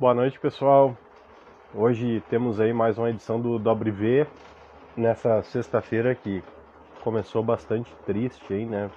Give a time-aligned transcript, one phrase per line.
[0.00, 0.96] Boa noite, pessoal.
[1.74, 4.26] Hoje temos aí mais uma edição do Dobre V
[4.96, 6.42] nessa sexta-feira que
[7.04, 8.90] começou bastante triste aí, né?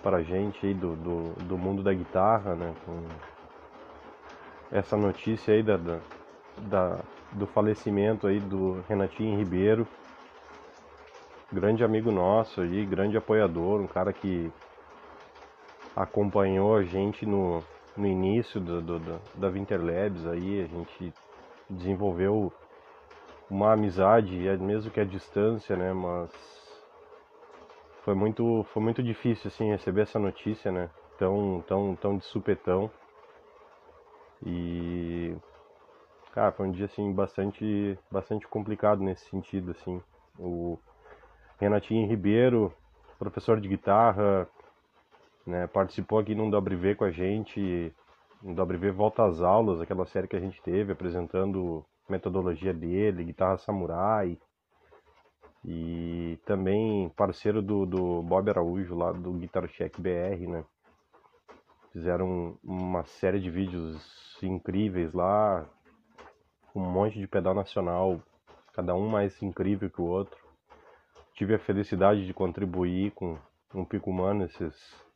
[0.00, 2.72] Para a gente aí do, do, do, mundo da guitarra, né?
[2.86, 3.02] Com
[4.70, 5.98] essa notícia aí da, da,
[6.58, 7.00] da,
[7.32, 9.84] do falecimento aí do Renatinho Ribeiro,
[11.52, 14.48] grande amigo nosso aí, grande apoiador, um cara que
[15.96, 17.64] acompanhou a gente no,
[17.98, 21.12] no início do, do, do, da Winter Labs aí, a gente
[21.68, 22.52] desenvolveu
[23.50, 26.30] uma amizade, mesmo que a distância, né, mas
[28.04, 32.90] foi muito, foi muito difícil, assim, receber essa notícia, né, tão, tão, tão de supetão,
[34.46, 35.34] e,
[36.32, 40.00] cara, foi um dia, assim, bastante, bastante complicado nesse sentido, assim,
[40.38, 40.78] o
[41.58, 42.72] Renatinho Ribeiro,
[43.18, 44.48] professor de guitarra,
[45.48, 47.92] né, participou aqui num WV com a gente,
[48.42, 53.56] no WV Volta às Aulas, aquela série que a gente teve, apresentando metodologia dele, guitarra
[53.56, 54.38] samurai,
[55.64, 60.64] e também parceiro do, do Bob Araújo lá do Guitar Check BR, né?
[61.92, 65.66] Fizeram uma série de vídeos incríveis lá,
[66.74, 68.20] um monte de pedal nacional,
[68.74, 70.38] cada um mais incrível que o outro.
[71.32, 73.38] Tive a felicidade de contribuir com
[73.74, 75.07] um Pico Mano nesses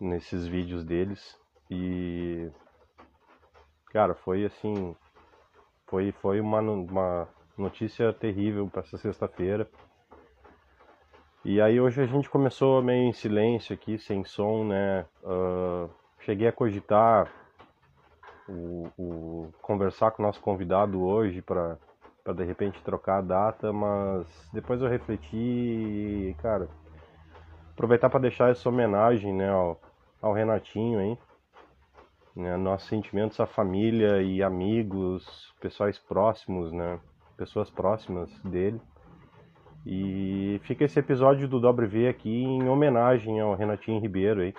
[0.00, 1.38] nesses vídeos deles
[1.70, 2.50] e
[3.92, 4.96] cara, foi assim,
[5.86, 9.68] foi foi uma, uma notícia terrível para essa sexta-feira.
[11.44, 15.06] E aí hoje a gente começou meio em silêncio aqui, sem som, né?
[15.22, 15.88] Uh,
[16.20, 17.32] cheguei a cogitar
[18.48, 21.78] o, o, conversar com o nosso convidado hoje para
[22.22, 26.68] para de repente trocar a data, mas depois eu refleti cara,
[27.72, 29.80] aproveitar para deixar essa homenagem, né, ao,
[30.20, 31.18] ao Renatinho, hein?
[32.36, 37.00] Né, nossos sentimentos à família e amigos, pessoais próximos, né?
[37.36, 38.80] Pessoas próximas dele.
[39.84, 44.54] E fica esse episódio do Dobre V aqui em homenagem ao Renatinho Ribeiro aí.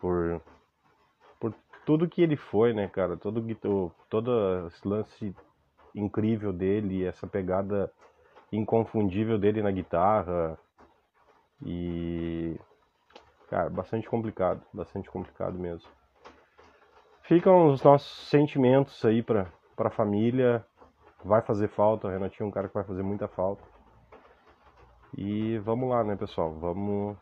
[0.00, 0.42] Por,
[1.40, 1.54] por
[1.84, 3.16] tudo que ele foi, né, cara?
[3.16, 3.42] Todo,
[4.10, 5.34] todo esse lance
[5.94, 7.90] incrível dele, essa pegada
[8.52, 10.58] inconfundível dele na guitarra.
[11.64, 12.56] E
[13.48, 15.88] Cara, bastante complicado, bastante complicado mesmo.
[17.22, 20.64] Ficam os nossos sentimentos aí pra, pra família.
[21.24, 23.62] Vai fazer falta, o Renatinho é um cara que vai fazer muita falta.
[25.16, 26.52] E vamos lá, né, pessoal?
[26.54, 27.16] Vamos,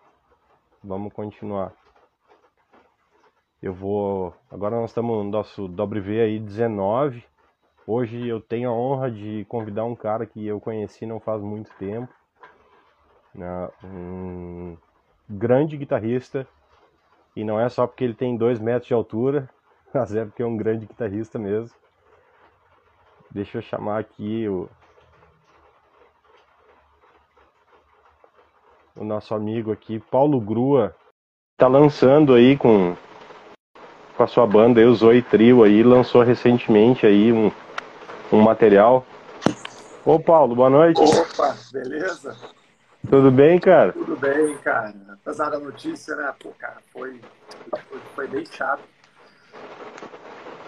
[0.83, 1.73] vamos continuar.
[3.63, 4.35] Eu vou.
[4.51, 7.25] Agora nós estamos no nosso WV aí 19.
[7.87, 11.71] Hoje eu tenho a honra de convidar um cara que eu conheci não faz muito
[11.77, 12.13] tempo.
[13.35, 13.69] Né?
[13.83, 14.77] Um
[15.29, 16.47] grande guitarrista.
[17.37, 19.49] E não é só porque ele tem dois metros de altura,
[19.93, 21.77] mas é porque é um grande guitarrista mesmo.
[23.31, 24.69] Deixa eu chamar aqui o,
[28.97, 30.95] o nosso amigo aqui, Paulo Grua.
[31.59, 32.97] Tá lançando aí com,
[34.17, 37.51] com a sua banda, aí, o Zoe Trio aí, lançou recentemente aí um,
[38.33, 39.05] um material.
[40.05, 41.01] Ô Paulo, boa noite.
[41.01, 42.37] Opa, beleza?
[43.09, 43.93] Tudo bem, cara?
[43.93, 44.95] Tudo bem, cara.
[45.13, 46.35] Apesar da notícia, né?
[46.39, 47.21] Pô, cara, foi,
[47.89, 48.83] foi, foi bem chato.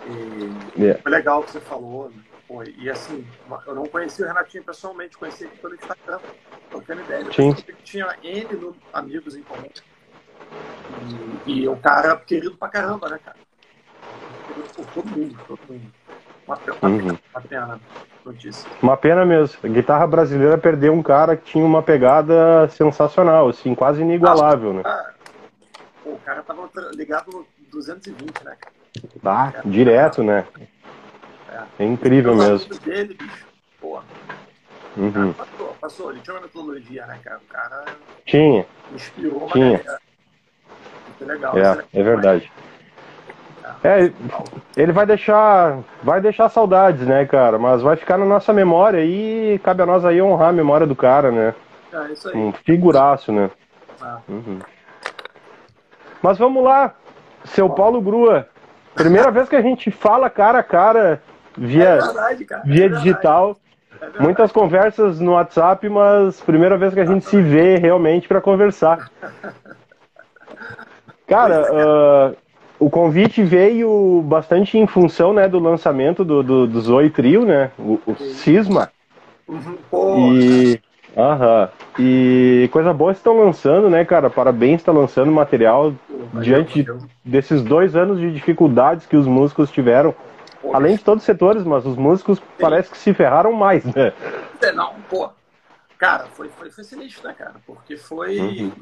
[0.06, 1.02] E yeah.
[1.02, 2.10] Foi legal o que você falou.
[2.10, 2.22] Né?
[2.46, 3.26] Pô, e assim,
[3.66, 6.20] eu não conhecia o Renatinho pessoalmente, conheci ele pelo Instagram,
[6.70, 7.32] trocando ideia.
[7.32, 7.54] Sim.
[7.82, 9.68] Tinha N amigos em comum.
[11.46, 13.36] E, e o cara querido pra caramba, né, cara?
[14.46, 15.92] Querido por todo mundo, todo mundo.
[16.46, 17.18] Uma, uma, uhum.
[17.32, 17.80] uma pena
[18.24, 18.70] notícia.
[18.82, 19.58] Uma pena mesmo.
[19.64, 24.82] A guitarra brasileira perdeu um cara que tinha uma pegada sensacional, assim, quase inigualável, né?
[26.04, 28.56] Pô, o cara tava ligado no 220, né?
[29.24, 30.46] Ah, é, direto, né?
[31.50, 32.78] É, é incrível mesmo.
[32.80, 33.46] Dele, bicho.
[33.80, 34.04] Porra.
[34.96, 35.32] Uhum.
[35.32, 37.38] Passou, passou, ele tinha uma metodologia, né, cara?
[37.38, 37.84] O cara
[38.24, 38.66] tinha.
[38.94, 39.82] inspirou uma tinha.
[41.06, 41.58] Muito legal.
[41.58, 42.52] É, é verdade.
[43.84, 44.10] É,
[44.76, 47.58] ele vai deixar, vai deixar saudades, né, cara?
[47.58, 50.96] Mas vai ficar na nossa memória e cabe a nós aí honrar a memória do
[50.96, 51.54] cara, né?
[51.92, 52.36] É isso aí.
[52.36, 53.50] Um figuraço, né?
[54.00, 54.18] Ah.
[54.28, 54.58] Uhum.
[56.22, 56.94] Mas vamos lá,
[57.44, 58.48] seu Paulo Grua.
[58.94, 61.20] Primeira vez que a gente fala cara a cara
[61.56, 63.56] via, é verdade, via é digital.
[64.00, 68.40] É Muitas conversas no WhatsApp, mas primeira vez que a gente se vê realmente para
[68.40, 69.10] conversar.
[71.26, 72.36] Cara, uh,
[72.78, 77.70] o convite veio bastante em função né, do lançamento do, do, do Zoe Trio, né?
[77.78, 78.90] O, o Cisma.
[79.48, 79.78] Uhum,
[80.18, 80.80] e.
[81.16, 81.70] Aham.
[81.98, 84.28] E coisa boa estão lançando, né, cara?
[84.28, 85.94] Parabéns, está lançando material
[86.42, 86.86] diante
[87.24, 90.14] desses dois anos de dificuldades que os músicos tiveram,
[90.74, 92.44] além de todos os setores, mas os músicos sim.
[92.60, 94.12] parece que se ferraram mais, né?
[94.60, 95.30] É, não, pô,
[95.96, 97.54] cara, foi, foi, foi sinistro, né, cara?
[97.66, 98.72] Porque foi, uhum.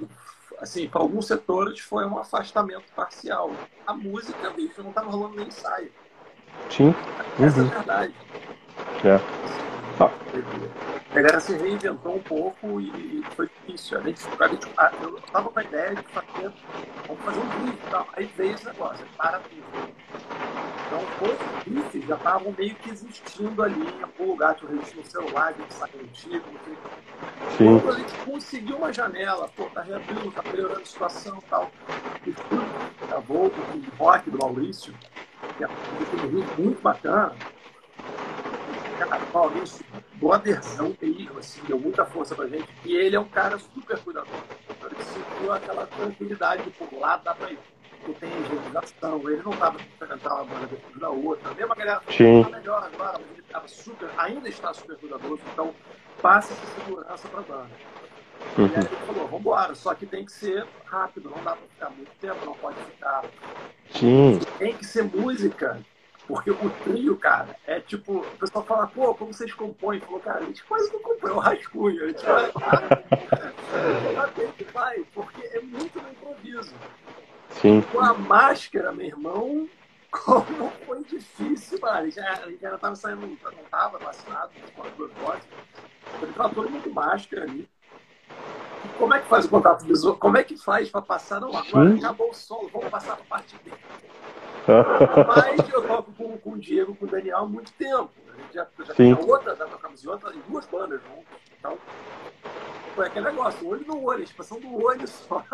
[0.65, 3.51] Assim, para alguns setores foi um afastamento parcial.
[3.87, 5.93] A música, bicho, não tava rolando nem ensaio.
[6.71, 6.95] Sim.
[7.41, 7.67] Essa uhum.
[7.67, 8.15] é a verdade.
[9.05, 9.21] É.
[10.01, 10.11] Ah.
[11.11, 13.99] A galera se reinventou um pouco e foi difícil.
[13.99, 14.67] A gente, a gente,
[15.03, 16.53] eu estava com a ideia de fazer,
[17.07, 18.09] vamos fazer um brief e tal.
[18.15, 19.94] Aí veio esse negócio, para tudo.
[20.87, 25.01] Então, os briefs já estavam meio que existindo ali em algum lugar, tinha o registro
[25.01, 26.45] no celular, a gente saiu antigo.
[27.57, 31.71] Quando a gente conseguiu uma janela, pô, tá reabrindo, tá melhorando a situação e tal.
[32.27, 32.65] E tudo,
[33.07, 34.95] gravou o rock do Maurício,
[35.57, 37.35] que é um muito bacana
[38.95, 39.85] cara, Maurício,
[40.15, 42.69] brotherzão mesmo, assim, deu muita força pra gente.
[42.85, 44.41] E ele é um cara super cuidador.
[44.71, 47.59] Então ele sentiu aquela tranquilidade de, por lá dá pra ir.
[48.05, 51.51] Porque tem higienização, ele não tava tentando entrar uma banda depois da outra.
[51.51, 52.45] A mesma galera Sim.
[52.45, 55.75] tá melhor agora, mas ele tava super, ainda está super cuidadoso, então
[56.21, 57.71] passa essa segurança pra banda.
[58.59, 58.67] Uhum.
[58.67, 61.91] E aí ele falou, vambora, só que tem que ser rápido, não dá pra ficar
[61.91, 63.25] muito tempo, não pode ficar.
[63.91, 64.39] Sim.
[64.59, 65.81] Tem que ser música
[66.27, 70.01] porque o trio, cara, é tipo, o pessoal fala, pô, como vocês compõem?
[70.01, 72.05] Falou, cara, a gente quase não compõe, é o rascunho.
[72.05, 76.75] A gente vai, cara, tem que vai, porque é muito no improviso.
[77.61, 77.83] Sim.
[77.93, 79.69] Com a máscara, meu irmão,
[80.11, 81.99] como foi difícil, mano.
[81.99, 85.43] A gente, a gente ainda tava saindo, não tava vacinado, com as duas doses.
[86.23, 87.69] Ele tava todo mundo máscara ali.
[88.99, 90.17] Como é que faz o contato visual?
[90.17, 91.41] Como é que faz para passar?
[91.41, 91.99] Não, agora Sim.
[91.99, 93.77] acabou o solo, vamos passar para a parte dele.
[95.27, 98.11] Mas eu toco com, com o Diego, com o Daniel há muito tempo.
[98.33, 101.27] A gente já, já tinha outra, já tocamos em, outra, em duas bandas juntos.
[101.59, 101.79] Então,
[102.95, 105.45] foi aquele negócio, olho no olho, a expressão do olho só.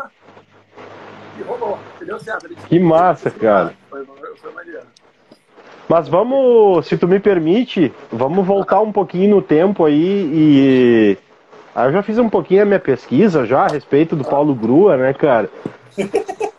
[1.40, 2.48] E rolou, deu certo.
[2.68, 3.72] Que massa, cara.
[3.88, 4.04] Foi,
[4.40, 4.82] foi maneiro.
[5.88, 11.18] Mas vamos, se tu me permite, vamos voltar um pouquinho no tempo aí e.
[11.74, 14.96] Aí eu já fiz um pouquinho a minha pesquisa já a respeito do Paulo Grua,
[14.96, 15.48] né, cara?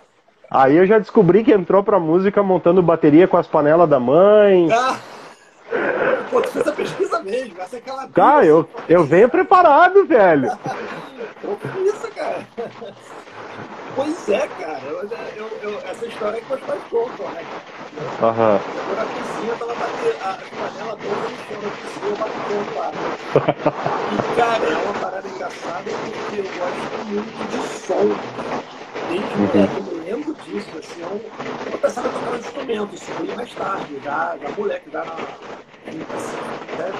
[0.50, 4.68] Aí eu já descobri que entrou pra música montando bateria com as panelas da mãe.
[4.70, 4.98] Ah,
[6.30, 8.08] pô, tu fez a pesquisa mesmo, essa é aquela.
[8.10, 10.52] Cara, eu, eu venho preparado, velho.
[11.86, 12.46] isso, cara.
[13.96, 14.82] Pois é, cara.
[14.86, 15.02] Eu,
[15.36, 17.44] eu, eu, essa história é que meus pais contam, né?
[18.22, 18.60] Aham.
[18.90, 22.92] Eu na piscina, tava batendo a panela toda no chão da piscina, eu batendo lá.
[24.12, 28.08] E, cara, é uma parada engraçada porque eu gosto muito de som.
[29.10, 31.22] Desde moleque, eu me lembro disso, assim, eu,
[31.72, 35.16] eu pensava em tocar um instrumento, isso veio mais tarde, já, já moleque, já na.
[35.16, 36.92] Né?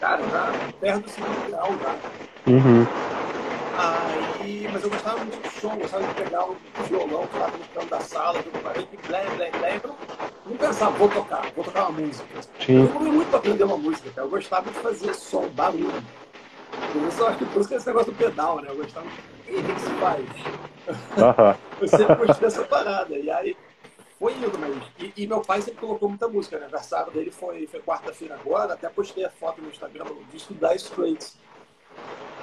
[0.00, 1.94] Cara, já perto do segundo grau já.
[2.52, 2.86] Uhum.
[3.78, 6.56] Aí, mas eu gostava muito do som, gostava de pegar o
[6.88, 9.80] violão que lá no canto da sala, tudo para mim, blé, blé, blé.
[9.84, 9.96] Eu
[10.46, 12.40] não pensava, vou tocar, vou tocar uma música.
[12.64, 12.80] Sim.
[12.80, 14.26] Eu demorei muito para aprender uma música, cara.
[14.26, 16.02] Eu gostava de fazer som, barulho.
[16.92, 18.68] Por isso eu acho que por isso que é esse negócio do pedal, né?
[18.70, 19.06] Eu gostava.
[19.46, 20.24] E o que, que se faz?
[21.16, 21.54] Uhum.
[21.82, 23.14] eu sempre gostei dessa parada.
[23.14, 23.56] E aí
[24.18, 24.74] foi indo, mas.
[24.98, 26.56] E, e, meu pai sempre colocou muita música.
[26.56, 26.64] O né?
[26.64, 30.74] aniversário dele foi, foi quarta-feira agora, até postei a foto no Instagram do disco da
[30.74, 31.36] Straits.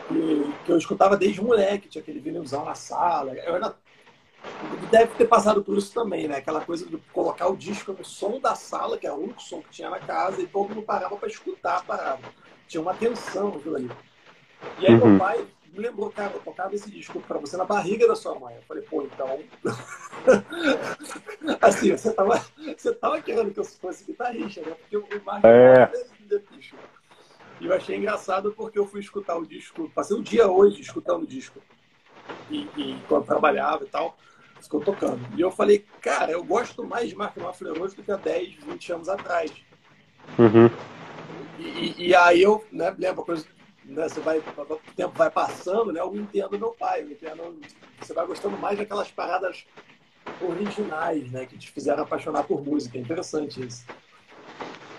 [0.08, 3.34] Que, que eu escutava desde moleque, tinha aquele vinilzão na sala.
[3.34, 3.76] Eu ainda
[4.92, 6.38] deve ter passado por isso também, né?
[6.38, 9.62] Aquela coisa de colocar o disco no som da sala, que é o único som
[9.62, 12.22] que tinha na casa, e todo mundo parava para escutar a parada.
[12.68, 13.92] Tinha uma tensão aquilo ali.
[14.80, 15.12] E aí uhum.
[15.12, 18.38] meu pai me lembrou, cara, eu tocava esse disco pra você na barriga da sua
[18.38, 18.56] mãe.
[18.56, 19.40] Eu falei, pô, então.
[21.60, 22.46] assim, você tava,
[22.78, 24.76] você tava querendo que eu fosse guitarrista, né?
[24.80, 25.92] Porque eu imaginava é.
[26.52, 26.76] bicho.
[27.64, 31.24] E eu achei engraçado porque eu fui escutar o disco, passei o dia hoje escutando
[31.24, 31.62] o disco.
[32.52, 34.18] E, e quando trabalhava e tal,
[34.62, 35.22] ficou tocando.
[35.38, 38.56] E eu falei, cara, eu gosto mais de Mark Knopfler hoje do que há 10,
[38.66, 39.50] 20 anos atrás.
[40.38, 40.70] Uhum.
[41.58, 43.46] E, e, aí eu né, lembro coisa
[43.86, 47.60] né, você vai, o tempo vai passando, né, eu entendo meu pai, eu entendo,
[48.02, 49.66] você vai gostando mais daquelas paradas
[50.42, 52.98] originais, né, que te fizeram apaixonar por música.
[52.98, 53.86] É interessante isso.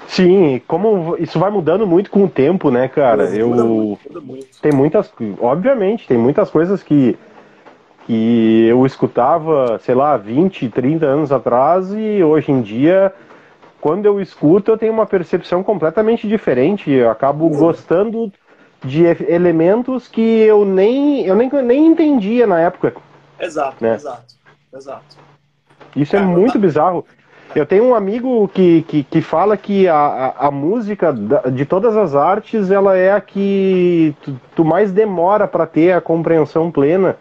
[0.08, 3.25] Sim, como isso vai mudando muito com o tempo, né, cara?
[3.25, 4.61] Muda eu muito, muda muito.
[4.61, 7.16] tem muitas, obviamente, tem muitas coisas que
[8.06, 13.14] que eu escutava, sei lá, 20, 30 anos atrás e hoje em dia
[13.84, 16.90] quando eu escuto, eu tenho uma percepção completamente diferente.
[16.90, 18.32] Eu acabo gostando
[18.82, 22.94] de elementos que eu nem, eu nem, nem entendia na época.
[23.38, 23.94] Exato, né?
[23.94, 24.34] exato,
[24.75, 25.18] exato.
[25.94, 26.58] Isso é, é muito tá...
[26.58, 27.04] bizarro.
[27.54, 31.14] Eu tenho um amigo que, que, que fala que a, a, música
[31.52, 36.00] de todas as artes ela é a que tu, tu mais demora para ter a
[36.00, 37.16] compreensão plena,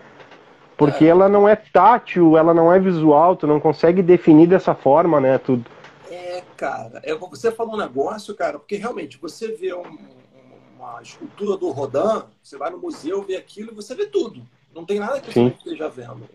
[0.75, 1.09] porque é.
[1.09, 5.37] ela não é tátil, ela não é visual, tu não consegue definir dessa forma, né,
[5.37, 5.65] tudo.
[6.09, 9.97] É, cara, é, você falou um negócio, cara, porque realmente você vê um,
[10.79, 14.41] uma escultura do Rodin, você vai no museu, vê aquilo e você vê tudo.
[14.73, 16.27] Não tem nada que você não esteja vendo.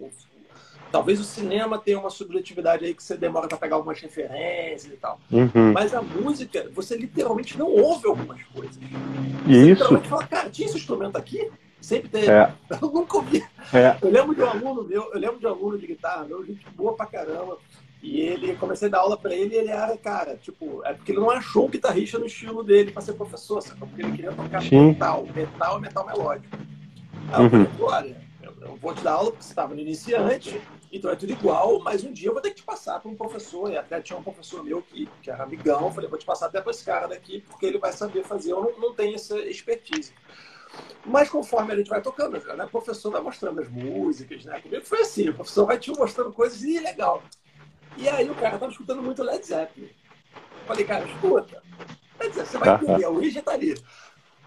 [0.91, 4.97] Talvez o cinema tenha uma subjetividade aí que você demora para pegar algumas referências e
[4.97, 5.21] tal.
[5.31, 5.73] Uhum.
[5.73, 8.77] Mas a música, você literalmente não ouve algumas coisas.
[8.77, 9.71] Você Isso.
[9.71, 11.51] literalmente fala, cara, tinha esse instrumento aqui?
[11.81, 12.31] Sempre teve.
[12.31, 12.53] É.
[12.81, 13.45] Eu nunca ouvi.
[13.73, 13.97] É.
[14.01, 16.65] Eu lembro de um aluno meu, eu lembro de um aluno de guitarra meu, gente
[16.71, 17.59] boa pra caramba.
[18.03, 21.13] E ele, comecei a dar aula para ele e ele era, cara, tipo, é porque
[21.13, 23.81] ele não achou um guitarrista no estilo dele para ser professor, sabe?
[23.81, 24.89] Porque ele queria tocar Sim.
[24.89, 26.57] metal, metal e metal melódico.
[27.33, 30.61] Aí eu falei, olha, eu, eu vou te dar aula porque você estava no iniciante,
[30.93, 33.17] então é tudo igual, mas um dia eu vou ter que te passar para um
[33.17, 36.25] professor, e até tinha um professor meu que, que era amigão, eu falei, vou te
[36.25, 39.15] passar até para esse cara daqui, porque ele vai saber fazer, eu não, não tenho
[39.15, 40.13] essa expertise.
[41.05, 44.61] Mas conforme a gente vai tocando, né, o professor vai mostrando as músicas, né?
[44.61, 47.23] Comigo foi assim, o professor vai te mostrando coisas e legal.
[47.97, 49.91] E aí o cara tava escutando muito Led Zeppelin.
[50.67, 51.63] Falei, cara, escuta.
[52.21, 53.75] Led Zeppelin, você vai entender, a origem tá ali.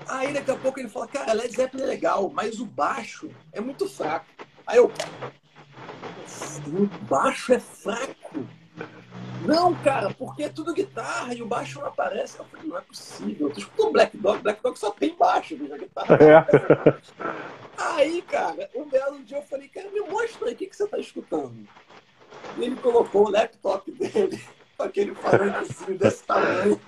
[0.07, 3.59] Aí daqui a pouco ele fala, cara, Led Zeppelin é legal, mas o baixo é
[3.59, 4.27] muito fraco.
[4.65, 4.91] Aí eu,
[6.67, 8.47] o baixo é fraco?
[9.45, 12.37] Não, cara, porque é tudo guitarra e o baixo não aparece.
[12.37, 13.49] Eu falei, não é possível.
[13.49, 16.15] Tu escutou um Black Dog, Black Dog só tem baixo, a guitarra.
[16.15, 17.01] É.
[17.77, 20.87] Aí, cara, um belo dia eu falei, cara, me mostra aí o que, que você
[20.87, 21.67] tá escutando.
[22.57, 24.41] E ele colocou o laptop dele
[24.77, 26.79] com aquele falantezinho desse tamanho.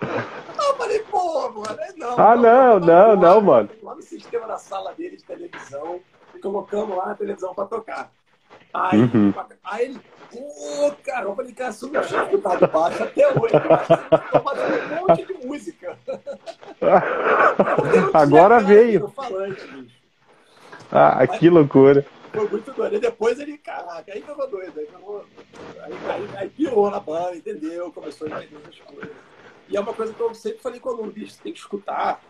[0.00, 2.18] Eu falei, pô, mano, é não.
[2.18, 3.68] Ah, não, não, não, mano.
[3.82, 6.00] Lá no sistema da sala dele de televisão,
[6.34, 8.10] e colocamos lá na televisão pra tocar.
[8.74, 9.34] Aí, uhum.
[9.64, 10.00] aí ele,
[10.30, 13.52] pô, cara, eu falei, cara, não tinha escutado baixo até hoje.
[13.52, 15.98] Tá fazendo um monte de música.
[18.14, 19.12] Agora veio.
[20.90, 22.06] Ah, que loucura.
[22.32, 22.96] Foi muito doido.
[22.96, 24.80] E depois ele, caraca, aí tava doido.
[24.80, 25.24] Aí, tava,
[25.82, 27.92] aí, aí, aí pirou na banda, entendeu?
[27.92, 29.14] Começou a entender essas coisas.
[29.68, 31.58] E é uma coisa que eu sempre falei com o aluno, bicho, você tem que
[31.58, 32.22] escutar.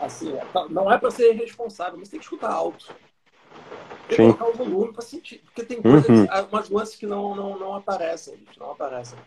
[0.00, 2.94] Assim, é, tá, não é para ser responsável, mas tem que escutar alto.
[4.08, 5.42] Tem que colocar o volume para sentir.
[5.44, 6.26] Porque tem coisas, uhum.
[6.50, 9.18] umas nuances que não, não, não aparecem, bicho, não aparecem.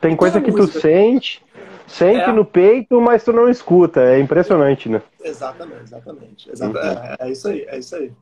[0.00, 0.78] Tem coisa que música.
[0.78, 1.44] tu sente,
[1.86, 2.32] sente é.
[2.32, 4.00] no peito, mas tu não escuta.
[4.00, 5.02] É impressionante, né?
[5.22, 6.50] Exatamente, exatamente.
[6.50, 6.98] exatamente.
[6.98, 7.04] Uhum.
[7.04, 8.12] É, é, isso aí, é isso aí.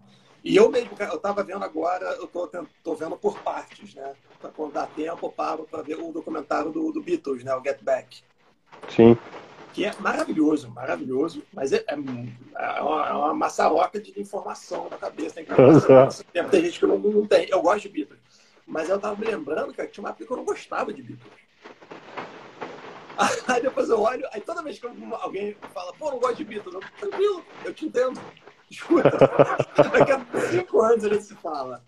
[0.43, 2.51] E eu mesmo, eu tava vendo agora, eu tô,
[2.83, 4.13] tô vendo por partes, né?
[4.57, 7.55] Quando dá tempo, eu paro para ver o documentário do, do Beatles, né?
[7.55, 8.23] O Get Back.
[8.89, 9.17] Sim.
[9.79, 14.97] Que é maravilhoso, maravilhoso, mas é, é, é, uma, é uma maçaroca de informação na
[14.97, 15.37] cabeça.
[15.37, 15.55] Tem, que
[16.33, 16.51] tempo.
[16.51, 17.49] tem gente que não, não tem.
[17.49, 18.19] Eu gosto de Beatles.
[18.67, 21.01] Mas eu tava me lembrando, cara, que tinha uma época que eu não gostava de
[21.01, 21.33] Beatles.
[23.47, 26.75] Aí depois eu olho, aí toda vez que alguém fala, pô, não gosto de Beatles,
[26.75, 28.21] eu, tranquilo, eu te entendo.
[28.69, 29.11] Escuta,
[29.93, 31.85] daqui a cinco anos ele se fala.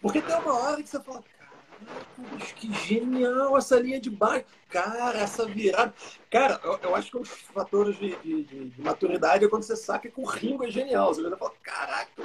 [0.00, 1.22] Porque tem uma hora que você fala,
[2.56, 4.44] que genial essa linha de baixo.
[4.68, 5.94] Cara, essa virada.
[6.30, 9.76] Cara, eu, eu acho que um dos fatores de, de, de, maturidade é quando você
[9.76, 11.14] saca que o Ringo é genial.
[11.14, 12.22] Você fala, caraca,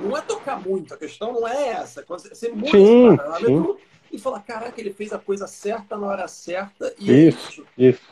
[0.00, 2.02] não é tocar muito, a questão não é essa.
[2.02, 3.76] Quando você, você muda sim, sim.
[4.12, 6.94] e fala, caraca, ele fez a coisa certa na hora certa.
[6.98, 8.02] E isso, é isso.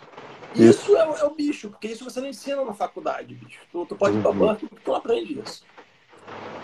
[0.54, 0.86] isso.
[0.94, 3.60] Isso é, é, o bicho, porque isso você não ensina na faculdade, bicho.
[3.70, 4.38] Tu, tu pode ir pra uhum.
[4.38, 5.64] banco porque tu aprende isso.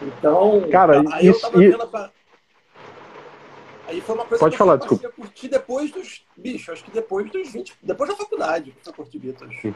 [0.00, 2.10] Então, Cara, aí isso, eu tava vendo pra...
[3.88, 5.08] Aí foi uma coisa pode que falar, eu desculpa.
[5.10, 6.24] curtir depois dos.
[6.36, 7.74] Bicho, acho que depois dos 20.
[7.82, 9.74] Depois da faculdade eu curti Beatles.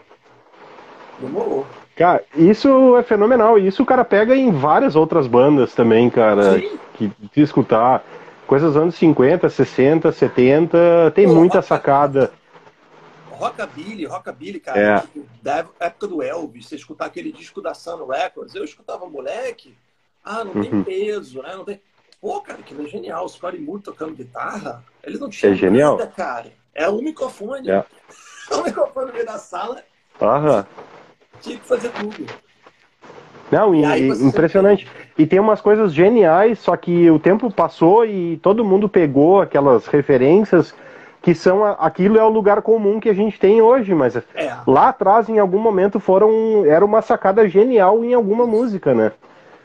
[1.19, 1.67] Demorou.
[1.97, 3.59] Cara, isso é fenomenal.
[3.59, 6.59] E isso o cara pega em várias outras bandas também, cara.
[6.59, 6.79] Sim.
[6.95, 8.05] Que, que escutar.
[8.47, 11.13] Coisas dos anos 50, 60, 70.
[11.15, 12.33] Tem Pô, muita sacada.
[13.31, 15.01] Rockabilly, Rockabilly, cara, é.
[15.01, 19.77] Tipo, da época do Elvis, você escutar aquele disco da Sun Records, eu escutava moleque,
[20.25, 20.83] ah, não tem uhum.
[20.83, 21.55] peso, né?
[21.55, 21.81] Não tem...
[22.21, 23.25] Pô, cara, aquilo é genial.
[23.25, 25.97] O Scotty Moore tocando guitarra, ele não tinha é genial.
[25.97, 26.53] nada, cara.
[26.75, 27.71] É um microfone.
[27.71, 27.85] É.
[28.53, 29.83] um microfone no meio da sala.
[30.21, 30.67] Aham.
[31.41, 32.27] Tinha que fazer tudo.
[33.51, 34.89] Não, e, e impressionante.
[35.17, 39.87] E tem umas coisas geniais, só que o tempo passou e todo mundo pegou aquelas
[39.87, 40.75] referências
[41.23, 44.23] que são aquilo é o lugar comum que a gente tem hoje, mas é.
[44.65, 49.11] lá atrás em algum momento foram era uma sacada genial em alguma música, né?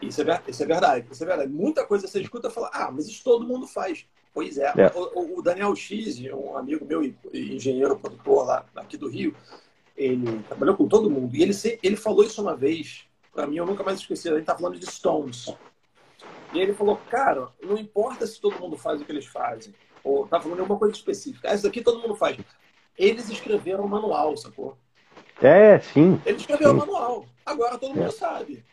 [0.02, 1.52] Isso é, isso é verdade, isso é verdade.
[1.52, 4.06] Muita coisa você escuta e fala, ah, mas isso todo mundo faz.
[4.34, 4.74] Pois é.
[4.78, 4.92] é.
[4.96, 7.04] O, o, Daniel X, um amigo meu,
[7.34, 9.36] engenheiro produtor lá aqui do Rio,
[9.96, 11.54] ele trabalhou com todo mundo e ele
[11.84, 13.06] ele falou isso uma vez.
[13.34, 14.30] Para mim, eu nunca mais esqueci.
[14.30, 15.54] A gente tá falando de Stones.
[16.54, 20.28] E ele falou, cara, não importa se todo mundo faz o que eles fazem ou
[20.28, 21.50] tá falando de alguma coisa específica.
[21.50, 22.38] Ah, isso aqui todo mundo faz.
[22.98, 24.78] Eles escreveram o manual, sacou?
[25.42, 26.22] É, sim.
[26.26, 27.26] Eles escreveram o manual.
[27.46, 28.12] Agora todo mundo é.
[28.12, 28.66] sabe.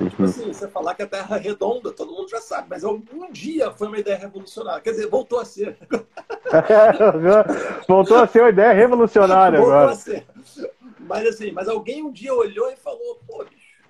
[0.00, 0.28] É tipo uhum.
[0.28, 3.70] assim, você falar que a Terra é redonda, todo mundo já sabe, mas algum dia
[3.70, 4.80] foi uma ideia revolucionária.
[4.80, 5.76] Quer dizer, voltou a ser.
[7.86, 9.92] voltou a ser uma ideia revolucionária voltou agora.
[9.92, 10.26] A ser.
[11.00, 13.82] Mas assim, mas alguém um dia olhou e falou, pô, bicho,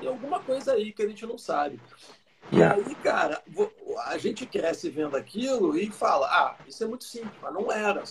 [0.00, 1.78] tem alguma coisa aí que a gente não sabe.
[2.50, 2.66] E é.
[2.66, 3.40] aí, cara,
[4.06, 8.02] a gente cresce vendo aquilo e fala, ah, isso é muito simples, mas não era.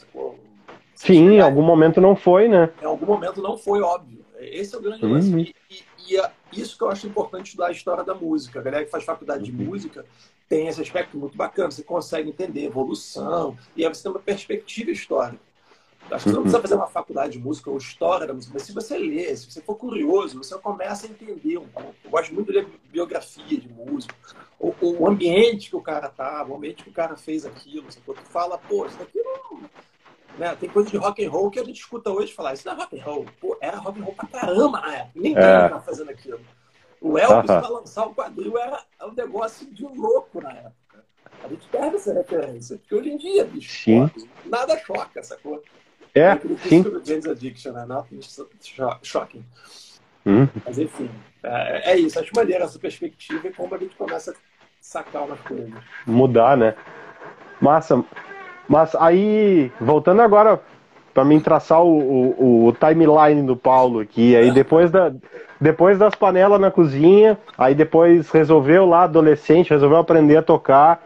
[0.96, 2.72] Sim, em algum momento não foi, né?
[2.82, 4.26] Em algum momento não foi, óbvio.
[4.40, 5.32] Esse é o grande lance.
[5.32, 5.40] Uhum.
[5.40, 8.60] E, e, e, é isso que eu acho importante estudar a história da música.
[8.60, 9.70] A galera que faz faculdade de uhum.
[9.70, 10.06] música
[10.48, 11.72] tem esse aspecto muito bacana.
[11.72, 15.52] Você consegue entender evolução e aí você tem uma perspectiva histórica.
[16.10, 18.64] Acho que você não precisa fazer uma faculdade de música ou história da música, mas
[18.64, 21.96] se você ler, se você for curioso, você começa a entender um pouco.
[22.04, 24.14] Eu gosto muito de ler biografia de músico,
[24.60, 27.90] o, o ambiente que o cara estava, o ambiente que o cara fez aquilo.
[27.90, 29.70] Você fala, pô, isso daqui não
[30.38, 30.56] né?
[30.60, 32.78] Tem coisa de rock and roll que a gente escuta hoje falar, isso não é
[32.78, 33.26] rock and roll.
[33.40, 35.12] Pô, era rock and roll pra caramba na época.
[35.16, 35.70] Ninguém é.
[35.70, 36.40] tava fazendo aquilo.
[37.00, 37.60] O Elvis, uh -huh.
[37.60, 41.04] pra lançar o quadril, era um negócio de louco na época.
[41.44, 42.78] A gente perde essa referência.
[42.78, 44.10] Porque hoje em dia, bicho, sim.
[44.46, 45.64] nada choca, sacou?
[46.14, 46.84] É, sim.
[47.06, 47.86] James Addiction, né?
[47.86, 48.20] Nothing
[49.02, 49.46] shocking.
[50.26, 50.48] Hum.
[50.64, 51.10] Mas enfim,
[51.42, 52.20] é, é, isso.
[52.20, 54.36] Acho maneiro essa perspectiva e como a gente começa a
[54.80, 55.72] sacar umas coisas.
[56.06, 56.76] Mudar, né?
[57.60, 58.04] Massa.
[58.72, 60.62] Mas aí, voltando agora
[61.14, 65.12] para mim traçar o, o, o, timeline do Paulo aqui, aí depois, da,
[65.60, 71.06] depois das panelas na cozinha, aí depois resolveu lá, adolescente, resolveu aprender a tocar,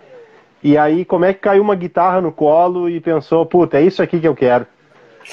[0.62, 4.04] e aí como é que caiu uma guitarra no colo e pensou, puta, é isso
[4.04, 4.68] aqui que eu quero?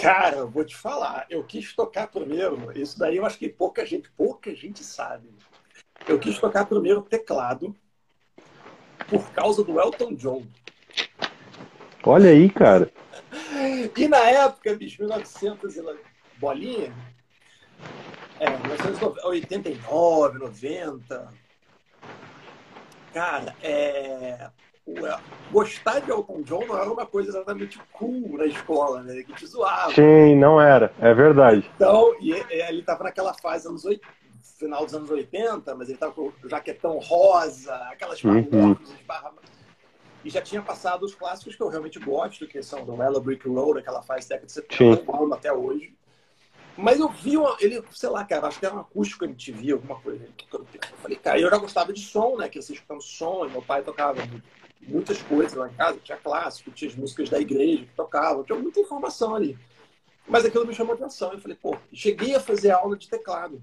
[0.00, 4.10] Cara, vou te falar, eu quis tocar primeiro, isso daí eu acho que pouca gente,
[4.16, 5.28] pouca gente sabe.
[6.08, 7.76] Eu quis tocar primeiro teclado
[9.10, 10.42] por causa do Elton John.
[12.04, 12.90] Olha aí, cara.
[13.96, 15.82] E na época, bicho, 1900 e
[16.38, 16.92] bolinha,
[18.40, 21.28] é, 1989, 90,
[23.14, 24.50] cara, é,
[25.52, 29.22] gostar de Elton John não era uma coisa exatamente cool na escola, né?
[29.22, 29.94] Que te zoava.
[29.94, 31.70] Sim, não era, é verdade.
[31.76, 34.06] Então, e, ele estava naquela fase anos 80,
[34.58, 38.76] final dos anos 80, mas ele estava com o jaquetão rosa, aquelas uhum.
[39.06, 39.32] barras
[40.24, 43.48] e já tinha passado os clássicos que eu realmente gosto, que são do Ella Brick
[43.48, 45.94] Road, aquela fase década de 70, eu amo até hoje.
[46.76, 50.00] Mas eu vi uma, ele, sei lá, cara, acho que era um acústico MTV, alguma
[50.00, 50.26] coisa.
[50.52, 50.66] Eu
[51.02, 52.48] falei, cara, eu já gostava de som, né?
[52.48, 54.22] Que eu escutando som, meu pai tocava
[54.80, 58.58] muitas coisas lá em casa, tinha clássico, tinha as músicas da igreja que tocavam, tinha
[58.58, 59.58] muita informação ali.
[60.26, 61.32] Mas aquilo me chamou atenção.
[61.32, 63.62] Eu falei, pô, cheguei a fazer aula de teclado.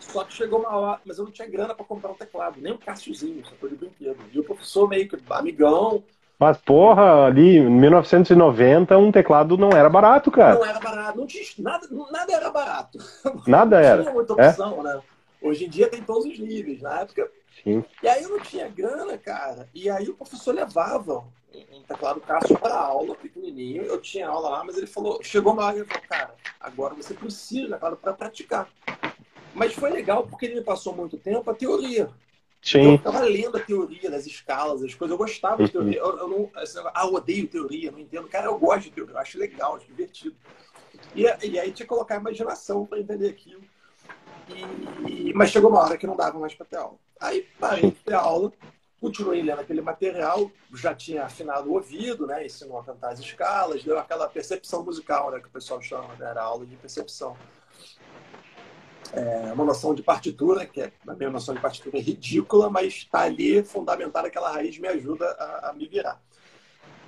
[0.00, 2.72] Só que chegou uma hora, mas eu não tinha grana para comprar um teclado, nem
[2.72, 4.18] um Cassiozinho, só foi de brinquedo.
[4.32, 6.02] E o professor meio que amigão.
[6.38, 10.54] Mas, porra, ali em 1990 um teclado não era barato, cara.
[10.54, 12.98] Não era barato, não tinha, nada, nada era barato.
[13.46, 13.96] Nada era.
[13.96, 14.82] Não tinha muita opção, é?
[14.84, 15.00] né?
[15.42, 16.80] Hoje em dia tem todos os níveis.
[16.80, 17.28] Na época.
[17.62, 17.84] Sim.
[18.02, 19.68] E aí eu não tinha grana, cara.
[19.74, 21.24] E aí o professor levava
[21.72, 23.82] um teclado Cássio para aula, pequenininho.
[23.82, 27.14] Eu tinha aula lá, mas ele falou, chegou uma hora e falou, cara, agora você
[27.14, 28.68] precisa de teclado para praticar.
[29.58, 32.08] Mas foi legal porque ele me passou muito tempo a teoria.
[32.62, 32.92] Sim.
[32.92, 35.12] Eu ficava lendo a teoria das escalas, as coisas.
[35.12, 35.98] Eu gostava de teoria.
[35.98, 38.28] Eu, eu não, assim, ah, eu odeio teoria, não entendo.
[38.28, 40.36] Cara, eu gosto de teoria, eu acho legal, acho divertido.
[41.14, 43.62] E, e aí tinha que colocar a imaginação para entender aquilo.
[45.06, 46.96] E, mas chegou uma hora que não dava mais para ter aula.
[47.20, 48.52] Aí parei de ter aula,
[49.00, 52.46] continuei lendo aquele material, já tinha afinado o ouvido, né?
[52.46, 55.40] Ensinou a cantar as escalas, deu aquela percepção musical, né?
[55.40, 56.30] Que o pessoal chama, né?
[56.30, 57.36] Era aula de percepção
[59.12, 62.94] é, uma noção de partitura, que é, a minha noção de partitura é ridícula, mas
[62.94, 66.20] está ali fundamentada aquela raiz me ajuda a, a, me virar.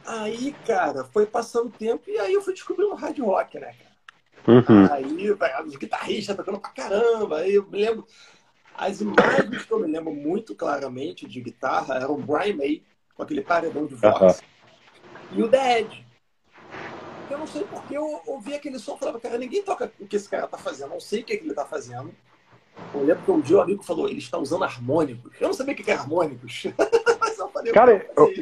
[0.06, 3.90] Aí, cara, foi passando o tempo e aí eu fui descobrindo hard rock, né, cara?
[4.48, 4.90] Uhum.
[4.90, 5.30] Aí,
[5.66, 7.38] os guitarristas tocando pra caramba.
[7.38, 8.06] Aí eu me lembro.
[8.74, 12.82] As imagens que eu me lembro muito claramente de guitarra eram o Brian May,
[13.14, 15.38] com aquele paredão de voz, uhum.
[15.38, 16.09] e o Dead
[17.30, 20.16] eu não sei porque eu ouvi aquele som e falava, cara, ninguém toca o que
[20.16, 22.10] esse cara tá fazendo, não sei o que, é que ele tá fazendo.
[22.94, 25.32] Eu lembro que um dia o amigo falou, ele está usando harmônicos.
[25.40, 26.66] Eu não sabia o que é harmônicos.
[27.20, 28.32] Mas eu falei, cara, eu,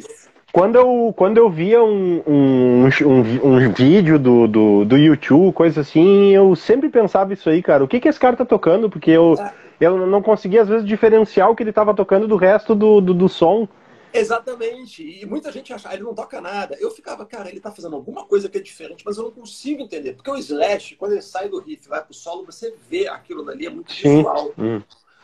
[0.51, 5.81] quando eu, quando eu via um, um, um, um, vídeo do, do, do YouTube, coisa
[5.81, 7.83] assim, eu sempre pensava isso aí, cara.
[7.83, 8.89] O que, que esse cara tá tocando?
[8.89, 9.51] Porque eu, é.
[9.79, 13.13] eu não conseguia, às vezes, diferenciar o que ele tava tocando do resto do, do,
[13.13, 13.67] do som.
[14.13, 15.03] Exatamente.
[15.03, 16.75] E muita gente acha, ah, ele não toca nada.
[16.79, 19.81] Eu ficava, cara, ele tá fazendo alguma coisa que é diferente, mas eu não consigo
[19.81, 20.13] entender.
[20.13, 23.43] Porque o Slash, quando ele sai do riff e vai pro solo, você vê aquilo
[23.43, 24.17] dali, é muito Sim.
[24.17, 24.53] visual.
[24.57, 24.81] Hum.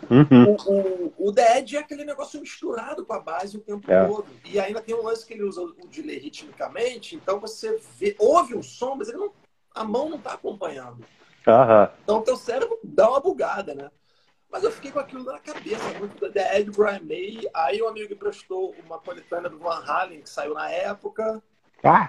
[0.09, 0.55] Uhum.
[0.67, 4.05] O, o, o Dead é aquele negócio misturado com a base o tempo é.
[4.05, 4.27] todo.
[4.43, 8.55] E ainda tem um lance que ele usa o delay ritmicamente, então você vê, ouve
[8.55, 9.31] um som, mas não,
[9.73, 11.03] a mão não tá acompanhando.
[11.47, 11.87] Uhum.
[12.03, 13.89] Então teu cérebro dá uma bugada, né?
[14.55, 17.41] Mas eu fiquei com aquilo na cabeça, muito da Ed Brian May.
[17.53, 21.43] Aí um amigo emprestou uma coletânea do Van Halen, que saiu na época.
[21.83, 22.07] Ah!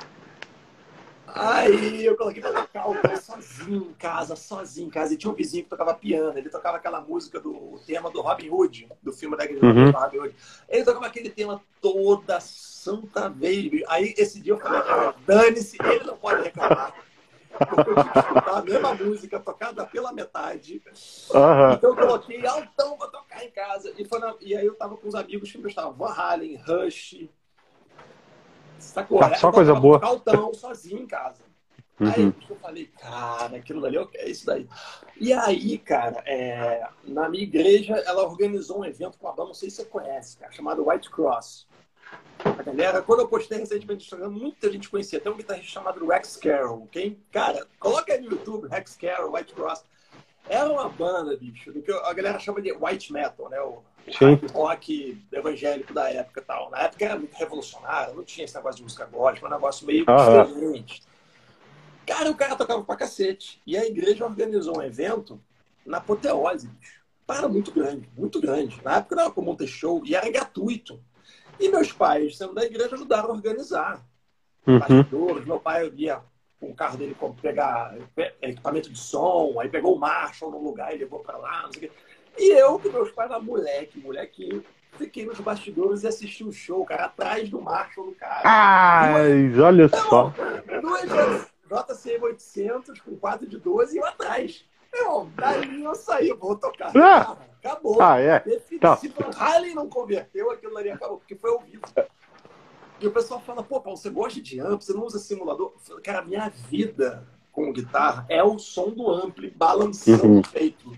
[1.26, 5.12] Aí eu coloquei pra tocar o cara sozinho em casa, sozinho em casa.
[5.12, 6.38] E tinha um vizinho que tocava piano.
[6.38, 9.90] Ele tocava aquela música do tema do Robin Hood, do filme da igreja Uhum.
[9.90, 10.34] do Robin Hood.
[10.68, 13.82] Ele tocava aquele tema toda santa vez.
[13.88, 16.94] Aí esse dia eu falei, cara, dane-se, ele não pode reclamar.
[17.58, 20.82] Porque eu tinha que escutar a mesma música tocada pela metade.
[21.34, 21.72] Aham.
[21.74, 23.92] Então eu coloquei altão pra tocar em casa.
[23.96, 25.92] E, na- e aí eu tava com os amigos que gostavam.
[25.92, 27.28] Van Halen, Rush.
[28.78, 29.22] Sacou?
[29.22, 29.98] Ah, só coisa boa.
[30.02, 31.42] Altão, sozinho em casa.
[31.98, 32.32] Aí Uhum.
[32.50, 34.68] eu falei, cara, aquilo dali é isso daí.
[35.18, 39.54] E aí, cara, é, na minha igreja, ela organizou um evento com a banda, não
[39.54, 41.66] sei se você conhece, cara, chamado White Cross.
[42.44, 45.20] A galera, quando eu postei recentemente no Instagram, muita gente conhecia.
[45.20, 46.88] Tem um guitarrista chamado Rex Carroll.
[46.90, 49.84] Quem, cara, coloca aí no YouTube, Rex Carroll, White Cross.
[50.48, 53.60] Era uma banda, bicho, do que a galera chama de white metal, né?
[53.60, 54.38] O Sim.
[54.52, 56.70] rock evangélico da época e tal.
[56.70, 60.04] Na época era muito revolucionário, não tinha esse negócio de música gótica, um negócio meio
[60.06, 61.02] diferente.
[62.06, 63.60] Cara, o cara tocava pra cacete.
[63.66, 65.40] E a igreja organizou um evento
[65.84, 67.00] na apoteose, bicho.
[67.26, 68.80] Para muito grande, muito grande.
[68.84, 71.00] Na época não era comum ter show e era gratuito.
[71.58, 74.00] E meus pais, sendo da igreja, ajudaram a organizar.
[74.66, 74.78] Uhum.
[74.78, 76.20] Bastidores, meu pai ia
[76.58, 77.94] com o carro dele pegar
[78.42, 81.88] equipamento de som, aí pegou o Marshall no lugar e levou pra lá, não sei
[81.88, 81.96] o quê.
[82.38, 86.84] E eu, que meus pais eram moleque, molequinho, fiquei nos bastidores e assisti o show,
[86.84, 88.42] cara, atrás do Marshall do cara.
[88.44, 90.32] Ai, olha só.
[90.80, 94.64] Duas JCM 800 com 4 de 12 e eu atrás.
[94.92, 96.92] Meu, daí eu saí, vou tocar.
[96.96, 97.36] Ah!
[97.66, 98.00] Acabou.
[98.00, 98.40] Ah, é.
[98.40, 98.80] Definido.
[98.80, 98.96] Tá.
[98.96, 101.82] Se Van Halen não converteu, aquilo ali acabou, porque foi ao vivo.
[103.00, 105.72] E o pessoal fala, pô, Paulo, você gosta de amp, você não usa simulador?
[105.74, 110.40] Eu falo, Cara, minha vida com guitarra é o som do ampli balançando Uhum.
[110.40, 110.96] o peito.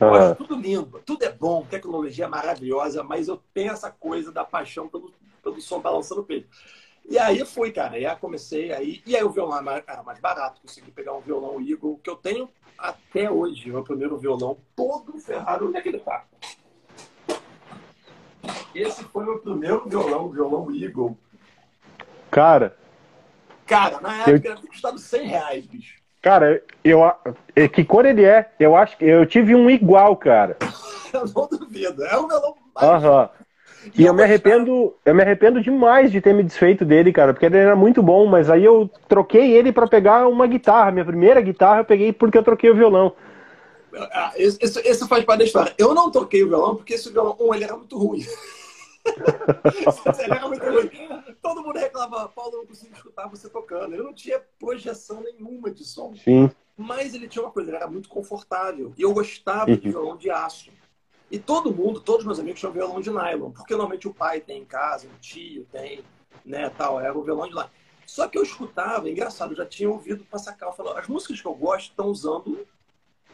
[0.00, 0.26] Eu Aham.
[0.32, 4.88] acho tudo lindo, tudo é bom, tecnologia maravilhosa, mas eu tenho essa coisa da paixão
[4.88, 5.12] pelo,
[5.42, 6.48] pelo som balançando o peito.
[7.08, 10.60] E aí fui, cara, e aí comecei aí, e aí o violão era mais barato,
[10.60, 12.48] consegui pegar um violão Eagle, que eu tenho
[12.82, 16.24] até hoje, o meu primeiro violão, todo ferrado, onde é que ele tá?
[18.74, 21.16] Esse foi meu primeiro violão, violão Eagle.
[22.30, 22.76] Cara,
[23.66, 25.98] Cara, na época era custado 100 reais, bicho.
[26.20, 27.00] cara, eu
[27.54, 28.50] é, que cor ele é?
[28.58, 30.56] Eu acho que eu tive um igual, cara.
[31.12, 32.88] Eu não duvido, é o violão mais...
[32.88, 33.30] Aham.
[33.96, 37.46] E eu me arrependo, eu me arrependo demais de ter me desfeito dele, cara, porque
[37.46, 40.90] ele era muito bom, mas aí eu troquei ele pra pegar uma guitarra.
[40.92, 43.12] Minha primeira guitarra eu peguei porque eu troquei o violão.
[43.94, 45.74] Ah, Esse, esse- esse faz parte da história.
[45.76, 48.24] Eu não toquei o violão porque esse violão, um, ele era muito ruim.
[49.04, 50.90] ele era muito ruim.
[51.42, 53.92] Todo mundo reclamava, Paulo, eu não consigo escutar você tocando.
[53.94, 56.14] Ele não tinha projeção nenhuma de som.
[56.14, 56.50] Sim.
[56.76, 58.92] Mas ele tinha uma coisa, ele era muito confortável.
[58.96, 59.92] E eu gostava de Uhum.
[59.92, 60.70] violão de aço.
[61.32, 63.50] E todo mundo, todos meus amigos tinham violão de nylon.
[63.50, 66.04] Porque normalmente o pai tem em casa, o tio tem,
[66.44, 67.00] né, tal.
[67.00, 67.68] Era o violão de nylon.
[68.06, 70.68] Só que eu escutava, engraçado, eu já tinha ouvido pra sacar.
[70.68, 72.66] Eu falava, as músicas que eu gosto estão usando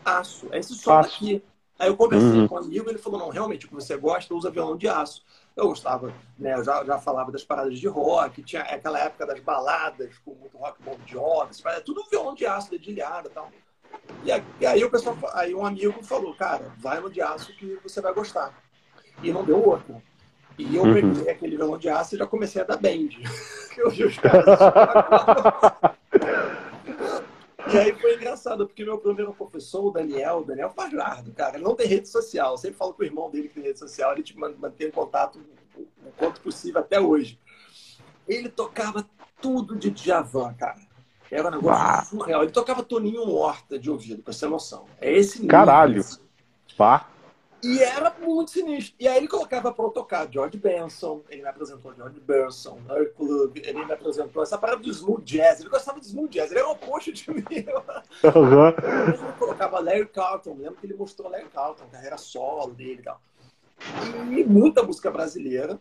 [0.05, 0.47] aço.
[0.53, 1.17] É esse som Aço.
[1.17, 1.43] aqui.
[1.77, 2.49] Aí eu conversei Uhum.
[2.49, 5.25] com um amigo, ele falou, não, realmente, o que você gosta, usa violão de aço.
[5.57, 6.55] Eu gostava, né?
[6.55, 10.57] Eu já, já falava das paradas de rock, tinha aquela época das baladas com muito
[10.57, 13.51] rock bom jobs, tudo violão de aço, dedilhado e tal.
[14.61, 18.01] E aí, o pessoal, aí um amigo falou, cara, vai no de aço que você
[18.01, 18.53] vai gostar.
[19.23, 20.03] E não deu outro.
[20.59, 20.93] E eu Uhum.
[20.95, 23.09] peguei aquele violão de aço e já comecei a dar band.
[23.79, 24.45] eu vi os caras.
[27.73, 31.65] E aí foi engraçado, porque meu primeiro professor, o Daniel, o Daniel Fajardo, cara, ele
[31.65, 32.53] não tem rede social.
[32.53, 34.91] Eu sempre falo com o irmão dele que tem rede social, ele te man- mantém
[34.91, 37.39] contato o o quanto possível até hoje.
[38.27, 39.09] Ele tocava
[39.41, 40.81] tudo de Djavan, cara.
[41.31, 42.43] Era um negócio surreal.
[42.43, 44.87] Ele tocava Toninho Horta de ouvido, pra você ter noção.
[45.01, 45.51] É esse nível.
[45.51, 46.05] Caralho.
[46.77, 47.09] Pá.
[47.63, 48.95] E era muito sinistro.
[49.01, 53.13] E aí ele colocava pra eu tocar George Benson, ele me apresentou George Benson, Nerd
[53.15, 55.61] Club, ele me apresentou essa parada do smooth jazz.
[55.61, 57.45] Ele gostava de smooth jazz, ele era um oposto de mim.
[58.25, 58.75] Aham.
[59.09, 63.21] Ele colocava Larry Carlton, lembro que ele mostrou Larry Carlton, carreira solo dele e tal.
[64.31, 65.81] E muita música brasileira.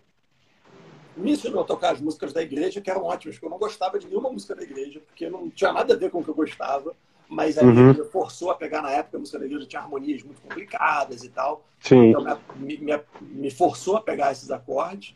[1.17, 3.97] Me ensinou a tocar as músicas da igreja, que eram ótimas, porque eu não gostava
[3.99, 6.36] de nenhuma música da igreja, porque não tinha nada a ver com o que eu
[6.36, 6.93] gostava.
[7.30, 7.89] Mas aí Uhum.
[7.89, 11.30] ele forçou a pegar na época, a música da igreja tinha harmonias muito complicadas e
[11.30, 11.65] tal.
[11.82, 12.12] Sim.
[12.12, 12.23] Então
[12.56, 15.13] me, me, me forçou a pegar esses acordes.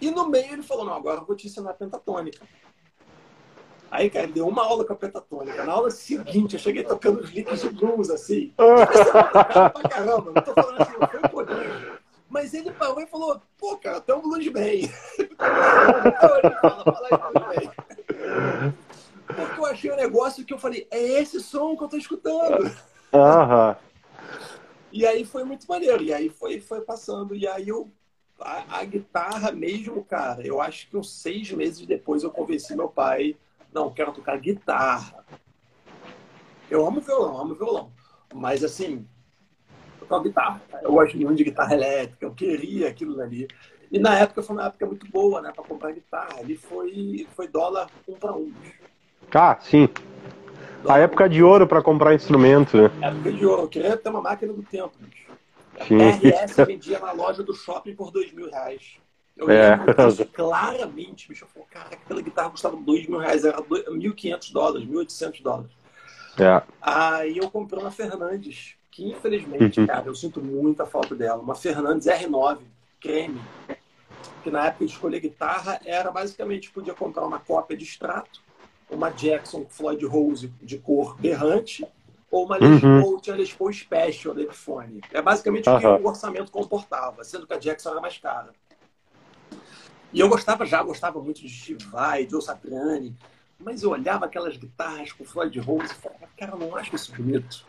[0.00, 2.38] E no meio ele falou: Não, agora eu vou te ensinar a pentatônica.
[3.90, 5.64] Aí, cara, ele deu uma aula com a pentatônica.
[5.64, 8.52] Na aula seguinte, eu cheguei tocando os licks de blues, assim.
[8.54, 11.28] Cara, pra caramba, não tô falando assim, não foi um.
[12.28, 14.92] Mas ele parou e falou: Pô, cara, tem um aí, bluesman.
[19.26, 22.70] Porque eu achei um negócio que eu falei: É esse som que eu tô escutando.
[23.12, 23.76] Aham.
[24.92, 26.02] E aí foi muito maneiro.
[26.02, 27.34] E aí foi, foi passando.
[27.34, 27.90] E aí eu.
[28.40, 32.88] A, a, guitarra mesmo, cara, eu acho que uns seis meses depois eu convenci meu
[32.88, 33.36] pai.
[33.72, 35.24] Não, quero tocar guitarra.
[36.70, 37.92] Eu amo violão, amo violão.
[38.32, 39.04] Mas assim,
[40.08, 40.62] tocar guitarra.
[40.82, 43.46] Eu gosto muito de guitarra elétrica, eu queria aquilo ali.
[43.90, 46.38] E na época foi uma época muito boa, né, para comprar guitarra.
[46.38, 48.52] Ali foi, foi dólar um para um.
[49.32, 49.88] Ah, sim.
[50.88, 52.90] A época de ouro para comprar instrumento, né?
[53.02, 53.62] Época de ouro.
[53.62, 55.28] Eu queria ter uma máquina do tempo, bicho.
[55.80, 58.98] A RS vendia na loja do shopping por dois mil reais.
[59.36, 59.76] Eu é.
[59.76, 61.44] lembro claramente, bicho.
[61.44, 65.70] Eu falei, cara, aquela guitarra custava dois mil reais, era 1.500 dólares, 1.800 dólares.
[66.38, 66.62] É.
[66.80, 69.86] Aí eu comprei uma Fernandes, que infelizmente, uhum.
[69.86, 71.40] cara, eu sinto muita falta dela.
[71.40, 72.58] Uma Fernandes R9,
[73.00, 73.40] creme.
[74.42, 78.42] Que na época de escolher guitarra era basicamente, podia comprar uma cópia de extrato
[78.90, 81.86] uma Jackson Floyd Rose de cor berrante
[82.28, 83.02] ou uma Les uhum.
[83.02, 85.00] Paul, tinha Les Paul Special da Epiphone.
[85.12, 88.50] É basicamente o que o orçamento comportava, sendo que a Jackson era mais cara.
[90.12, 93.14] E eu gostava já, gostava muito de Steve Vai, Joe Satriani,
[93.60, 97.64] mas eu olhava aquelas guitarras com Floyd Rose e falava, cara, não acho isso bonito.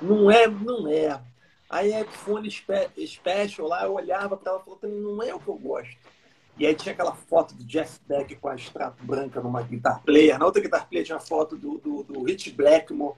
[0.00, 1.20] Não é, não é.
[1.68, 5.48] Aí a Epiphone Special lá, eu olhava para ela e falava, não é o que
[5.48, 5.96] eu gosto.
[6.58, 10.38] E aí tinha aquela foto do Jeff Beck com a extrato branca numa guitar player.
[10.38, 13.16] Na outra guitar player tinha a foto do, do, do Rich Blackmore.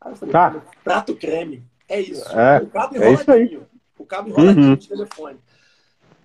[0.00, 0.62] Aí eu falei, tá.
[0.84, 1.64] prato creme.
[1.88, 2.28] É isso.
[2.38, 3.62] É, o cabo enroladinho.
[3.62, 4.76] É o cabo enroladinho uhum.
[4.76, 5.40] de telefone.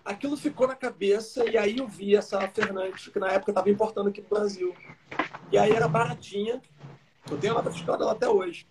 [0.03, 4.09] Aquilo ficou na cabeça e aí eu vi essa Fernandes, que na época estava importando
[4.09, 4.75] aqui no Brasil.
[5.51, 6.61] E aí era baratinha.
[7.29, 8.67] Eu tenho a nota fiscal dela até hoje.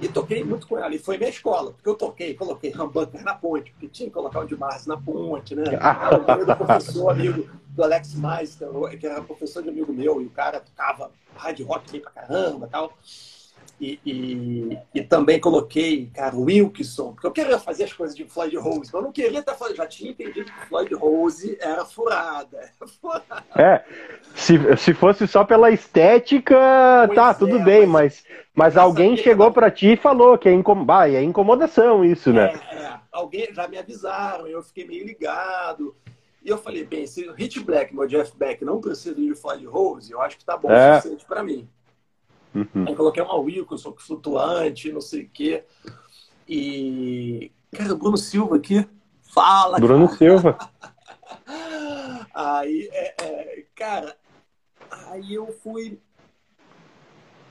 [0.00, 0.94] E toquei muito com ela.
[0.94, 4.40] E foi minha escola, porque eu toquei, coloquei Humbucker na ponte, porque tinha que colocar
[4.40, 5.64] o de Mars na ponte, né?
[5.66, 10.30] Eu do professor amigo do Alex Meister, que era professor de amigo meu, e o
[10.30, 12.92] cara tocava hard rock pra caramba e tal.
[13.80, 18.26] E, e, e, também coloquei, cara, o Wilkinson, porque eu queria fazer as coisas de
[18.26, 21.82] Floyd Rose, mas eu não queria estar falando, já tinha entendido que Floyd Rose era
[21.86, 22.58] furada.
[22.58, 23.44] Era furada.
[23.56, 23.82] É,
[24.34, 26.58] se, se fosse só pela estética,
[27.06, 28.22] pois tá, é, tudo bem, mas,
[28.54, 30.84] mas, mas alguém chegou para ti e falou que é, incom...
[30.86, 32.52] ah, é incomodação isso, né?
[32.70, 35.96] É, é, alguém já me avisaram, eu fiquei meio ligado.
[36.44, 39.64] E eu falei, bem, se o Hit Black, meu Jeff Beck, não precisa de Floyd
[39.64, 40.90] Rose, eu acho que tá bom é.
[40.90, 41.66] o suficiente para mim.
[42.54, 42.84] Uhum.
[42.86, 45.64] Aí coloquei uma Wilkinson flutuante, não sei o quê.
[46.48, 47.52] E.
[47.72, 48.86] Cara, Bruno Silva aqui.
[49.22, 49.78] Fala!
[49.78, 50.18] Bruno cara.
[50.18, 50.58] Silva.
[52.34, 54.16] aí, é, é, cara,
[54.90, 56.00] aí eu fui.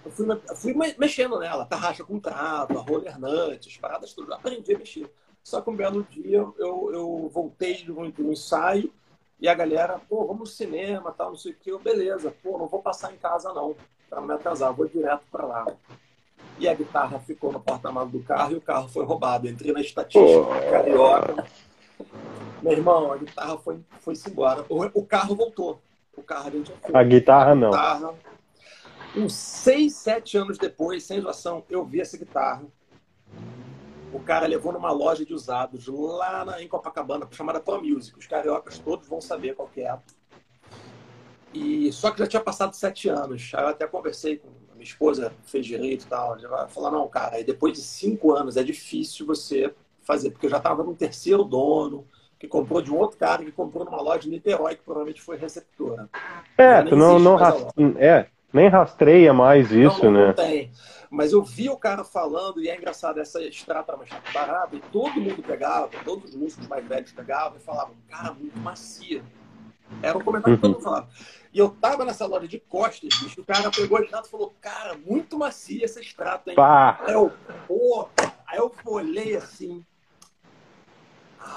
[0.04, 4.34] Eu fui, fui mexendo nela, tarraxa com trava, roller nuts, paradas tudo.
[4.34, 5.10] Aprendi a mexer.
[5.44, 8.92] Só que um belo dia eu, eu voltei do, do ensaio
[9.40, 11.72] e a galera, pô, vamos no cinema, tal, não sei o que.
[11.72, 13.76] Eu, beleza, pô, não vou passar em casa não
[14.10, 15.68] para me atrasar, vou direto para lá.
[16.58, 19.48] E a guitarra ficou no porta-malas do carro e o carro foi roubado.
[19.48, 20.72] Entrei na estatística oh.
[20.72, 21.46] carioca.
[22.62, 24.66] Meu irmão, a guitarra foi, foi-se embora.
[24.68, 25.80] O, o, carro voltou.
[26.16, 27.70] O carro a gente A guitarra não.
[27.70, 28.14] Guitarra.
[29.16, 32.64] Uns seis, sete anos depois, sem doação, eu vi essa guitarra.
[34.12, 38.18] O cara levou numa loja de usados lá na, em Copacabana, chamada Pro Music.
[38.18, 39.98] Os cariocas todos vão saber qual que é.
[41.54, 43.52] E só que já tinha passado sete anos.
[43.56, 46.38] Aí eu até conversei com a minha esposa, fez direito e tal.
[46.38, 50.50] Ela falou, não, cara, aí depois de cinco anos é difícil você fazer, porque eu
[50.50, 52.08] já estava no terceiro dono,
[52.40, 55.38] que comprou de um outro cara que comprou numa loja de Niterói, que provavelmente foi
[55.38, 56.10] receptora.
[56.58, 57.38] É, tu não, não
[58.00, 60.28] é, nem rastreia mais isso, não, não, né?
[60.28, 60.72] Não tem.
[61.12, 64.80] Mas eu vi o cara falando, e é engraçado, essa extrata era uma barata, e
[64.80, 69.24] todo mundo pegava, todos os músicos mais velhos pegavam e falavam, cara, muito macia.
[70.02, 71.10] Era um comentário que todo mundo falava.
[71.52, 74.56] E eu tava nessa loja de costas, bicho, o cara pegou a extrato e falou,
[74.62, 76.56] cara, muito macia essa extrata, hein?
[76.56, 77.00] Pá.
[77.02, 77.34] Aí eu,
[77.68, 78.08] pô,
[78.46, 79.84] aí eu olhei assim.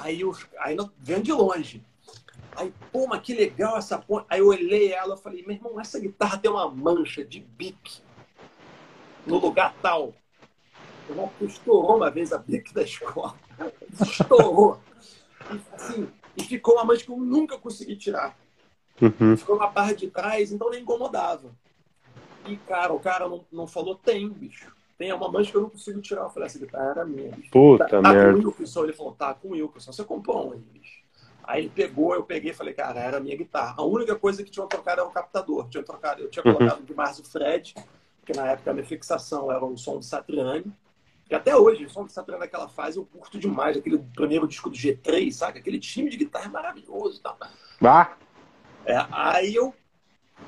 [0.00, 1.84] Aí, eu, aí vendo de longe.
[2.56, 4.26] Aí, pô, mas que legal essa ponte.
[4.28, 8.02] Aí eu olhei ela e falei, meu irmão, essa guitarra tem uma mancha de bique
[9.26, 10.14] no lugar tal.
[11.08, 13.34] Eu estourou uma vez a bique da escola.
[14.00, 14.80] Estourou.
[15.50, 18.36] E, assim, e ficou uma mancha que eu nunca consegui tirar.
[19.00, 19.36] Uhum.
[19.36, 21.50] Ficou na barra de trás, então nem incomodava.
[22.46, 24.74] E, cara, o cara não, não falou, tem, bicho.
[24.98, 26.22] Tem uma mancha que eu não consigo tirar.
[26.22, 27.30] Eu falei, essa guitarra era minha.
[27.30, 27.50] Bicho.
[27.50, 28.32] Puta tá, tá merda.
[28.32, 28.84] com o Wilkerson.
[28.84, 29.92] Ele falou, tá com o Wilkerson.
[29.92, 31.02] Você comprou um aí, bicho.
[31.44, 33.74] Aí ele pegou, eu peguei e falei, cara, era a minha guitarra.
[33.78, 35.68] A única coisa que tinha trocado era o captador.
[35.68, 36.54] Tinha trocado, eu tinha uhum.
[36.54, 37.74] colocado de Márcio Fred,
[38.24, 40.72] que na época a minha fixação era o som do Satriani.
[41.32, 43.74] E até hoje, o som do Satriani naquela fase eu curto demais.
[43.74, 45.60] Aquele primeiro disco do G3, sabe?
[45.60, 47.38] Aquele time de guitarra é maravilhoso e tal.
[47.82, 48.12] Ah.
[48.84, 49.74] É, aí eu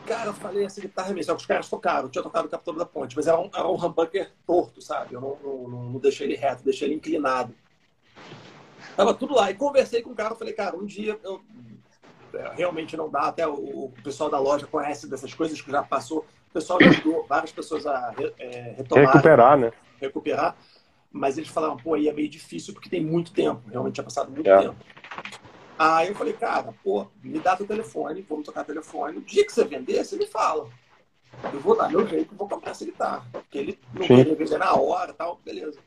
[0.07, 1.25] Cara, eu falei, essa guitarra é minha.
[1.25, 3.49] Só que os caras tocaram, eu tinha tocado o Capitão da Ponte, mas era um,
[3.55, 5.15] era um humbucker torto, sabe?
[5.15, 7.55] Eu não, não, não deixei ele reto, deixei ele inclinado.
[8.95, 9.51] Tava tudo lá.
[9.51, 11.41] E conversei com o cara, falei, cara, um dia eu
[12.35, 15.83] é, realmente não dá, até o, o, pessoal da loja conhece dessas coisas que já
[15.83, 16.27] passou.
[16.51, 19.07] O pessoal já ajudou várias pessoas a é, retomar.
[19.07, 19.73] Recuperar, né?
[19.99, 20.57] Recuperar.
[21.17, 23.63] Mas eles falaram, pô, aí é meio difícil porque tem muito tempo.
[23.71, 24.63] Realmente tinha passado muito é.
[24.63, 24.75] tempo.
[25.79, 29.15] Aí eu falei, cara, pô, me dá teu telefone, vamos tocar telefone.
[29.15, 30.69] No dia que você vender, você me fala.
[31.53, 33.25] Eu vou dar meu jeito vou comprar essa guitarra.
[33.31, 35.79] Porque ele não queria vender na hora e tal, beleza.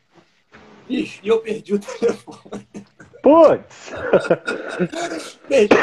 [0.90, 2.68] Ixi, e eu perdi o telefone.
[3.22, 3.92] Putz!
[5.50, 5.76] perdi,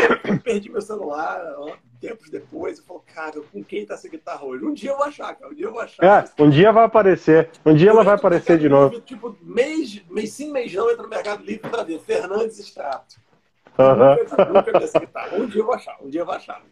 [0.42, 2.79] perdi meu celular ó, tempos depois.
[2.79, 4.64] Eu falo, cara, com quem tá essa guitarra hoje?
[4.64, 5.51] Um dia eu vou achar, cara.
[5.51, 6.05] Um dia eu vou achar.
[6.05, 7.51] É, um dia vai aparecer.
[7.64, 8.90] Um dia eu ela vai aparecer de novo.
[8.90, 11.99] Livre, tipo, mês, mês sim, mês não, entra no Mercado Livre pra ver.
[12.01, 13.17] Fernandes Extrato.
[13.79, 14.53] Uhum.
[14.53, 15.37] Nunca, vi essa guitarra.
[15.37, 16.62] Um dia eu vou achar, um dia eu vou achar.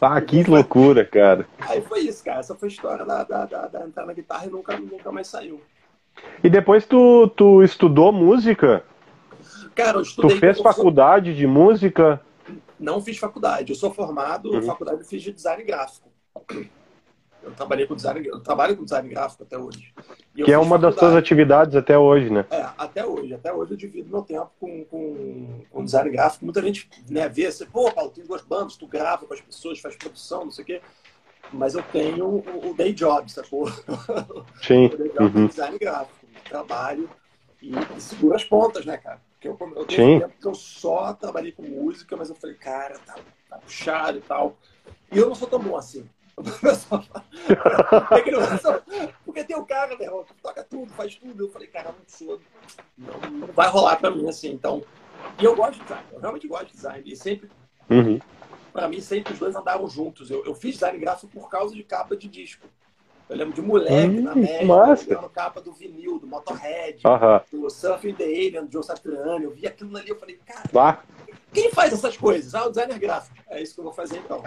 [0.00, 1.46] Ah, que loucura, cara.
[1.60, 2.40] Aí foi isso, cara.
[2.40, 5.28] Essa foi a história da, da, da, da entrar na guitarra e nunca, nunca mais
[5.28, 5.60] saiu.
[6.42, 8.84] E depois tu, tu estudou música?
[9.74, 10.36] Cara, eu estudei.
[10.36, 12.20] Tu fez faculdade de música?
[12.84, 13.72] Não fiz faculdade.
[13.72, 14.62] Eu sou formado, uhum.
[14.62, 16.12] faculdade eu fiz de design gráfico.
[17.42, 19.92] Eu trabalhei com design, eu trabalho com design gráfico até hoje.
[20.34, 22.44] que é uma das suas atividades até hoje, né?
[22.50, 23.32] É, até hoje.
[23.32, 26.44] Até hoje eu divido meu tempo com, com, com design gráfico.
[26.44, 29.80] Muita gente né, vê assim, pô, Paulo, tem duas bandas, tu grava com as pessoas,
[29.80, 30.82] faz produção, não sei o quê.
[31.52, 33.66] Mas eu tenho o, o day job, sacou?
[34.62, 34.86] Sim.
[34.92, 35.46] o day job uhum.
[35.46, 36.26] design gráfico.
[36.48, 37.08] Trabalho
[37.62, 39.20] e, e seguro as pontas, né, cara?
[39.44, 42.56] Porque eu, eu tenho um tempo que eu só trabalhei com música, mas eu falei,
[42.56, 43.16] cara, tá,
[43.48, 44.56] tá puxado e tal.
[45.12, 46.08] E eu não sou tão bom assim.
[49.24, 51.44] Porque tem o cara, né, que toca tudo, faz tudo.
[51.44, 52.40] Eu falei, cara, não sou.
[52.98, 54.50] Não, não vai rolar pra mim assim.
[54.50, 54.82] Então.
[55.40, 57.02] E eu gosto de design, eu realmente gosto de design.
[57.06, 57.48] E sempre.
[57.88, 58.18] Uhum.
[58.72, 60.30] Pra mim, sempre os dois andaram juntos.
[60.30, 62.66] Eu, eu fiz design gráfico por causa de capa de disco.
[63.28, 67.42] Eu lembro de moleque hum, na média, na capa do vinil, do Motorhead, uh -huh.
[67.50, 69.44] do Surfing the Alien, do Joe Satriani.
[69.44, 70.98] Eu vi aquilo ali, eu falei, cara, ah.
[71.52, 72.54] quem faz essas coisas?
[72.54, 73.36] Ah, o designer gráfico.
[73.48, 74.42] É isso que eu vou fazer então.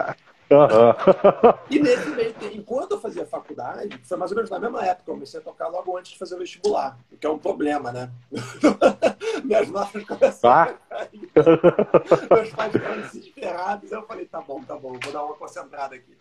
[1.69, 5.15] e nesse meio enquanto eu fazia faculdade, foi mais ou menos na mesma época, eu
[5.15, 8.09] comecei a tocar logo antes de fazer o vestibular, o que é um problema, né?
[9.43, 10.95] Minhas notas começaram ah.
[10.95, 11.29] a cair.
[12.31, 13.91] Meus pais ficaram desesperados.
[13.91, 16.15] Eu falei, tá bom, tá bom, vou dar uma concentrada aqui.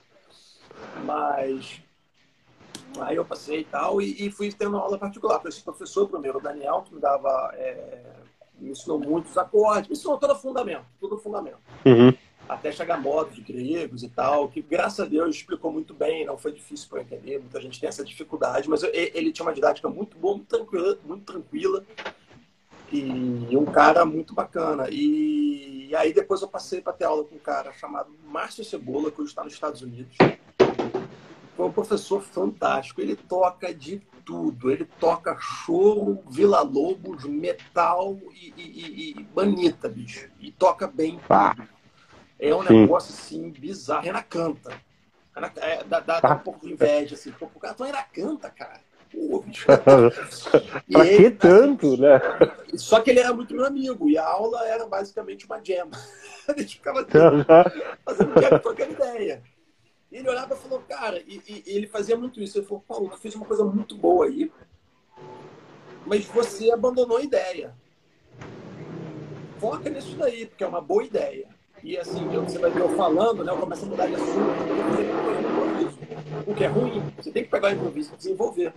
[1.05, 1.81] Mas
[3.03, 6.39] Aí eu passei e tal, e, e fui tendo aula particular com esse professor, primeiro
[6.39, 8.03] o Daniel, que me dava, é,
[8.59, 11.59] me ensinou muitos acordes, me ensinou todo o fundamento, todo o fundamento.
[11.85, 12.13] Uhum.
[12.49, 16.53] Até chegar modos gregos e tal, que graças a Deus explicou muito bem, não foi
[16.53, 20.17] difícil para entender, muita gente tem essa dificuldade, mas eu, ele tinha uma didática muito
[20.17, 21.85] boa, muito tranquila, muito tranquila
[22.93, 24.89] e um cara muito bacana.
[24.91, 29.11] E, e aí depois eu passei para ter aula com um cara chamado Márcio Cebola,
[29.11, 30.17] que hoje está nos Estados Unidos
[31.57, 33.01] foi um professor fantástico.
[33.01, 34.71] Ele toca de tudo.
[34.71, 40.29] Ele toca choro, Vila Lobos, metal e, e, e manita, bicho.
[40.39, 41.55] E toca bem ah.
[42.39, 42.81] É um Sim.
[42.81, 44.05] negócio assim bizarro.
[44.05, 44.71] Renan canta.
[45.57, 47.31] É, dá, dá, dá, um pouco de inveja, assim.
[47.33, 48.81] Pô, o cara ainda canta, cara.
[49.11, 49.67] Pô, bicho.
[50.93, 52.21] pra que tanto, né?
[52.75, 54.11] Só que ele era muito meu amigo.
[54.11, 55.89] E a aula era basicamente uma jam.
[56.49, 57.07] a gente ficava
[58.05, 59.43] fazendo jam, trocando ideia.
[60.11, 62.59] E ele olhava e falou, cara, e, e, ele fazia muito isso.
[62.59, 64.51] Ele falou, Paulo, tu fez uma coisa muito boa aí,
[66.07, 67.75] mas você abandonou a ideia.
[69.59, 71.49] Foca nisso daí, porque é uma boa ideia.
[71.83, 73.53] E assim, você vai ver eu falando, né?
[73.53, 74.31] Eu começo a mudar de assunto,
[76.47, 77.03] o que é ruim.
[77.17, 78.73] Você tem que pegar o improviso e desenvolver.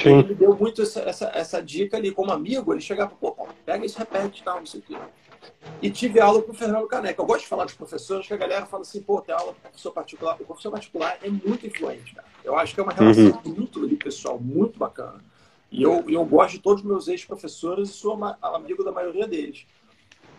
[0.00, 0.20] Sim.
[0.20, 2.72] Ele deu muito essa, essa, essa dica ali como amigo.
[2.72, 4.96] Ele chegava, pô, pega isso, repete, tal, não sei o quê.
[5.82, 7.20] E tive aula com o Fernando Caneca.
[7.20, 9.60] Eu gosto de falar dos professores, que a galera fala assim, pô, tem aula com
[9.60, 10.36] professor particular.
[10.40, 12.26] O professor particular é muito influente, cara.
[12.44, 13.54] Eu acho que é uma relação uhum.
[13.54, 15.22] muito ali, pessoal, muito bacana.
[15.70, 19.66] E eu, eu gosto de todos os meus ex-professores e sou amigo da maioria deles.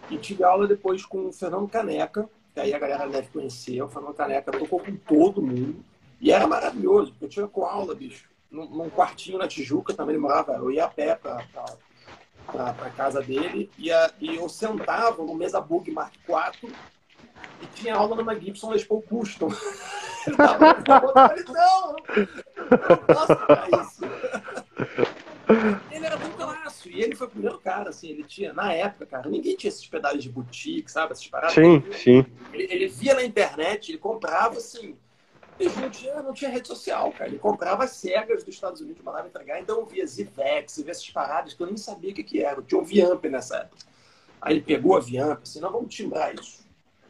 [0.09, 3.81] E tive aula depois com o Fernando Caneca, que aí a galera deve conhecer.
[3.81, 5.83] O Fernando Caneca tocou com todo mundo.
[6.19, 10.15] E era maravilhoso, porque eu tinha com aula, bicho, num, num quartinho na Tijuca, também
[10.15, 11.45] ele morava, eu ia a pé para
[12.51, 16.73] para a casa dele e, a, e eu sentava no mesa bug Mark IV
[17.61, 19.49] e tinha aula numa Gibson Les Paul Custom.
[20.27, 20.75] Ele tava,
[21.47, 23.33] não, não posso
[23.81, 24.01] isso.
[25.89, 26.89] Ele era muito laço.
[26.89, 29.87] E ele foi o primeiro cara, assim, ele tinha, na época, cara, ninguém tinha esses
[29.87, 31.13] pedais de boutique, sabe?
[31.13, 31.53] Essas paradas.
[31.53, 32.25] Sim, sim.
[32.51, 34.97] Ele, ele via na internet, ele comprava, assim,
[35.59, 37.29] ele não tinha, não tinha rede social, cara.
[37.29, 39.59] Ele comprava as cegas dos Estados Unidos, mandava entregar.
[39.59, 42.61] Então eu via Zivex, via essas paradas que eu nem sabia o que, que era.
[42.61, 43.85] Tinha um Viamp nessa época.
[44.41, 46.65] Aí ele pegou a Viamp, assim, não, vamos timbrar isso.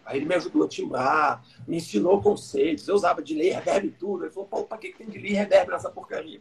[0.05, 2.87] Aí ele me ajudou a timbrar, me ensinou conceitos.
[2.87, 4.23] Eu usava delay, reverb e tudo.
[4.23, 6.39] Ele falou, Paulo, pra que tem delay e reverb nessa porcaria?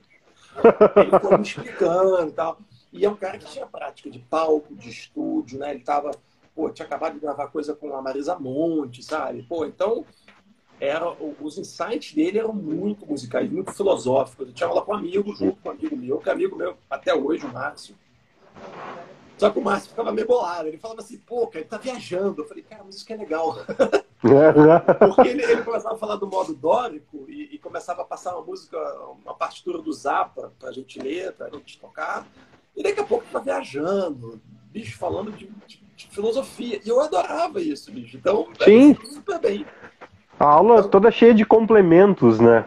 [0.97, 2.59] ele foi me explicando e tal.
[2.93, 5.73] E é um cara que tinha prática de palco, de estúdio, né?
[5.73, 6.13] Ele tava,
[6.55, 9.43] pô, tinha acabado de gravar coisa com a Marisa Monte, sabe?
[9.43, 10.05] Pô, então
[10.81, 11.11] era,
[11.41, 14.49] os insights dele eram muito musicais, muito filosóficos.
[14.49, 16.77] Eu tinha aula com um amigo, junto com um amigo meu, que é amigo meu
[16.89, 17.95] até hoje, o Márcio.
[19.39, 20.69] Só que o Márcio ficava meio bolado.
[20.69, 22.43] Ele falava assim, pô, cara, ele tá viajando.
[22.43, 23.57] Eu falei, cara, mas isso que é legal.
[24.99, 28.45] Porque ele, ele, começava a falar do modo dórico e, e, começava a passar uma
[28.45, 28.79] música,
[29.23, 32.27] uma partitura do Zappa pra gente ler, pra gente tocar.
[32.75, 36.81] E daqui a pouco ele tá viajando, bicho, falando de, de, de filosofia.
[36.83, 38.17] E eu adorava isso, bicho.
[38.17, 38.95] Então, Sim.
[39.05, 39.67] super bem.
[40.39, 42.65] A aula então, toda cheia de complementos, né?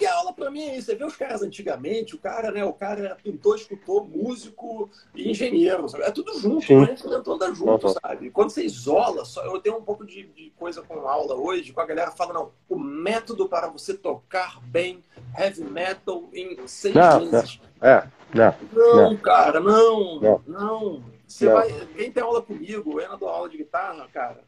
[0.00, 0.86] Porque a aula para mim é isso.
[0.86, 2.64] Você vê os caras antigamente, o cara, né?
[2.64, 5.86] O cara era pintor, escultor, músico e engenheiro.
[5.90, 6.04] Sabe?
[6.04, 6.80] É tudo junto, Sim.
[6.80, 6.96] né?
[6.96, 7.94] Tudo anda junto, uhum.
[8.02, 8.30] sabe?
[8.30, 11.82] Quando você isola, só, eu tenho um pouco de, de, coisa com aula hoje, com
[11.82, 15.04] a galera fala, não, o método para você tocar bem
[15.38, 17.60] heavy metal em seis não, meses.
[17.78, 17.88] Não.
[17.88, 18.54] É, não.
[18.72, 20.42] Não, cara, não, não.
[20.46, 21.04] não.
[21.28, 21.52] Você não.
[21.52, 21.70] vai.
[21.94, 24.40] Quem tem aula comigo, eu ainda dou aula de guitarra, cara.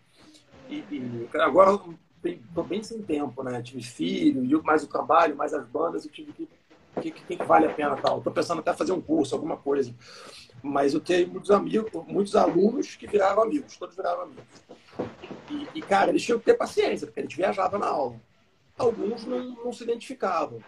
[0.71, 1.79] E, e agora
[2.25, 3.61] estou bem sem tempo, né?
[3.63, 6.49] Tive filho, mais o trabalho, mais as bandas, eu tive que.
[7.01, 8.19] Que, que, que, vale a pena tal?
[8.19, 9.95] Estou pensando até fazer um curso, alguma coisa.
[10.63, 14.45] Mas eu tenho muitos amigos, muitos alunos que viraram amigos, todos viraram amigos.
[15.51, 18.21] E, e cara, eles tinham que ter paciência, porque a gente viajava na aula.
[18.77, 20.61] Alguns não, não se identificavam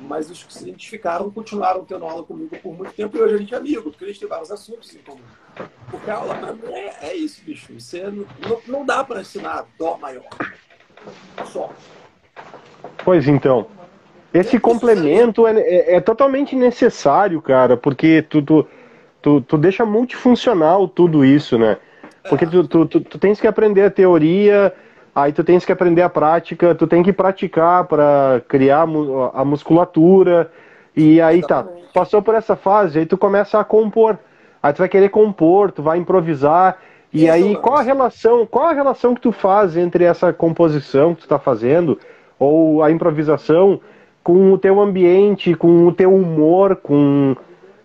[0.00, 3.38] mas os que se identificaram continuaram tendo aula comigo por muito tempo e hoje a
[3.38, 5.20] gente é amigo, porque gente tem vários assuntos em comum.
[5.90, 7.78] Porque a aula é, é isso, bicho.
[7.78, 8.26] Você não,
[8.66, 10.28] não dá para ensinar dó maior.
[11.44, 11.70] Só.
[13.04, 13.66] Pois então.
[14.32, 18.66] Esse complemento é, é, é, totalmente necessário, cara, porque tu, tu,
[19.20, 21.78] tu, tu, deixa multifuncional tudo isso, né?
[22.28, 24.72] Porque tu, tu, tu, tu tens que aprender a teoria,
[25.12, 28.86] aí tu tens que aprender a prática, tu tem que praticar para criar
[29.34, 30.48] a musculatura,
[30.96, 34.16] e aí tá, passou por essa fase, aí tu começa a compor.
[34.62, 36.78] Aí tu vai querer compor, tu vai improvisar,
[37.12, 41.14] e Isso, aí, qual a relação, qual a relação que tu faz entre essa composição
[41.14, 41.98] que tu está fazendo
[42.38, 43.80] ou a improvisação
[44.22, 47.36] com o teu ambiente, com o teu humor, com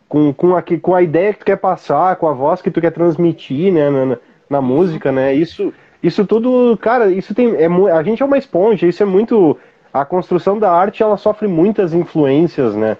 [0.07, 2.79] com, com, a, com a ideia que tu quer passar, com a voz que tu
[2.79, 4.17] quer transmitir, né, na,
[4.49, 5.33] na música, né?
[5.33, 9.57] Isso isso tudo, cara, isso tem é, a gente é uma esponja, isso é muito
[9.91, 12.95] a construção da arte, ela sofre muitas influências, né?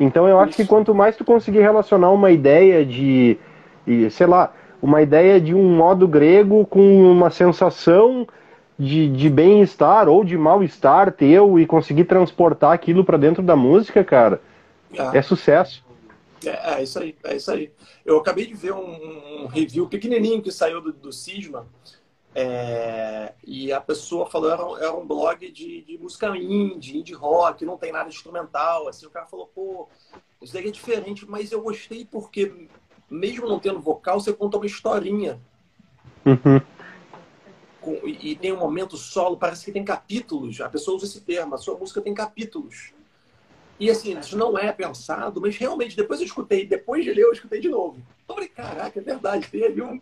[0.00, 3.38] Então eu acho que quanto mais tu conseguir relacionar uma ideia de,
[4.10, 8.26] sei lá, uma ideia de um modo grego com uma sensação
[8.78, 14.04] de, de bem-estar ou de mal-estar teu e conseguir transportar aquilo para dentro da música,
[14.04, 14.40] cara,
[14.92, 15.84] é, é sucesso.
[16.44, 17.72] É, é, isso aí, é isso aí.
[18.06, 21.66] Eu acabei de ver um, um review pequenininho que saiu do, do Cisma
[22.34, 27.64] é, e a pessoa falou era, era um blog de, de, música indie, indie rock,
[27.64, 28.86] não tem nada instrumental.
[28.86, 29.88] Assim, o cara falou, pô,
[30.40, 32.68] isso daí é diferente, mas eu gostei porque
[33.10, 35.40] mesmo não tendo vocal, você conta uma historinha.
[36.24, 36.60] Uhum.
[37.80, 40.60] Com, e, e, tem um momento solo, parece que tem capítulos.
[40.60, 42.92] A pessoa usa esse termo, a sua música tem capítulos.
[43.80, 47.32] E assim, isso não é pensado, mas realmente, depois eu escutei, depois de ler, eu
[47.32, 48.02] escutei de novo.
[48.28, 50.00] Eu falei, caraca, é verdade, tem ali um.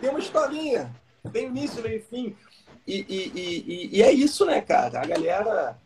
[0.00, 0.94] Tem uma historinha,
[1.32, 2.36] tem início, meio fim.
[2.86, 5.00] E, e, e, e, é isso, né, cara?
[5.00, 5.78] A galera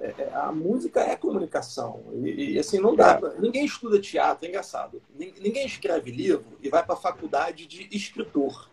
[0.00, 2.02] é, é, a música é comunicação.
[2.22, 3.16] E, e assim, não dá.
[3.16, 3.34] Pra...
[3.38, 5.02] Ninguém estuda teatro, é engraçado.
[5.16, 8.68] Ninguém escreve livro e vai para a faculdade de escritor.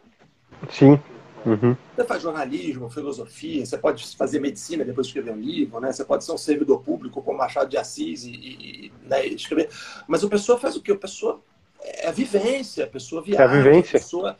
[0.70, 1.00] Sim.
[1.46, 1.76] Uhum.
[1.96, 5.92] Você faz jornalismo, filosofia, você pode fazer medicina depois de escrever um livro, né?
[5.92, 9.70] Você pode ser um servidor público como Machado de Assis e, e né, escrever.
[10.08, 10.94] Mas a pessoa faz o quê?
[10.94, 11.40] A pessoa
[11.80, 13.98] é a vivência, a pessoa viaja, é a, vivência.
[13.98, 14.38] a pessoa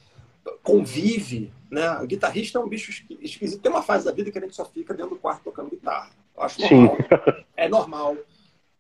[0.64, 2.00] convive, né?
[2.00, 3.62] O guitarrista é um bicho esquisito.
[3.62, 6.10] Tem uma fase da vida que a gente só fica dentro do quarto tocando guitarra.
[6.36, 6.98] Eu acho normal.
[6.98, 7.04] Sim.
[7.56, 8.18] É normal.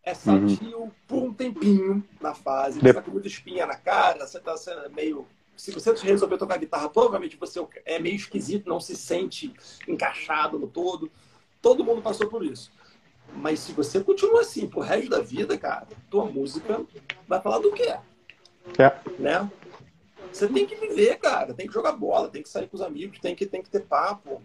[0.04, 0.92] É sadio uhum.
[1.08, 2.80] por um tempinho na fase.
[2.80, 5.26] Você tá com muita espinha na cara, você tá sendo meio.
[5.58, 9.54] Se você resolver tocar guitarra, provavelmente você é meio esquisito, não se sente
[9.88, 11.10] encaixado no todo.
[11.62, 12.72] Todo mundo passou por isso.
[13.34, 16.86] Mas se você continua assim pro resto da vida, cara, tua música
[17.28, 17.98] vai falar do quê?
[18.78, 19.12] É.
[19.18, 19.50] Né?
[20.32, 21.54] Você tem que viver, cara.
[21.54, 23.82] Tem que jogar bola, tem que sair com os amigos, tem que, tem que ter
[23.82, 24.44] papo.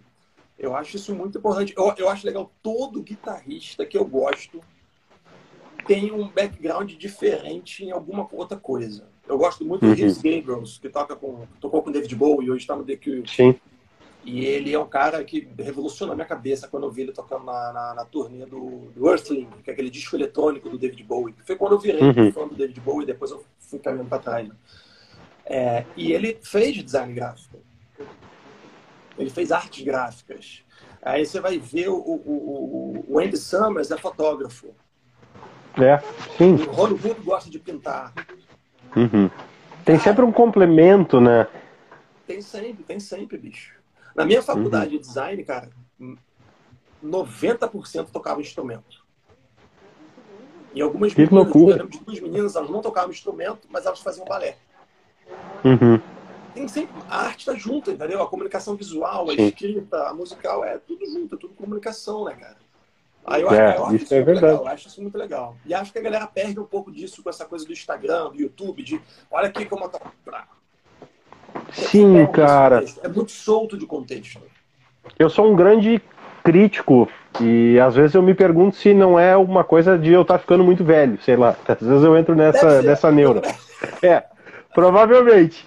[0.61, 1.73] Eu acho isso muito importante.
[1.75, 4.61] Eu, eu acho legal todo guitarrista que eu gosto
[5.87, 9.09] tem um background diferente em alguma outra coisa.
[9.27, 9.95] Eu gosto muito uhum.
[9.95, 12.97] do Riz Gabriels, que toca com, tocou com David Bowie e hoje está no The
[12.97, 13.23] Cure.
[13.27, 13.59] Sim.
[14.23, 17.45] E ele é um cara que revolucionou a minha cabeça quando eu vi ele tocando
[17.45, 21.35] na, na, na turnê do, do, Earthling, que é aquele disco eletrônico do David Bowie.
[21.43, 22.31] Foi quando eu virei uhum.
[22.31, 24.47] fã do David Bowie e depois eu fui caminhando para trás.
[24.47, 24.55] Né?
[25.47, 27.59] É, e ele fez design gráfico.
[29.21, 30.65] Ele fez artes gráficas.
[31.03, 34.75] Aí você vai ver o, o, o, Andy Summers é fotógrafo.
[35.79, 35.99] É,
[36.37, 36.55] sim.
[36.55, 38.13] O Hollywood gosta de pintar.
[38.97, 39.31] Uhum.
[39.85, 41.47] Tem sempre um complemento, né?
[42.27, 43.75] Tem sempre, tem sempre, bicho.
[44.15, 45.01] Na minha faculdade uhum.
[45.01, 45.71] de design, cara,
[47.03, 49.05] 90% tocava instrumento.
[50.75, 51.87] E algumas que meninas, loucura.
[51.87, 54.57] de duas meninas, elas não tocavam instrumento, mas elas faziam balé.
[55.65, 56.01] Uhum.
[56.55, 58.23] Tem sempre, a arte está junto, entendeu?
[58.23, 59.47] A comunicação visual, a Sim.
[59.47, 62.57] escrita, a musical, é tudo junto, é tudo comunicação, né, cara?
[63.25, 64.47] Aí eu, É, eu acho isso isso é muito verdade.
[64.47, 65.57] legal, eu acho isso muito legal.
[65.65, 68.41] E acho que a galera perde um pouco disso com essa coisa do Instagram, do
[68.41, 70.01] YouTube, de olha aqui como eu tô.
[71.73, 72.85] Sim, cara.
[73.03, 74.41] É muito solto de contexto.
[75.19, 76.01] Eu sou um grande
[76.43, 77.09] crítico
[77.41, 80.65] e às vezes eu me pergunto se não é uma coisa de eu estar ficando
[80.65, 81.57] muito velho, sei lá.
[81.69, 83.43] Às vezes eu entro nessa, nessa neura.
[84.03, 84.25] É,
[84.75, 85.67] provavelmente.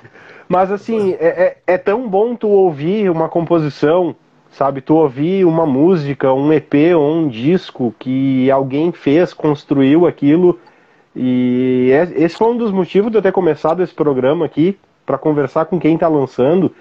[0.53, 4.15] Mas assim, é, é, é tão bom tu ouvir uma composição,
[4.51, 4.81] sabe?
[4.81, 10.59] Tu ouvir uma música, um EP ou um disco que alguém fez, construiu aquilo.
[11.15, 14.77] E é- esse foi um dos motivos de eu ter começado esse programa aqui,
[15.07, 16.71] para conversar com quem tá lançando.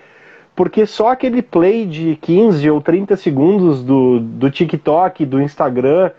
[0.54, 6.10] Porque só aquele play de 15 ou 30 segundos do, do TikTok, do Instagram,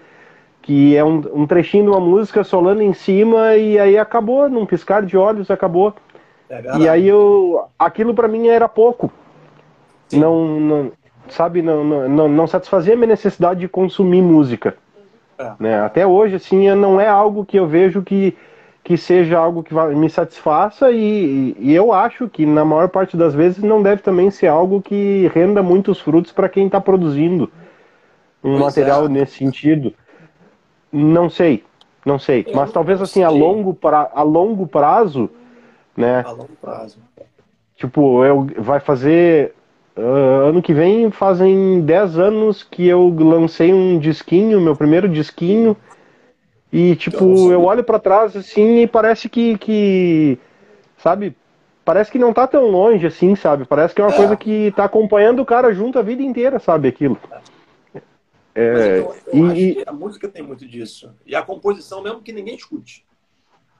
[0.59, 4.65] que é um, um trechinho de uma música solando em cima e aí acabou, num
[4.65, 5.93] piscar de olhos acabou.
[6.53, 6.77] É.
[6.77, 9.11] E aí eu, aquilo para mim era pouco.
[10.07, 10.19] Sim.
[10.19, 10.91] Não, não,
[11.29, 14.75] sabe, não, não, não, satisfazia a minha necessidade de consumir música.
[15.37, 15.51] É.
[15.59, 15.81] Né?
[15.81, 18.37] Até hoje, assim, não é algo que eu vejo que,
[18.83, 23.33] que seja algo que me satisfaça e, e eu acho que na maior parte das
[23.33, 27.51] vezes não deve também ser algo que renda muitos frutos para quem está produzindo
[28.43, 29.09] um Pois material é.
[29.09, 29.93] nesse sentido.
[30.91, 31.63] Não sei,
[32.05, 32.45] não sei.
[32.53, 35.29] Mas talvez assim a longo, pra, a longo prazo,
[35.95, 36.21] né?
[36.25, 36.99] A longo prazo.
[37.75, 39.53] Tipo, eu vai fazer
[39.95, 45.77] ah, ano que vem fazem 10 anos que eu lancei um disquinho, meu primeiro disquinho.
[46.71, 47.53] E tipo, Nossa.
[47.53, 50.39] eu olho pra trás assim e parece que, que
[50.97, 51.35] sabe,
[51.85, 53.65] parece que não tá tão longe assim, sabe?
[53.65, 54.17] Parece que é uma É.
[54.17, 57.17] coisa que tá acompanhando o cara junto a vida inteira, sabe, aquilo.
[57.93, 58.05] Mas
[58.55, 61.13] É, eu, eu acho e, que a música tem muito disso.
[61.25, 63.05] E a composição, mesmo que ninguém escute.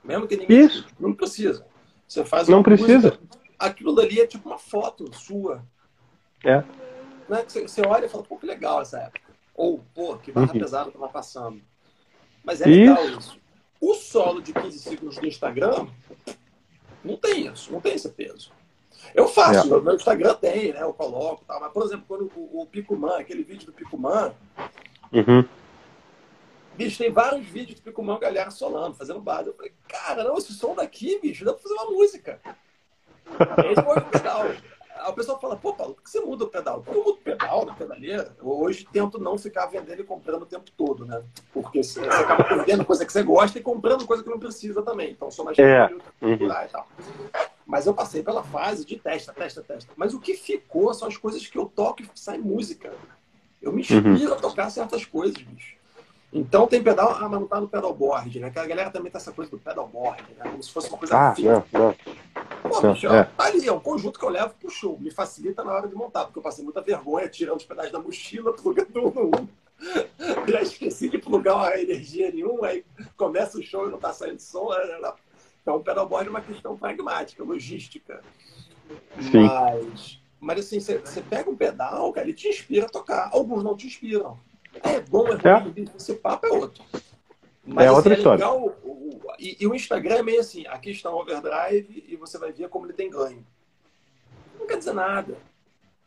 [0.04, 0.80] Mesmo que ninguém Isso.
[0.80, 0.96] escute.
[1.00, 1.66] Não precisa.
[2.08, 3.10] Você faz Não precisa.
[3.10, 3.20] música,
[3.58, 5.64] aquilo dali é tipo uma foto sua.
[6.44, 6.64] é,
[7.32, 9.22] é que você, você olha e fala, pô, que legal essa época.
[9.56, 10.60] Ou, pô, que barra Uhum.
[10.60, 11.62] pesada tava passando.
[12.44, 13.18] Mas é legal Isso.
[13.20, 13.40] isso.
[13.80, 15.88] O solo de 15 segundos do Instagram
[17.04, 18.52] não tem isso, não tem esse peso.
[19.14, 19.70] Eu faço, É.
[19.70, 20.82] meu, meu Instagram tem, né?
[20.82, 21.60] Eu coloco tal.
[21.60, 24.34] Mas, por exemplo, quando o, o Picuman, aquele vídeo do Picuman,
[25.12, 25.44] uhum,
[26.76, 29.50] bicho, tem vários vídeos do Picuman, galera solando, fazendo base.
[29.50, 32.40] Eu falei, cara, não, esse som daqui, bicho, dá pra fazer uma música.
[33.58, 34.46] Aí foi o pedal.
[34.96, 36.82] Aí o pessoal fala, pô, Paulo, por que você muda o pedal?
[36.82, 38.36] Porque eu mudo o pedal na pedaleira.
[38.40, 41.22] Eu hoje tento não ficar vendendo e comprando o tempo todo, né?
[41.52, 45.12] Porque você acaba perdendo coisa que você gosta e comprando coisa que não precisa também.
[45.12, 45.88] Então, sou mais É.
[45.88, 46.64] tranquilo, uhum.
[46.64, 46.88] e tal.
[47.66, 49.92] Mas eu passei pela fase de testa, testa, testa.
[49.98, 52.94] Mas o que ficou são as coisas que eu toco e sai música.
[53.62, 55.76] Eu me inspiro a tocar certas coisas, bicho.
[56.34, 58.50] Então tem pedal, ah, mas não tá no pedalboard, né?
[58.50, 60.44] Que a galera também tá essa coisa do pedalboard, né?
[60.50, 61.64] Como se fosse uma coisa Ah, fina.
[61.72, 61.96] não, não.
[62.72, 63.24] Pô, bicho, é.
[63.26, 64.98] tá ali, é um conjunto que eu levo pro show.
[65.00, 68.00] Me facilita na hora de montar, porque eu passei muita vergonha tirando os pedais da
[68.00, 69.48] mochila, plugando um no um.
[70.48, 72.84] Já esqueci de plugar uma energia nenhuma, aí
[73.16, 74.70] começa o show e não tá saindo som.
[75.62, 78.22] Então, o pedalboard é uma questão pragmática, logística.
[79.20, 79.44] Sim.
[79.44, 83.30] Mas, mas assim, você pega um pedal, cara, ele te inspira a tocar.
[83.32, 84.40] Alguns não te inspiram.
[84.84, 86.84] É bom, é ruim, esse papo é outro.
[87.66, 88.46] Mas, É outra assim, história.
[88.46, 92.16] legal, o- o- e, e o Instagram é meio assim, aqui está o overdrive e
[92.18, 93.46] você vai ver como ele tem ganho.
[94.60, 95.38] Não quer dizer nada,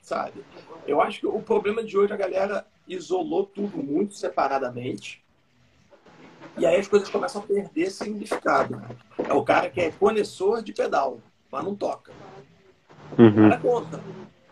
[0.02, 0.44] sabe?
[0.86, 5.24] Eu acho que o problema de hoje a galera isolou tudo muito separadamente.
[6.58, 8.80] E aí as coisas começam a perder significado.
[9.18, 11.20] É o cara que é conhecedor de pedal,
[11.50, 12.12] mas não toca.
[13.18, 13.48] O Uhum.
[13.48, 14.00] cara conta.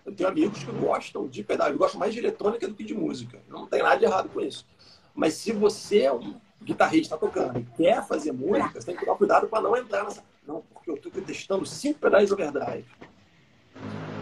[0.05, 3.40] Eu tenho amigos que gostam de pedal, gostam mais de eletrônica do que de música.
[3.48, 4.66] Não tem nada de errado com isso.
[5.14, 9.16] Mas se você é um guitarrista tocando e quer fazer música, você tem que tomar
[9.16, 10.22] cuidado para não entrar nessa.
[10.46, 12.84] Não, porque eu estou testando cinco pedais overdrive.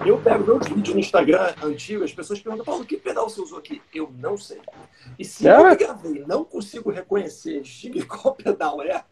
[0.06, 3.58] Eu pego meus vídeos no Instagram antigos, as pessoas perguntam, Paulo, que pedal você usou
[3.58, 3.80] aqui?
[3.94, 4.60] Eu não sei.
[5.18, 5.56] E se É?
[5.56, 7.62] eu gravei não consigo reconhecer
[8.08, 9.04] qual pedal é,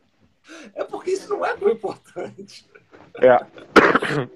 [0.75, 2.69] é porque isso não é tão importante.
[3.21, 3.41] É.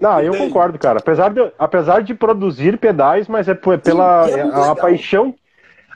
[0.00, 0.98] Não, eu concordo, cara.
[0.98, 4.76] Apesar de, apesar de produzir pedais, mas é pela e é muito a, legal.
[4.76, 5.34] paixão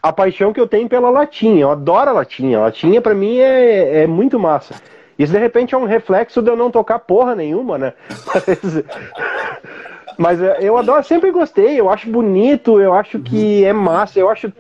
[0.02, 1.62] a paixão que eu tenho pela latinha.
[1.62, 2.58] Eu adoro a latinha.
[2.58, 4.74] A latinha pra mim é, é muito massa.
[5.18, 7.92] Isso de repente é um reflexo de eu não tocar porra nenhuma, né?
[10.16, 14.18] Mas, Mas é, eu adoro, sempre gostei, eu acho bonito, eu acho que é massa,
[14.18, 14.52] eu acho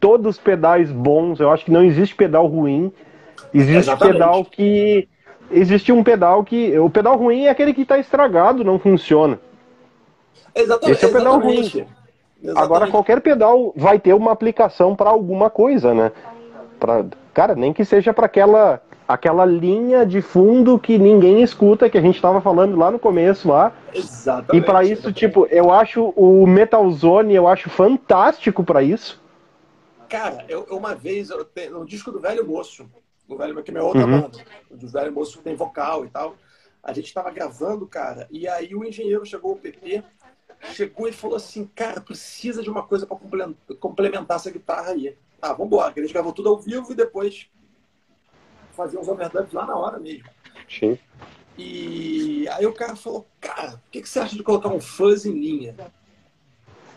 [0.00, 2.92] todos os pedais bons, eu acho que não existe pedal ruim.
[3.52, 4.12] Existe Exatamente.
[4.12, 5.08] pedal que.
[5.50, 6.78] Existe um pedal que.
[6.78, 9.38] O pedal ruim é aquele que está estragado, não funciona.
[10.54, 10.96] Exatamente.
[10.96, 11.60] Esse é o pedal ruim.
[11.60, 11.96] Exatamente.
[12.54, 16.12] Agora, qualquer pedal vai ter uma aplicação para alguma coisa, né?
[16.78, 21.96] Pra, cara, nem que seja para aquela aquela linha de fundo que ninguém escuta, que
[21.96, 23.72] a gente estava falando lá no começo lá.
[23.94, 24.56] Exatamente.
[24.56, 29.22] E para isso, tipo, eu acho o Metal Zone, eu acho fantástico para isso.
[30.08, 32.86] Cara, eu, uma vez, eu no disco do Velho Moço,
[33.28, 34.22] o Velho que é minha outra uhum.
[34.22, 36.36] banda, o do Velho Moço tem vocal e tal,
[36.82, 40.04] a gente estava gravando, cara, e aí o engenheiro chegou, o PP,
[40.72, 43.16] chegou e falou assim, cara, precisa de uma coisa para
[43.80, 45.16] complementar essa guitarra aí.
[45.40, 47.48] Ah, vambora, que a gente gravou tudo ao vivo e depois
[48.72, 50.28] fazia uns overdubs lá na hora mesmo.
[50.68, 50.98] Sim.
[51.58, 55.24] E aí o cara falou, cara, o que, que você acha de colocar um fuzz
[55.24, 55.74] em linha?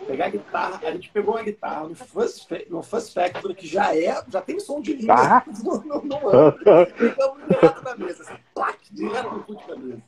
[0.08, 3.96] Pegar a guitarra, a gente pegou uma guitarra no Fuzz, no Fuzz Factory, que já
[3.96, 5.44] é, já tem som de linha ah.
[5.64, 6.58] no, no, no ano.
[6.96, 10.02] Ficamos direto na mesa, assim, plaque, direto no fute da mesa.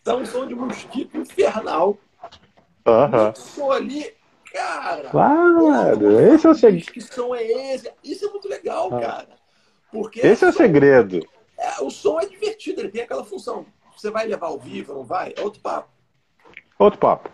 [0.00, 1.98] Então, um som de mosquito infernal.
[2.86, 3.30] Aham.
[3.30, 4.14] Uh Som ali,
[4.52, 5.08] cara.
[5.08, 6.92] Claro, esse é o segredo.
[6.92, 7.90] Que som é esse?
[8.04, 9.00] Isso é muito legal, ah.
[9.00, 9.28] cara.
[9.90, 11.26] Porque esse é o segredo.
[11.58, 13.64] É, o som é divertido, ele tem aquela função.
[13.96, 15.32] Você vai levar ao vivo, não vai?
[15.36, 15.88] É outro papo.
[16.78, 17.30] Outro papo.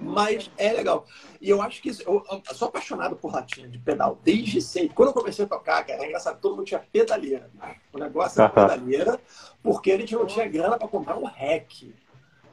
[0.00, 1.06] Mas é legal.
[1.40, 4.94] E eu acho que isso, eu, eu, sou apaixonado por latinha de pedal desde sempre.
[4.94, 7.50] Quando eu comecei a tocar, cara, é engraçado, todo mundo tinha pedaleira.
[7.92, 9.20] O negócio era pedaleira,
[9.62, 11.94] porque a gente não tinha grana para comprar um REC.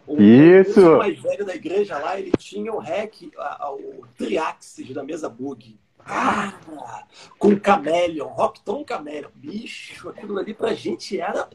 [0.08, 0.98] O Isso!
[0.98, 5.78] Mais velho da igreja lá, ele tinha o REC, o Triaxis da mesa bug.
[6.08, 6.54] Ah,
[7.40, 9.30] com Camelion, Rockton Camelion.
[9.34, 11.50] Bicho, aquilo ali pra gente era.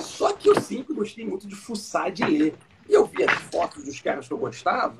[0.00, 2.54] Só que eu sempre gostei muito de fuçar, de ler.
[2.90, 4.98] E eu vi as fotos dos caras que eu gostava,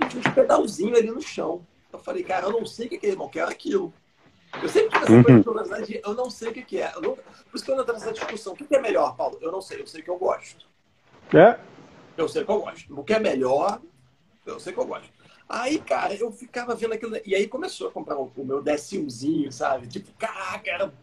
[0.00, 1.60] e tinha uns pedalzinhos ali no chão.
[1.92, 3.92] Eu falei, cara, eu não sei o que é, irmão, quero aquilo.
[4.62, 5.42] Eu sempre tive essa uhum.
[5.42, 6.90] curiosidade de eu não sei o que é.
[6.94, 7.12] Não...
[7.12, 8.54] Por isso que eu entro nessa discussão.
[8.54, 9.36] O que é melhor, Paulo?
[9.42, 10.66] Eu não sei, eu sei que eu gosto.
[11.34, 11.58] É?
[12.16, 12.98] Eu sei que eu gosto.
[12.98, 13.78] O que é melhor,
[14.46, 15.12] eu sei que eu gosto.
[15.46, 17.18] Aí, cara, eu ficava vendo aquilo.
[17.26, 19.86] E aí começou a comprar o, meu décimozinho, sabe?
[19.86, 20.94] Tipo, caraca, era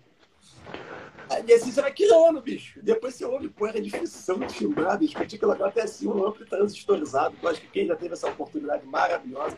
[1.45, 2.79] e assim você vai criando, bicho.
[2.81, 5.17] Depois você ouve, pô, era difícil de filmar, bicho.
[5.17, 7.35] Eu tinha que até assim um amplo transistorizado.
[7.41, 9.57] Eu acho que quem já teve essa oportunidade maravilhosa.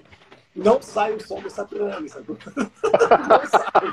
[0.55, 2.27] Não sai o som dessa pirâmide, sabe?
[2.31, 3.83] Não sai.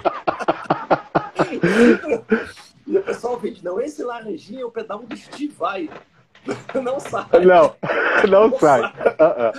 [2.87, 5.91] e o pessoal vende, não, esse laranjinha é o pedal do Steve Vai.
[6.81, 7.27] Não sai.
[7.45, 7.77] Não,
[8.29, 8.83] não, não sai.
[8.83, 8.91] sai.
[9.13, 9.53] Uh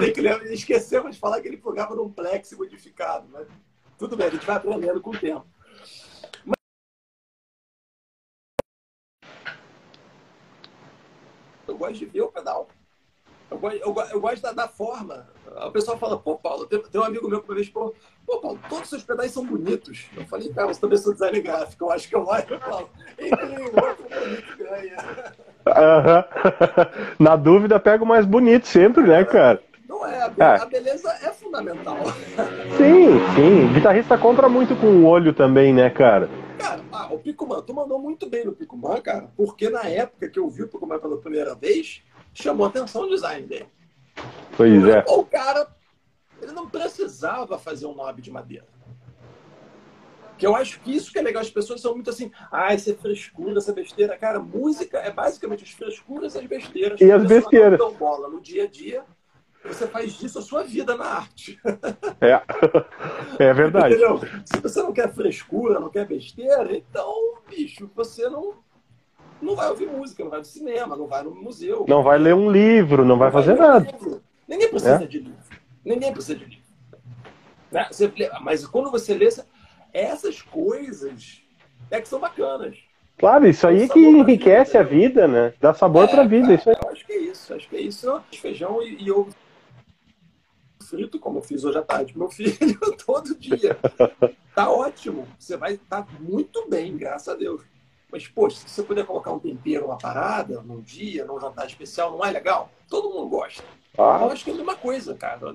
[0.00, 0.52] -uh.
[0.52, 3.46] Esquecemos de falar que ele plugava num plex modificado, mas
[3.98, 5.46] tudo bem, a gente vai aprendendo com o tempo.
[11.76, 12.68] Gosto de ver o pedal.
[13.50, 15.26] Eu gosto, eu, eu gosto da, da, forma.
[15.66, 17.94] O pessoal fala, pô, Paulo, tem, tem um amigo meu que uma vez falou,
[18.24, 20.06] pô, Paulo, todos os seus pedais são bonitos.
[20.16, 22.90] Eu falei, cara, você também sou design gráfico, eu acho que eu olho e falo,
[23.18, 25.34] entre um outro bonito ganha.
[25.66, 27.14] Uhum.
[27.18, 29.60] Na dúvida, pega o mais bonito sempre, né, cara?
[29.88, 30.44] Não é, a, be é.
[30.44, 31.98] a beleza é fundamental.
[32.76, 33.64] Sim, sim.
[33.64, 36.30] O guitarrista compra muito com o olho também, né, cara?
[37.12, 40.62] O Picuman, tu mandou muito bem no Picuman, cara, porque na época que eu vi
[40.62, 42.02] o Picuman pela primeira vez,
[42.32, 43.68] chamou atenção o design dele.
[44.56, 45.04] Pois é.
[45.08, 45.68] O cara,
[46.40, 48.66] ele não precisava fazer um knob de madeira.
[50.38, 52.90] Que eu acho que isso que é legal, as pessoas são muito assim, ah, isso
[52.90, 54.16] é frescura, essa besteira.
[54.16, 57.00] Cara, música é basicamente as frescuras e as besteiras.
[57.00, 57.78] E as besteiras.
[57.78, 59.04] Não bola no dia a dia
[59.64, 61.60] você faz disso a sua vida na arte.
[62.20, 62.42] É,
[63.38, 63.94] é verdade.
[63.94, 64.20] Entendeu?
[64.44, 68.54] Se você não quer frescura, não quer besteira, então, bicho, você não,
[69.40, 71.84] não vai ouvir música, não vai no cinema, não vai no museu.
[71.88, 73.90] Não vai ler um livro, não, não vai fazer nada.
[73.90, 74.22] Livro.
[74.48, 75.06] Ninguém precisa é?
[75.06, 75.38] de livro.
[75.84, 76.64] Ninguém precisa de livro.
[77.70, 77.86] Né?
[77.90, 79.28] Você, mas quando você lê,
[79.92, 81.42] essas coisas
[81.90, 82.78] é que são bacanas.
[83.18, 85.54] Claro, isso aí que enriquece vida, a vida, né?
[85.60, 86.46] Dá sabor é, pra vida.
[86.46, 86.76] Cara, isso aí.
[86.82, 88.22] Eu acho que é isso, acho que é isso.
[88.32, 89.34] Feijão e, e ovo
[90.90, 93.78] frito, como eu fiz hoje à tarde meu filho, todo dia.
[94.54, 95.26] Tá ótimo.
[95.38, 97.62] Você vai estar tá muito bem, graças a Deus.
[98.12, 102.10] Mas, poxa, se você puder colocar um tempero, uma parada, num dia, num jantar especial,
[102.10, 102.70] não é legal?
[102.88, 103.62] Todo mundo gosta.
[103.96, 104.18] Ah.
[104.22, 105.54] Eu acho que é a mesma coisa, cara.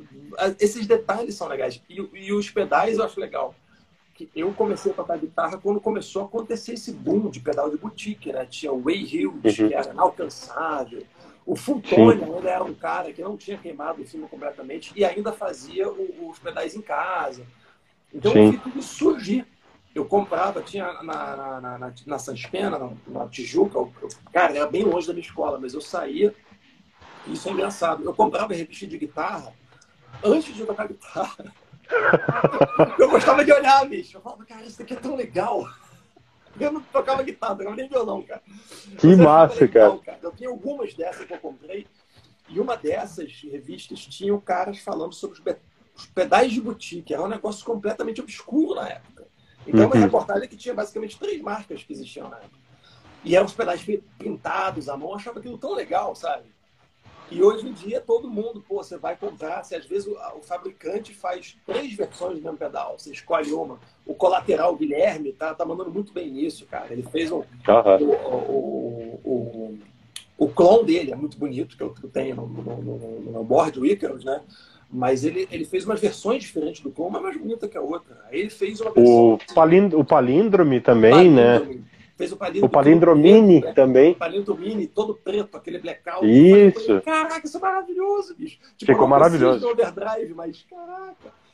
[0.59, 1.81] Esses detalhes são legais.
[1.89, 3.53] E, e os pedais eu acho legal.
[4.13, 7.77] Que eu comecei a tocar guitarra quando começou a acontecer esse boom de pedal de
[7.77, 8.45] boutique, né?
[8.45, 9.41] Tinha o Way Huge, uhum.
[9.41, 11.05] que era inalcançável.
[11.45, 15.31] O Fultone ainda era um cara que não tinha queimado o filme completamente e ainda
[15.31, 17.45] fazia o, os pedais em casa.
[18.11, 18.45] Então Sim.
[18.45, 19.45] eu vi tudo surgir.
[19.93, 23.93] Eu comprava, tinha na, na, na, na, na Sanspena, na, na Tijuca, eu,
[24.33, 26.35] cara, era bem longe da minha escola, mas eu saía
[27.27, 28.03] Isso é engraçado.
[28.03, 29.53] Eu comprava revista de guitarra
[30.23, 31.53] antes de tocar guitarra.
[32.97, 34.17] Eu gostava de olhar, bicho.
[34.17, 35.69] Eu falava, cara, isso aqui é tão legal.
[36.59, 38.41] Eu não tocava guitarra, não tocava nem violão, cara.
[38.97, 39.97] Que Mas massa, cara.
[39.97, 40.19] cara.
[40.21, 41.87] Eu tinha algumas dessas que eu comprei.
[42.47, 45.39] E uma dessas revistas tinha caras falando sobre
[45.95, 47.13] os pedais de boutique.
[47.13, 49.27] Era um negócio completamente obscuro na época.
[49.67, 49.87] Então, uhum.
[49.87, 52.59] uma reportagem que tinha basicamente três marcas que existiam na época.
[53.23, 53.83] E eram os pedais
[54.19, 55.09] pintados à mão.
[55.09, 56.55] Eu achava aquilo tão legal, sabe?
[57.31, 60.41] E hoje em dia todo mundo, pô, você vai comprar, se às vezes o, o,
[60.43, 63.79] fabricante faz três versões do mesmo pedal, você escolhe uma.
[64.05, 66.87] O colateral o Guilherme tá, tá mandando muito bem nisso, cara.
[66.91, 67.45] Ele fez um, uhum.
[68.01, 69.79] o, o, o,
[70.37, 73.43] o clone dele, é muito bonito, que eu, que eu tenho no, no, no, no
[73.43, 74.41] board, Icarus, né?
[74.91, 78.15] Mas ele, ele fez umas versões diferentes do clone, mas mais bonita que a outra.
[78.29, 79.33] Aí ele fez uma versão.
[79.33, 81.59] O, palind, o palíndrome também, né?
[81.59, 81.75] palíndrome.
[81.75, 81.83] né?
[82.15, 82.65] Fez o palíndromo.
[82.67, 83.73] O palindromini preto, né?
[83.73, 84.11] também.
[84.11, 86.25] O palindromini, todo preto, aquele blackout.
[86.25, 86.85] Isso.
[86.85, 88.57] Falei, caraca, isso é maravilhoso, bicho.
[88.77, 89.67] Tipo, Ficou maravilhoso.
[89.67, 91.44] overdrive, mas caraca.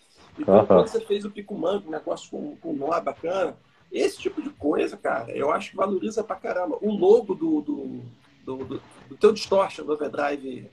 [0.41, 0.67] Então, uh -huh.
[0.67, 3.55] quando você fez o Pico Mango, um negócio com, com nó bacana,
[3.91, 6.77] esse tipo de coisa, cara, eu acho que valoriza pra caramba.
[6.81, 8.01] O logo do, do,
[8.45, 10.69] do, do, do teu distortion do overdrive.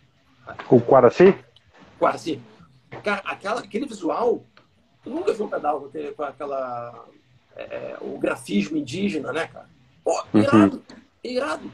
[0.70, 1.34] O Quaraci?
[1.98, 2.40] Quaraci.
[3.02, 4.42] Cara, aquela, aquele visual,
[5.04, 7.04] eu nunca vi um pedal com aquela.
[7.56, 9.68] É, o grafismo indígena, né, cara?
[10.04, 10.40] Pô, uhum.
[10.40, 10.96] irado, uhum.
[11.24, 11.72] irado.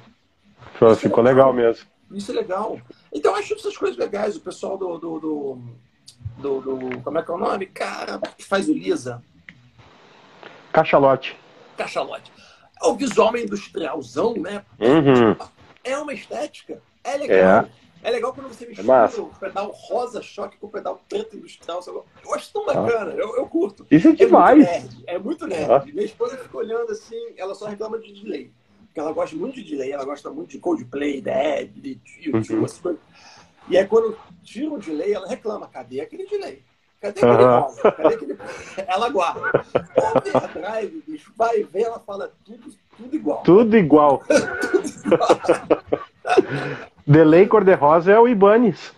[0.72, 1.52] Ficou, ficou é legal.
[1.52, 1.52] legal.
[1.52, 1.86] mesmo.
[2.10, 2.80] Isso é legal.
[3.12, 4.34] Então, eu acho essas coisas legais.
[4.34, 5.58] O pessoal do, do, do,
[6.38, 7.66] do, do Como é que é o nome?
[7.66, 9.22] Cara, que faz o Lisa.
[10.72, 11.36] Cachalote.
[11.76, 12.32] Cachalote.
[12.82, 14.64] É o visual meio industrialzão, né?
[14.78, 15.36] Uhum.
[15.82, 16.82] É uma estética.
[17.02, 17.38] É legal.
[17.38, 17.84] É.
[18.04, 21.80] É legal quando você mistura é o pedal rosa choque com o pedal preto industrial.
[22.22, 23.16] Eu acho tão bacana, ah.
[23.16, 23.86] eu, eu curto.
[23.90, 24.62] Isso é demais.
[24.66, 25.04] É muito nerd.
[25.06, 25.72] É muito nerd.
[25.72, 25.82] Ah.
[25.86, 28.50] Minha esposa fica olhando assim, ela só reclama de delay.
[28.84, 32.64] Porque ela gosta muito de delay, ela gosta muito de Coldplay, Dead, de YouTube, uhum.
[32.66, 33.00] essas coisas.
[33.68, 36.62] E aí quando tira o delay, ela reclama, cadê aquele delay?
[37.00, 37.74] Cadê aquele uhum.
[37.82, 38.38] Cadê aquele...
[38.88, 39.64] Ela guarda.
[39.96, 43.42] Overdrive, bicho, vai ver, ela fala tudo, tudo igual.
[43.42, 44.22] Tudo igual.
[44.24, 45.82] tudo igual.
[47.06, 48.94] Delay cor-de-rosa é o Ibanez.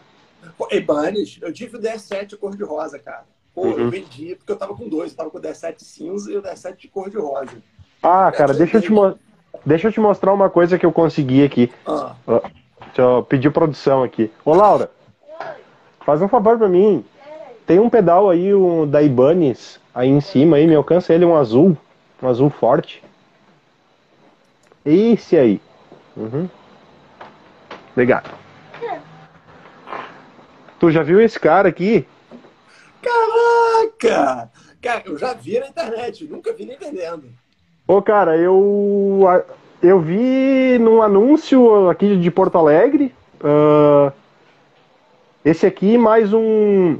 [0.70, 3.24] Ibanez, eu tive o DS7 cor-de-rosa, cara.
[3.54, 3.78] Pô, uhum.
[3.78, 5.10] eu vendi porque eu tava com dois.
[5.10, 7.56] Eu tava com o DS7 cinza e o DS7 de cor-de-rosa.
[8.02, 8.90] Ah, cara, deixa eu, te
[9.64, 11.72] deixa eu te mostrar uma coisa que eu consegui aqui.
[11.86, 12.14] Ah.
[12.96, 14.32] Deixa eu pedir produção aqui.
[14.42, 14.90] Ô, Laura,
[16.00, 17.04] faz um favor pra mim.
[17.66, 21.36] Tem um pedal aí um, da Ibanez aí em cima, aí, me alcança ele um
[21.36, 21.76] azul.
[22.22, 23.02] Um azul forte.
[24.82, 25.60] Esse aí.
[26.16, 26.48] Uhum.
[27.92, 28.30] Obrigado.
[30.80, 32.06] Tu já viu esse cara aqui?
[33.02, 34.50] Caraca!
[34.80, 37.30] Cara, eu já vi na internet, nunca vi nem entendendo.
[37.86, 39.26] Ô, cara, eu
[39.82, 43.14] eu vi num anúncio aqui de Porto Alegre.
[43.40, 44.12] Uh,
[45.44, 46.98] esse aqui mais um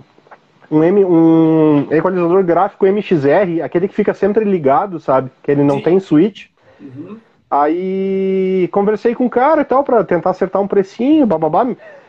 [0.70, 5.30] um, M, um equalizador gráfico MXR, aquele que fica sempre ligado, sabe?
[5.42, 5.82] Que ele não Sim.
[5.82, 6.46] tem switch.
[6.80, 7.18] Uhum.
[7.50, 11.66] Aí conversei com o cara e tal, pra tentar acertar um precinho, bababá.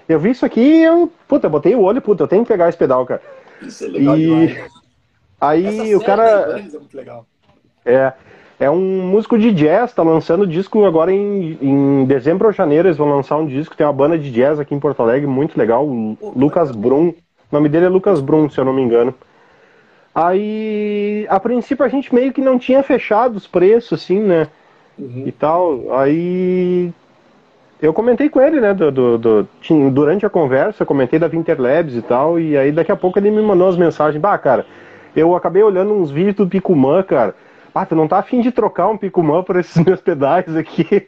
[0.09, 2.69] Eu vi isso aqui e eu, puta, botei o olho, puta, eu tenho que pegar
[2.69, 3.21] esse pedal, cara.
[3.61, 4.21] Isso é legal e...
[4.21, 4.71] demais.
[5.39, 6.59] Aí Essa o cara.
[6.59, 7.25] É muito legal.
[7.85, 8.13] É.
[8.59, 12.87] É um músico de jazz, tá lançando disco agora em, em dezembro ou janeiro.
[12.87, 13.75] Eles vão lançar um disco.
[13.75, 15.85] Tem uma banda de jazz aqui em Porto Alegre, muito legal.
[15.85, 17.09] O Lucas Brum.
[17.09, 19.13] O nome dele é Lucas Brum, se eu não me engano.
[20.13, 24.47] Aí, a princípio, a gente meio que não tinha fechado os preços, assim, né?
[24.97, 25.23] uhum.
[25.25, 25.93] e tal.
[25.93, 26.91] Aí
[27.81, 29.47] eu comentei com ele, né, do, do, do,
[29.91, 33.41] durante a conversa, comentei da Winterlabs e tal, e aí daqui a pouco ele me
[33.41, 34.65] mandou as mensagens, bah, cara,
[35.15, 37.35] eu acabei olhando uns vídeos do Picumã, cara,
[37.81, 41.07] ah, tu não tá afim de trocar um Picumã por esses meus pedais aqui?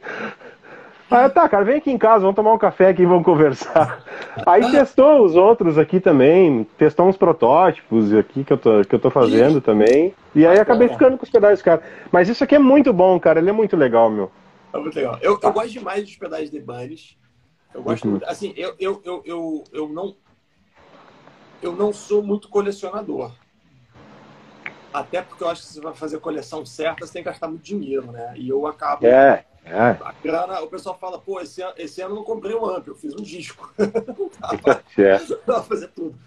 [1.11, 4.03] Ah, tá, cara, vem aqui em casa, vamos tomar um café aqui e vamos conversar.
[4.45, 8.99] Aí testou os outros aqui também, testou uns protótipos aqui que eu tô, que eu
[8.99, 10.13] tô fazendo também.
[10.35, 11.81] E aí acabei ficando com os pedais, cara.
[12.11, 14.29] Mas isso aqui é muito bom, cara, ele é muito legal, meu.
[14.71, 15.17] É muito legal.
[15.19, 17.17] Eu, eu gosto demais dos pedais de Bunnies.
[17.73, 18.11] Eu gosto uhum.
[18.11, 18.25] muito.
[18.25, 20.15] Assim, eu, eu, eu, eu, eu não.
[21.61, 23.31] Eu não sou muito colecionador.
[24.93, 27.29] Até porque eu acho que se você vai fazer a coleção certa, você tem que
[27.29, 28.33] gastar muito dinheiro, né?
[28.35, 29.05] E eu acabo.
[29.05, 29.97] É é.
[30.03, 32.87] A grana, o pessoal fala, pô, esse ano, esse ano eu não comprei um amp,
[32.87, 33.71] eu fiz um disco.
[33.77, 34.31] não
[35.05, 35.61] é.
[35.61, 36.17] fazer tudo.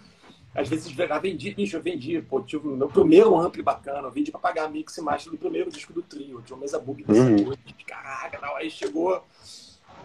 [0.55, 4.11] Às vezes eu vendi, bicho, eu vendi, pô, tive o meu primeiro ampli bacana, eu
[4.11, 6.41] vendi pra pagar a mix e master do primeiro disco do trio.
[6.43, 7.53] Tinha uma mesa bug desse uhum.
[7.87, 9.23] caraca, não, aí chegou.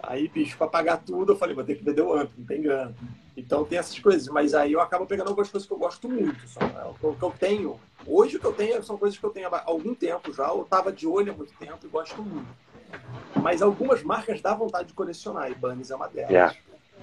[0.03, 2.63] Aí, bicho, pra pagar tudo, eu falei, vou ter que vender o ampli, não tem
[2.63, 2.95] grana.
[3.39, 6.47] Então tem essas coisas, mas aí eu acabo pegando algumas coisas que eu gosto muito.
[6.49, 6.93] Só, né?
[7.01, 9.63] o que eu tenho, hoje o que eu tenho são coisas que eu tenho há
[9.65, 12.49] algum tempo já, eu tava de olho há muito tempo e gosto muito.
[13.41, 16.31] Mas algumas marcas dá vontade de colecionar, e Bunnies é uma delas.
[16.31, 16.57] Yeah.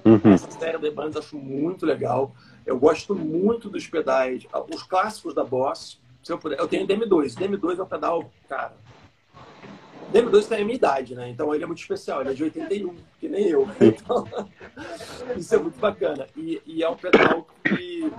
[0.04, 0.34] Uhum.
[0.34, 2.34] Essa série bandas eu acho muito legal.
[2.66, 5.98] Eu gosto muito dos pedais, os clássicos da Boss.
[6.22, 7.34] Se eu, puder, eu tenho DM2.
[7.34, 8.74] DM2 é um pedal, cara.
[10.22, 11.28] DM2 tem a minha idade, né?
[11.28, 12.20] Então ele é muito especial.
[12.20, 13.68] Ele é de 81, que nem eu.
[13.80, 14.26] Então,
[15.36, 16.26] isso é muito bacana.
[16.36, 18.12] E, e é um pedal que,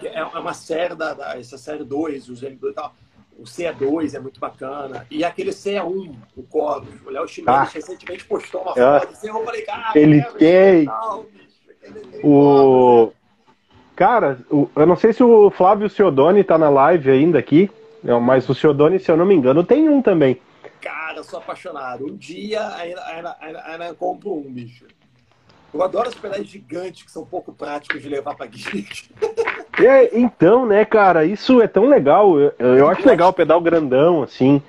[0.00, 2.94] que é uma série da, da, essa série 2, os M2 e tal
[3.38, 5.06] o CE2 é muito bacana.
[5.10, 6.88] E aquele CE1, o Coros.
[7.04, 7.70] O Léo Chimenez ah.
[7.72, 10.88] recentemente postou uma foto assim, eu falei, cara, ele tem.
[12.22, 13.10] o...
[13.96, 17.70] Cara, eu não sei se o Flávio Ciodoni tá na live ainda aqui,
[18.20, 20.40] mas o Ciodoni, se eu não me engano, tem um também.
[20.80, 22.06] Cara, eu sou apaixonado.
[22.06, 24.84] Um dia ainda, ainda, ainda, ainda compro um, bicho.
[25.72, 28.84] Eu adoro os pedais gigantes que são pouco práticos de levar para guia.
[29.78, 32.38] É, então, né, cara, isso é tão legal.
[32.38, 34.62] Eu, eu acho legal o pedal grandão, assim.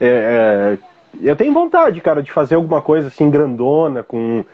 [0.00, 0.78] É, é,
[1.20, 4.44] eu tenho vontade, cara, de fazer alguma coisa assim grandona, com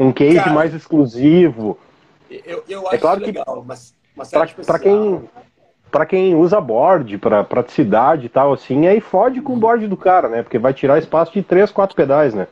[0.00, 1.78] um case cara, mais exclusivo.
[2.30, 5.28] Eu, eu é acho é claro legal, que mas, mas para quem
[5.92, 9.96] para quem usa board, para praticidade e tal, assim, aí fode com o board do
[9.96, 10.42] cara, né?
[10.42, 12.48] Porque vai tirar espaço de três, quatro pedais, né?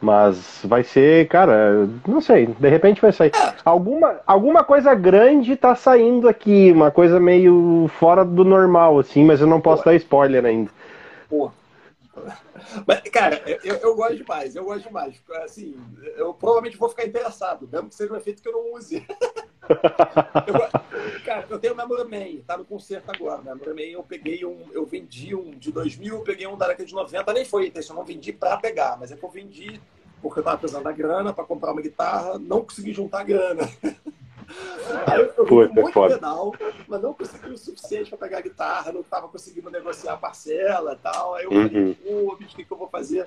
[0.00, 3.30] Mas vai ser, cara, não sei, de repente vai sair.
[3.64, 9.40] Alguma, alguma coisa grande tá saindo aqui, uma coisa meio fora do normal, assim, mas
[9.40, 9.90] eu não posso Pô.
[9.90, 10.70] dar spoiler ainda.
[11.28, 11.50] Pô.
[12.86, 15.20] Mas, cara, eu, eu gosto demais, eu gosto demais.
[15.42, 15.76] Assim,
[16.16, 19.06] eu provavelmente vou ficar interessado, mesmo que seja um efeito que eu não use.
[20.46, 23.42] eu, cara, eu tenho Memory Man, tá no concerto agora.
[23.42, 26.86] Memory Man, eu peguei um, eu vendi um de 2000, eu peguei um da década
[26.86, 29.80] de 90, nem foi intenção, não vendi pra pegar, mas é que eu vendi
[30.22, 33.68] porque eu tava precisando da grana para comprar uma guitarra, não consegui juntar grana.
[35.06, 36.14] Aí eu, eu Pô, muito foda.
[36.14, 36.54] pedal,
[36.88, 40.94] mas não consegui o suficiente para pegar a guitarra, não estava conseguindo negociar a parcela
[40.94, 41.34] e tal.
[41.34, 41.68] Aí eu uhum.
[41.68, 43.26] falei, pô, bicho, o que, que eu vou fazer?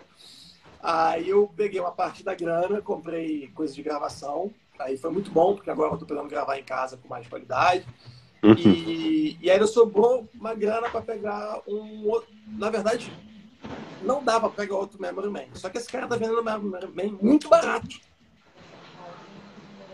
[0.82, 5.56] Aí eu peguei uma parte da grana, comprei coisas de gravação, Aí foi muito bom,
[5.56, 7.86] porque agora eu estou podendo gravar em casa com mais qualidade.
[8.44, 8.54] Uhum.
[8.54, 12.30] E, e aí sobrou uma grana para pegar um outro.
[12.48, 13.12] Na verdade,
[14.02, 15.46] não dava para pegar outro Memory Man.
[15.54, 18.00] Só que esse cara tá vendendo Memory Man muito barato.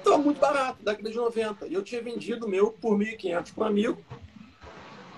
[0.01, 1.67] Então, muito barato, década de 90.
[1.67, 3.97] E eu tinha vendido o meu por 1.500 para um amigo.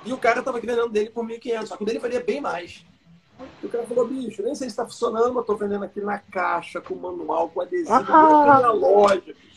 [0.05, 1.66] E o cara tava vendendo dele por 1.500.
[1.66, 2.86] Só que o dele valia bem mais.
[3.61, 6.20] E o cara falou, bicho, nem sei se está funcionando, mas tô vendendo aqui na
[6.20, 8.59] caixa, com manual, com adesivo, ah.
[8.61, 9.55] na loja, bicho.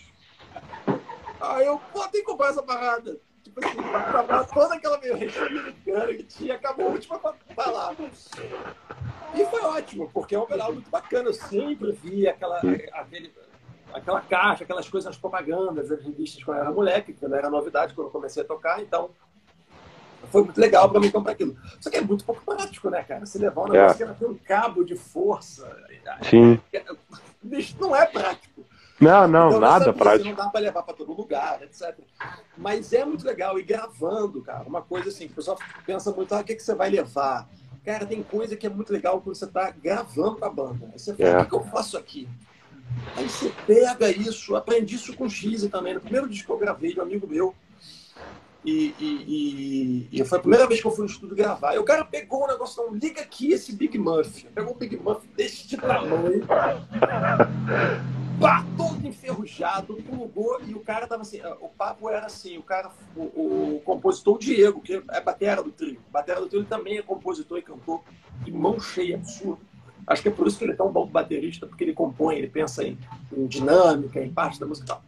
[1.41, 3.19] Aí eu, pô, tem que comprar essa parada.
[3.43, 8.11] Tipo assim, acabar toda aquela meu respiro que tinha, acabou a última palavra.
[9.35, 11.29] E foi ótimo, porque é um pedal muito bacana.
[11.29, 13.33] Eu sempre vi aquela, aquele,
[13.93, 17.95] aquela caixa, aquelas coisas nas propagandas, as revistas quando eu era moleque, quando era novidade,
[17.95, 18.83] quando eu comecei a tocar.
[18.83, 19.11] Então,
[20.31, 21.57] foi muito legal para mim comprar aquilo.
[21.81, 23.25] Só que é muito pouco prático, né, cara?
[23.25, 24.13] Se levar um negócio é.
[24.13, 25.75] que tem um cabo de força.
[26.29, 26.61] Sim.
[27.43, 28.48] Bicho, não é prático.
[29.01, 30.29] Não, não, então, nada prático.
[30.29, 31.97] Não dá para levar para todo lugar, etc.
[32.57, 34.65] Mas é muito legal ir gravando, cara.
[34.67, 37.49] Uma coisa assim, que o pessoal pensa muito, ah, o que, que você vai levar?
[37.85, 40.91] Cara, tem coisa que é muito legal quando você está gravando com a banda.
[40.93, 41.39] Aí você fala, é.
[41.39, 42.29] o que, que eu faço aqui?
[43.17, 45.95] Aí você pega isso, aprendi isso com o X também.
[45.95, 47.55] No primeiro disco que eu gravei de um amigo meu,
[48.65, 51.75] e, e, e, foi a primeira vez que eu fui no estúdio gravar.
[51.75, 54.45] E o cara pegou o negócio, não, liga aqui esse Big Muff.
[54.55, 56.45] Pegou o Big Muff deste tamanho.
[58.41, 62.91] pá, todo enferrujado, plugou, e o cara tava assim, o papo era assim, o cara,
[63.17, 63.23] o,
[63.77, 67.03] o compositor o Diego, que é batera do trio, batera do trio ele também é
[67.03, 68.03] compositor e cantor,
[68.45, 69.61] de mão cheia, absurdo.
[70.07, 72.49] Acho que é por isso que ele é tão bom baterista, porque ele compõe, ele
[72.49, 72.97] pensa em,
[73.31, 75.03] em dinâmica, em parte da música e tal.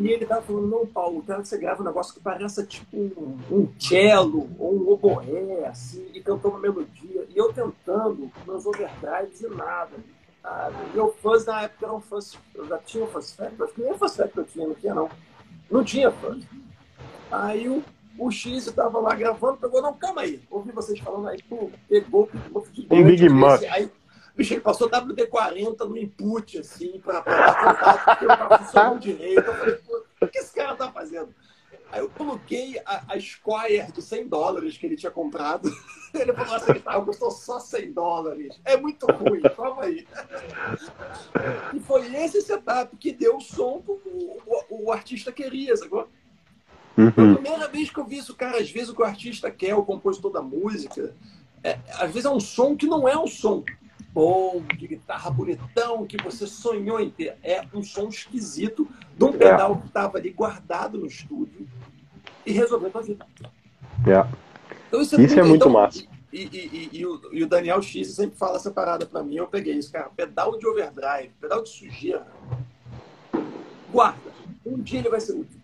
[0.00, 2.96] E ele tava falando, não, Paulo, quero que você grave um negócio que pareça tipo
[2.96, 7.26] um, um cello ou um oboé, assim, e cantou uma melodia.
[7.28, 9.96] E eu tentando, meus overdrives e nada.
[10.42, 12.38] Ah, meu fãs na época eram fãs.
[12.54, 15.10] Eu já tinha fãs factor, acho que nem fãs factor eu tinha, não tinha não.
[15.70, 16.44] Não tinha fãs.
[17.30, 17.84] Aí o,
[18.18, 20.42] o X estava lá gravando, pegou, não, calma aí.
[20.50, 22.30] Ouvi vocês falando aí, pô, pegou
[22.90, 23.66] Um Big Muff.
[23.66, 23.90] Aí,
[24.34, 29.40] bicho, ele passou WD-40 no input, assim, para contato, porque eu tava funcionando direito.
[29.40, 31.34] Eu falei, pô, o que esse cara tá fazendo?
[31.90, 35.70] Aí eu coloquei a, a Squire de 100 dólares que ele tinha comprado.
[36.14, 38.58] Ele falou assim, guitarra custou só 100 dólares.
[38.64, 40.06] É muito ruim, calma aí.
[41.74, 44.38] E foi esse setup que deu o som que o,
[44.70, 46.08] o, o artista queria, sacou?
[46.96, 47.12] Uhum.
[47.12, 48.58] Foi a primeira vez que eu vi isso, cara.
[48.58, 51.14] Às vezes o que o artista quer, o compositor da música,
[51.62, 53.62] é, às vezes é um som que não é um som
[54.18, 57.36] bom, de guitarra bonitão, que você sonhou em ter.
[57.40, 59.80] É um som esquisito de um pedal é.
[59.80, 61.68] que estava ali guardado no estúdio
[62.44, 63.24] e resolveu a vida.
[64.04, 64.26] É.
[64.88, 66.04] Então, isso é isso muito, é muito então, massa.
[66.32, 69.46] e, e, e, o, e, o, Daniel X sempre fala essa parada pra mim, eu
[69.46, 70.10] peguei isso, cara.
[70.16, 72.26] Pedal de overdrive, pedal de sujeira.
[73.92, 74.32] Guarda.
[74.66, 75.60] Um dia ele vai ser útil.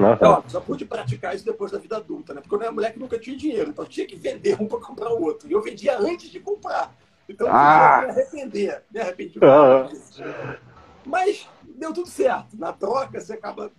[0.00, 0.12] Uhum.
[0.14, 2.40] Então, só pude praticar isso depois da vida adulta, né?
[2.40, 5.12] Porque eu era mulher que nunca tinha dinheiro, então tinha que vender um para comprar
[5.12, 5.46] o outro.
[5.46, 6.90] E eu vendia antes de comprar.
[7.28, 8.00] Então ah.
[8.02, 8.82] eu me arrepender.
[8.90, 9.38] Me arrependi.
[9.38, 10.56] Uhum.
[11.04, 12.56] Mas deu tudo certo.
[12.56, 13.70] Na troca, você acaba.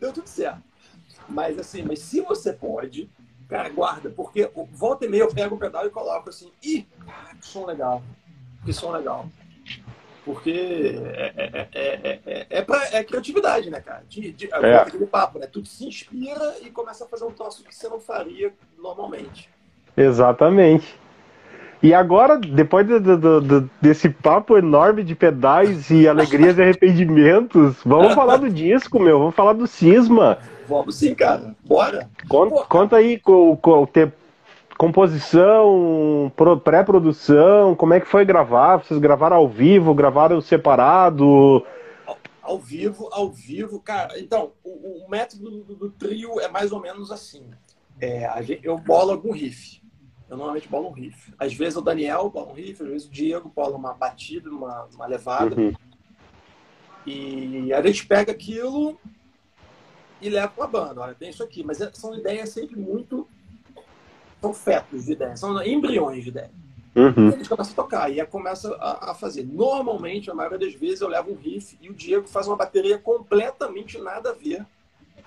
[0.00, 0.62] Deu tudo certo.
[1.28, 3.10] Mas assim, mas se você pode,
[3.48, 6.86] cara, guarda, porque volta e meia eu pego o pedal e coloco assim, ih,
[7.40, 8.02] que som legal.
[8.64, 9.28] Que som legal.
[10.24, 14.04] Porque é, é, é, é, é, pra, é criatividade, né, cara?
[14.08, 14.76] De, de, é.
[14.76, 15.46] aquele papo, né?
[15.46, 19.48] Tu se inspira e começa a fazer um troço que você não faria normalmente.
[19.96, 20.98] Exatamente.
[21.82, 27.76] E agora, depois do, do, do, desse papo enorme de pedais e alegrias e arrependimentos,
[27.84, 29.18] vamos falar do disco, meu.
[29.18, 30.38] Vamos falar do Cisma.
[30.68, 31.54] Vamos sim, cara.
[31.64, 32.10] Bora.
[32.28, 33.86] Conta, conta aí com, com,
[34.78, 38.76] composição, pré-produção, como é que foi gravar?
[38.76, 41.66] Vocês gravaram ao vivo, gravaram separado?
[42.40, 44.18] Ao, vivo, ao vivo, cara.
[44.20, 47.44] Então, o, o método do, do, trio é mais ou menos assim.
[48.00, 49.82] É, gente, eu bolo algum riff.
[50.28, 51.32] Eu normalmente bolo um riff.
[51.38, 54.84] Às vezes o Daniel bola um riff, às vezes o Diego bola uma batida, uma,
[54.94, 55.58] uma levada.
[55.58, 55.72] Uhum.
[57.06, 58.98] E a gente pega aquilo
[60.20, 61.00] e leva para a banda.
[61.00, 61.64] Olha, tem isso aqui.
[61.64, 63.26] Mas é, são ideias sempre muito
[64.40, 66.50] são fetos de ideia, são embriões de ideia.
[66.94, 67.30] Uhum.
[67.30, 69.44] E eles começam a tocar e começa a, a, fazer.
[69.44, 72.98] Normalmente, a maioria das vezes, eu levo um riff e o Diego faz uma bateria
[72.98, 74.64] completamente nada a ver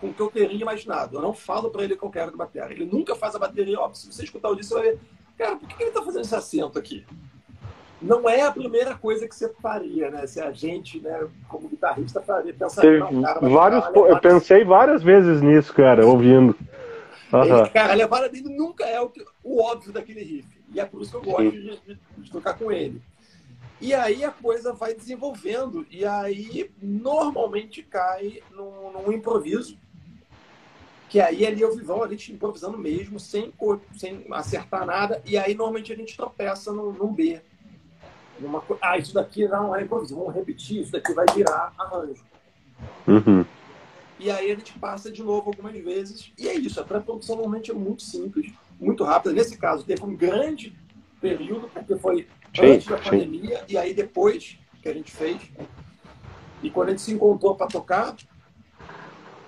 [0.02, 1.18] com o que eu teria imaginado.
[1.18, 2.76] Eu não falo para ele que eu quero de bateria.
[2.76, 5.00] Ele nunca faz a bateria, ó, se você escutar o disco, você vai ver,
[5.38, 7.06] cara, por que ele está fazendo esse acento aqui?
[8.02, 10.26] Não é a primeira coisa que você faria, né?
[10.26, 15.40] Se a gente, né, como guitarrista, faria, pensaria, não, cara, vários, eu pensei várias vezes
[15.40, 16.58] nisso, cara, ouvindo.
[17.32, 17.70] Uhum.
[17.72, 20.48] cara, a levada dele nunca é o, que, o, óbvio daquele riff.
[20.74, 23.00] E é por isso que eu gosto de, de, de, tocar com ele.
[23.80, 25.86] E aí a coisa vai desenvolvendo.
[25.90, 29.78] E aí normalmente cai num, num improviso.
[31.12, 33.54] Que aí ali eu vivão, a gente improvisando mesmo, sem,
[33.98, 35.22] sem acertar nada.
[35.26, 37.42] E aí normalmente a gente tropeça num, num B.
[38.40, 42.24] Numa, ah, isso daqui não é improviso, vamos repetir, isso daqui vai virar arranjo.
[43.06, 43.46] Uhum.
[44.18, 46.32] E aí a gente passa de novo algumas vezes.
[46.38, 48.50] E é isso, a pré-produção normalmente é muito simples,
[48.80, 49.36] muito rápida.
[49.36, 50.74] Nesse caso, teve um grande
[51.20, 53.10] período, porque foi sim, antes da sim.
[53.10, 55.42] pandemia, e aí depois que a gente fez.
[56.64, 58.16] E quando a gente se encontrou para tocar,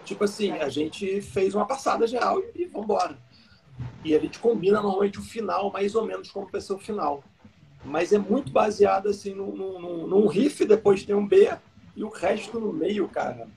[0.04, 3.18] tipo assim, a gente fez uma passada geral e, e vambora.
[4.04, 7.24] E a gente combina normalmente o final, mais ou menos como vai ser o final.
[7.84, 11.51] Mas é muito baseado assim num, num, num riff, depois tem um B
[11.95, 13.47] e o resto no meio, cara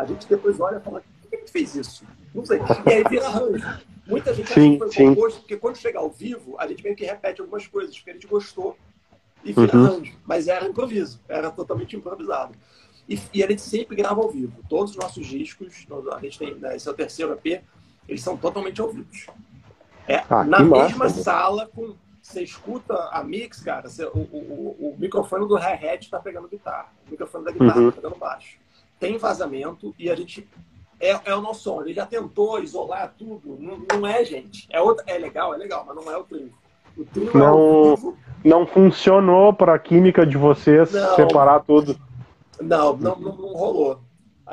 [0.00, 2.04] a gente depois olha e fala, por que a gente fez isso?
[2.34, 2.58] Não sei.
[2.86, 3.80] E aí vira arranjo.
[4.06, 6.96] Muita gente sim, acha que foi composto, porque quando chega ao vivo, a gente meio
[6.96, 8.76] que repete algumas coisas, porque a gente gostou
[9.44, 9.84] e vira uhum.
[9.84, 10.16] arranjo.
[10.24, 12.54] Mas era improviso, era totalmente improvisado.
[13.10, 14.52] E, e, a gente sempre grava ao vivo.
[14.68, 17.62] Todos os nossos discos, a gente tem, né, esse é o terceiro EP,
[18.08, 19.08] eles são totalmente ao vivo.
[20.06, 21.22] É, ah, na mesma massa.
[21.22, 26.20] sala, com, você escuta a mix, cara, você, o, o, o, microfone do hi-hat está
[26.20, 27.90] pegando guitarra, o microfone da guitarra está uhum.
[27.90, 28.60] pegando baixo
[29.00, 30.46] tem vazamento e a gente
[31.00, 31.80] é, é o nosso som.
[31.80, 33.56] Ele já tentou isolar tudo.
[33.58, 34.68] Não, não é, gente.
[34.70, 36.52] É, outra, é legal, é legal, mas não é o trio.
[36.96, 41.98] O trio não, é não funcionou para a química de vocês não, separar tudo.
[42.60, 44.00] Não, não, não, não rolou.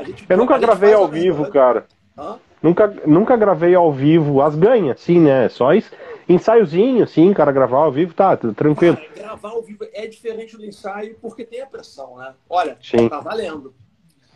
[0.05, 1.85] Gente, Eu nunca gravei ao vivo, cara.
[2.17, 2.37] Hã?
[2.61, 5.49] Nunca, nunca gravei ao vivo as ganhas, sim, né?
[5.49, 5.91] Só isso.
[6.27, 8.97] Ensaiozinho, sim, cara, gravar ao vivo, tá, tranquilo.
[8.97, 12.33] Cara, gravar ao vivo é diferente do ensaio porque tem a pressão, né?
[12.49, 13.07] Olha, sim.
[13.07, 13.73] tá valendo.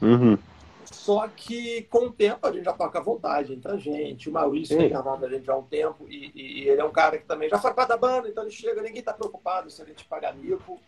[0.02, 0.38] Uhum.
[0.86, 4.30] Só que com o tempo a gente já toca à vontade entre a gente.
[4.30, 4.82] O Maurício Sim.
[4.82, 7.50] tem gravado a gente há um tempo e, e, ele é um cara que também
[7.50, 10.36] já faz parte da banda, então ele chega, ninguém está preocupado se a gente pagar
[10.36, 10.80] mico.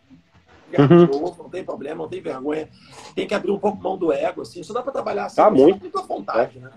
[0.78, 1.34] Uhum.
[1.38, 2.68] Não tem problema, não tem vergonha.
[3.14, 4.60] Tem que abrir um pouco mão do ego, assim.
[4.60, 5.98] Isso dá para trabalhar assim, ah, muito.
[5.98, 6.70] à vontade, né?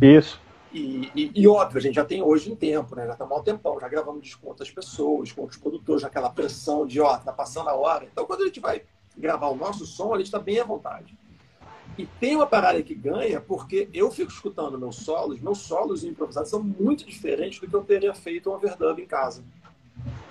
[0.00, 0.40] Isso.
[0.72, 3.06] E, e, e, óbvio, a gente já tem hoje em tempo, né?
[3.06, 6.98] Já tá mal tempão, já gravamos com outras pessoas, com outros produtores, aquela pressão de,
[7.00, 8.08] ó, tá passando a hora.
[8.10, 8.82] Então, quando a gente vai
[9.16, 11.14] gravar o nosso som, a gente está bem à vontade.
[11.98, 16.48] E tem uma parada que ganha, porque eu fico escutando meus solos, meus solos improvisados
[16.48, 19.44] são muito diferentes do que eu teria feito um overdub em casa.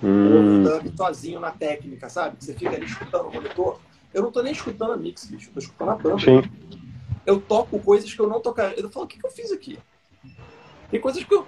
[0.03, 0.07] Hum.
[0.07, 2.37] Um overdub sozinho na técnica, sabe?
[2.37, 3.79] Que você fica ali escutando o monitor.
[4.13, 6.19] Eu não tô nem escutando a mix, bicho, eu tô escutando a banda.
[6.19, 6.41] Sim.
[7.25, 8.79] Eu toco coisas que eu não tocaria.
[8.79, 9.79] Eu falo, o que, que eu fiz aqui?
[10.89, 11.45] Tem coisas que eu,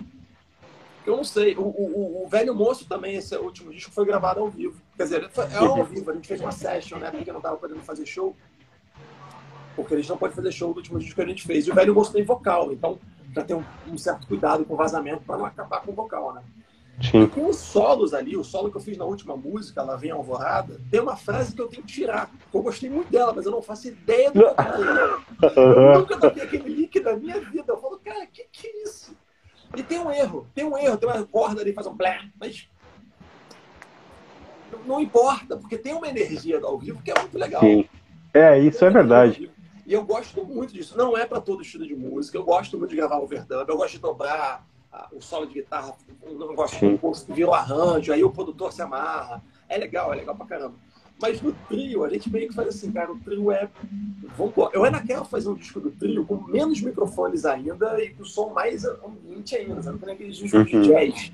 [1.03, 1.55] que eu não sei.
[1.57, 4.79] O, o, o, Velho Moço também, esse último disco, foi gravado ao vivo.
[4.95, 7.11] Quer dizer, é ao vivo, a gente fez uma session, né?
[7.11, 8.35] Porque não tava podendo fazer show
[9.75, 11.67] porque a gente não pode fazer show do último disco que a gente fez.
[11.67, 12.99] E o velho moço tem vocal, então
[13.33, 16.33] já tem um, um certo cuidado com o vazamento para não acabar com o vocal,
[16.33, 16.43] né?
[17.01, 17.23] Sim.
[17.23, 20.11] E tem os solos ali, o solo que eu fiz na última música, Ela Vem
[20.11, 22.31] Alvorada, tem uma frase que eu tenho que tirar.
[22.53, 26.17] Eu gostei muito dela, mas eu não faço ideia do que eu tô Eu nunca
[26.17, 27.65] toquei aquele lick na minha vida.
[27.67, 29.15] Eu falo, cara, que que é isso?
[29.75, 32.69] E tem um erro, tem um erro, tem uma corda ali, faz um blé, mas
[34.85, 37.61] não importa, porque tem uma energia do ao vivo que é muito legal.
[37.61, 37.87] Sim.
[38.33, 39.51] É, isso é verdade.
[39.85, 40.97] E eu gosto muito disso.
[40.97, 42.37] Não é para todo estilo de música.
[42.37, 44.65] Eu gosto muito de gravar overdub, eu gosto de dobrar
[45.11, 48.81] o solo de guitarra, não gosto de composto, vira o arranjo, aí o produtor se
[48.81, 49.43] amarra.
[49.67, 50.75] É legal, é legal pra caramba.
[51.21, 53.69] Mas no trio, a gente meio que faz assim, cara, o trio é.
[54.37, 58.25] Vamos Eu ainda quero fazer um disco do trio com menos microfones ainda e com
[58.25, 59.99] som mais ambiente ainda, sabe?
[59.99, 60.81] Tem aqueles discos uhum.
[60.81, 61.31] de jazz.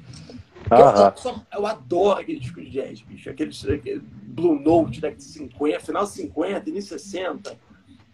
[0.70, 3.30] Eu, só, eu, adoro aquele disco de jazz, bicho.
[3.30, 7.58] Aquele, aquele Blue Note da 50, final 50, início 60.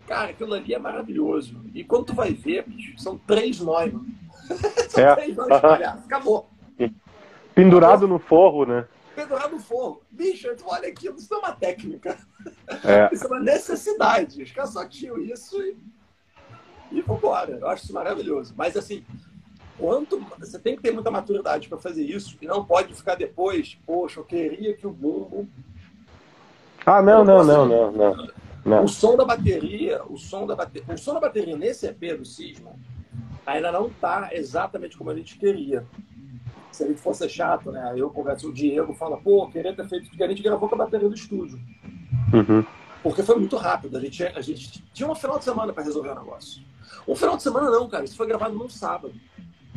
[0.07, 1.59] Cara, aquilo ali é maravilhoso.
[1.73, 4.05] E quando tu vai ver, bicho, são três Neumann.
[4.97, 5.15] É.
[5.15, 5.37] três.
[5.39, 6.49] Acabou.
[7.55, 8.09] Pendurado Acabou.
[8.09, 8.85] no forro, né?
[9.15, 10.01] Pendurado no forro.
[10.11, 12.17] Bicho, tu olha aquilo, isso não é uma técnica.
[12.83, 13.09] É.
[13.15, 14.43] Isso é uma necessidade.
[14.43, 15.77] Os caras só tinham isso e.
[16.91, 17.53] E vambora.
[17.53, 18.53] Eu acho isso maravilhoso.
[18.55, 19.03] Mas assim,
[19.79, 23.77] quanto você tem que ter muita maturidade para fazer isso e não pode ficar depois,
[23.85, 25.47] poxa, eu queria que o bumbo.
[26.85, 28.27] Ah, não, não, não, não, não,
[28.63, 28.83] não.
[28.83, 32.25] O som da bateria, o som da bateria, o som da bateria nesse EP do
[32.25, 32.73] Cisma
[33.45, 35.85] ainda não está exatamente como a gente queria.
[36.71, 37.93] Se a gente fosse chato, né?
[37.95, 40.75] Eu converso com o Diego, fala, pô, queria ter feito porque a gente gravou com
[40.75, 41.59] a bateria do estúdio.
[42.33, 42.65] Uhum.
[43.01, 43.97] Porque foi muito rápido.
[43.97, 46.63] A gente, a gente tinha um final de semana para resolver o negócio.
[47.07, 48.03] Um final de semana não, cara.
[48.03, 49.13] Isso foi gravado num sábado.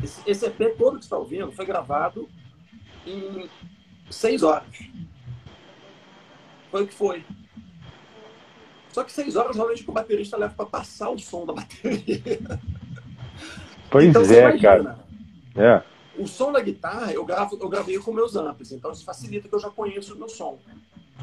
[0.03, 2.27] Esse, esse EP todo que você está ouvindo foi gravado
[3.05, 3.49] em
[4.09, 4.79] seis horas.
[6.71, 7.23] Foi o que foi.
[8.91, 12.39] Só que seis horas realmente que o baterista leva para passar o som da bateria.
[13.89, 14.99] Pois então, é, imagina, cara.
[15.55, 15.83] É.
[16.17, 19.55] O som da guitarra eu, gravo, eu gravei com meus amplos, então isso facilita que
[19.55, 20.59] eu já conheço o meu som.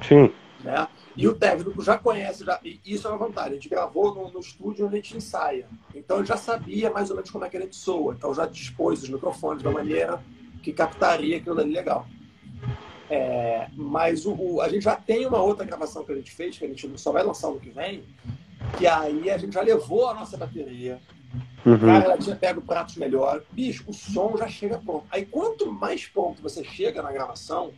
[0.02, 0.32] Sim.
[0.64, 0.88] Né?
[1.16, 3.52] E o técnico já conhece, já, e isso é uma vantagem.
[3.52, 5.66] A gente gravou no, no, estúdio onde a gente ensaia.
[5.94, 8.14] Então ele já sabia mais ou menos como é que a gente soa.
[8.14, 10.20] Então já dispôs os microfones da maneira
[10.62, 12.06] que captaria aquilo ali legal.
[13.08, 16.58] É, mas o, o, a gente já tem uma outra gravação que a gente fez,
[16.58, 18.02] que a gente só vai lançar no que vem,
[18.76, 21.00] que aí a gente já levou a nossa bateria.
[21.64, 21.78] Uhum.
[21.78, 23.42] Cara, ela tinha pego pratos melhor.
[23.50, 25.04] Bicho, o som já chega pronto.
[25.10, 27.72] Aí quanto mais pronto você chega na gravação,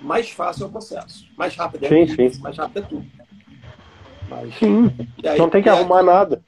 [0.00, 1.26] mais fácil é o processo.
[1.36, 2.40] Mais rápido é sim, sim.
[2.40, 3.06] mais rápido é tudo.
[4.28, 4.90] Mas, sim.
[5.24, 6.42] Aí, não tem que arrumar aqui, nada.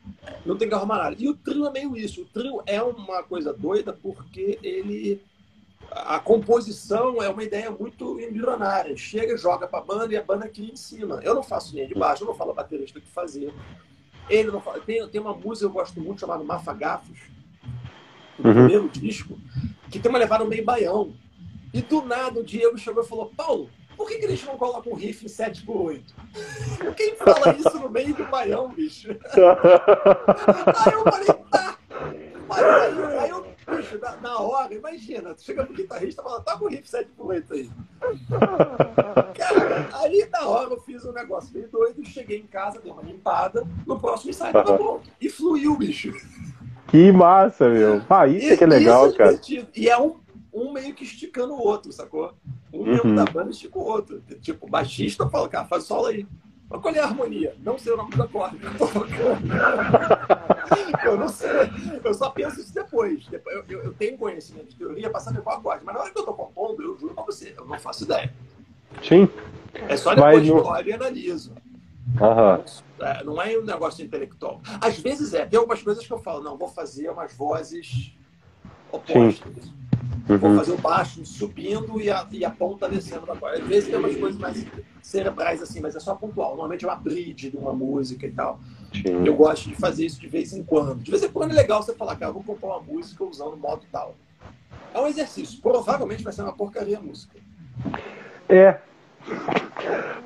[0.44, 1.16] Não tem que arrumar nada.
[1.18, 2.22] E o trio é meio isso.
[2.22, 5.20] O trio é uma coisa doida porque ele.
[5.90, 8.96] A composição é uma ideia muito embrionária.
[8.96, 11.20] Chega, joga pra banda e a banda aqui em cima.
[11.22, 13.52] Eu não faço linha de baixo, eu não falo a baterista o que fazer.
[14.28, 14.80] Ele não fala.
[14.80, 17.18] Tem, tem uma música que eu gosto muito chamada Mafagafos,
[18.38, 18.54] do uhum.
[18.54, 19.38] primeiro disco,
[19.90, 21.12] que tem uma levada meio baião.
[21.72, 24.92] E do nada o Diego chegou e falou: Paulo, por que, que eles não colocam
[24.92, 26.14] um riff em 7 por 8
[26.96, 29.10] Quem fala isso no meio do baião, bicho?
[29.10, 31.78] aí eu falei: tá.
[32.48, 33.53] Mas aí, aí eu,
[34.00, 37.10] na, na, hora, imagina, tu chega pro guitarrista e fala: tá com o riff 7
[37.16, 37.70] por 8 aí.
[39.34, 43.02] Cara, aí na hora eu fiz um negócio meio doido, cheguei em casa, dei uma
[43.02, 45.10] limpada, no próximo ensaio tava pronto.
[45.20, 46.12] E fluiu, bicho.
[46.88, 48.02] Que massa, meu.
[48.08, 49.40] Ah, isso é que é legal, é cara.
[49.74, 50.16] E é um
[50.54, 52.32] um meio que esticando o outro, sacou?
[52.72, 52.84] Um uhum.
[52.84, 54.22] membro da banda estica o outro.
[54.40, 56.26] Tipo, o baixista fala, cara, faz solo aí.
[56.68, 57.54] Mas qual é a harmonia?
[57.60, 59.14] Não sei o nome da corda que eu tô tocando.
[61.04, 61.50] eu não sei.
[62.02, 63.26] Eu só penso isso depois.
[63.30, 65.84] Eu, eu, eu tenho conhecimento de teoria para saber qual acorde.
[65.84, 68.32] Mas na hora que eu tô compondo, eu juro pra você, eu não faço ideia.
[69.02, 69.28] Sim.
[69.88, 70.64] É só depois de no...
[70.64, 71.52] olho e analiso.
[72.20, 72.64] Uhum.
[73.04, 74.60] É, não é um negócio intelectual.
[74.80, 75.46] Às vezes é.
[75.46, 78.14] Tem algumas coisas que eu falo, não, vou fazer umas vozes
[78.90, 79.74] opostas.
[80.28, 80.38] Uhum.
[80.38, 83.58] Vou fazer o baixo subindo e a, e a ponta descendo da corda.
[83.58, 84.64] Às vezes tem umas coisas mais
[85.02, 86.50] cerebrais assim, mas é só pontual.
[86.50, 88.58] Normalmente é uma bridge de uma música e tal.
[88.92, 89.26] Sim.
[89.26, 91.02] Eu gosto de fazer isso de vez em quando.
[91.02, 93.56] De vez em quando é legal você falar, cara, vou compor uma música usando o
[93.56, 94.14] modo tal.
[94.94, 95.60] É um exercício.
[95.60, 97.38] Provavelmente vai ser uma porcaria a música.
[98.48, 98.78] É.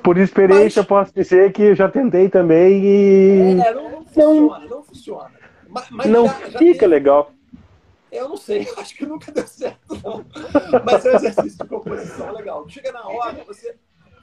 [0.01, 0.87] Por experiência, mas...
[0.87, 3.59] posso dizer que já tentei também e.
[3.59, 5.31] É, não, não funciona, não, não funciona.
[5.67, 6.87] Mas, mas não já, já fica tem...
[6.87, 7.31] legal.
[8.11, 10.25] Eu não sei, acho que nunca deu certo, não.
[10.85, 12.67] Mas é um exercício de composição legal.
[12.67, 13.75] Chega na hora, você.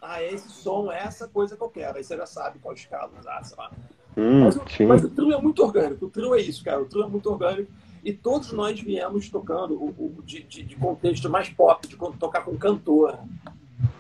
[0.03, 1.97] Ah, esse som é essa coisa que eu quero.
[1.97, 3.71] Aí você já sabe qual escala usar, sei lá.
[4.17, 6.07] Hum, mas, mas, o trio é muito orgânico.
[6.07, 6.81] O trio é isso, cara.
[6.81, 7.71] O trio é muito orgânico.
[8.05, 9.89] E todos nós viemos tocando o,
[10.19, 13.19] o de, de, de, contexto mais pop, de tocar com cantora.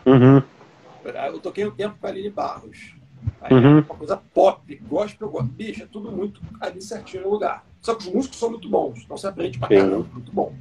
[0.05, 0.43] Uhum.
[1.05, 2.95] Eu toquei um tempo com a Aline Barros.
[3.41, 3.67] Aí é uhum.
[3.67, 7.65] é uma coisa pop, gospel, bicho, é tudo muito ali certinho no lugar.
[7.87, 10.53] Só que os músicos são muito bons, então você aprende pra caramba, muito bom.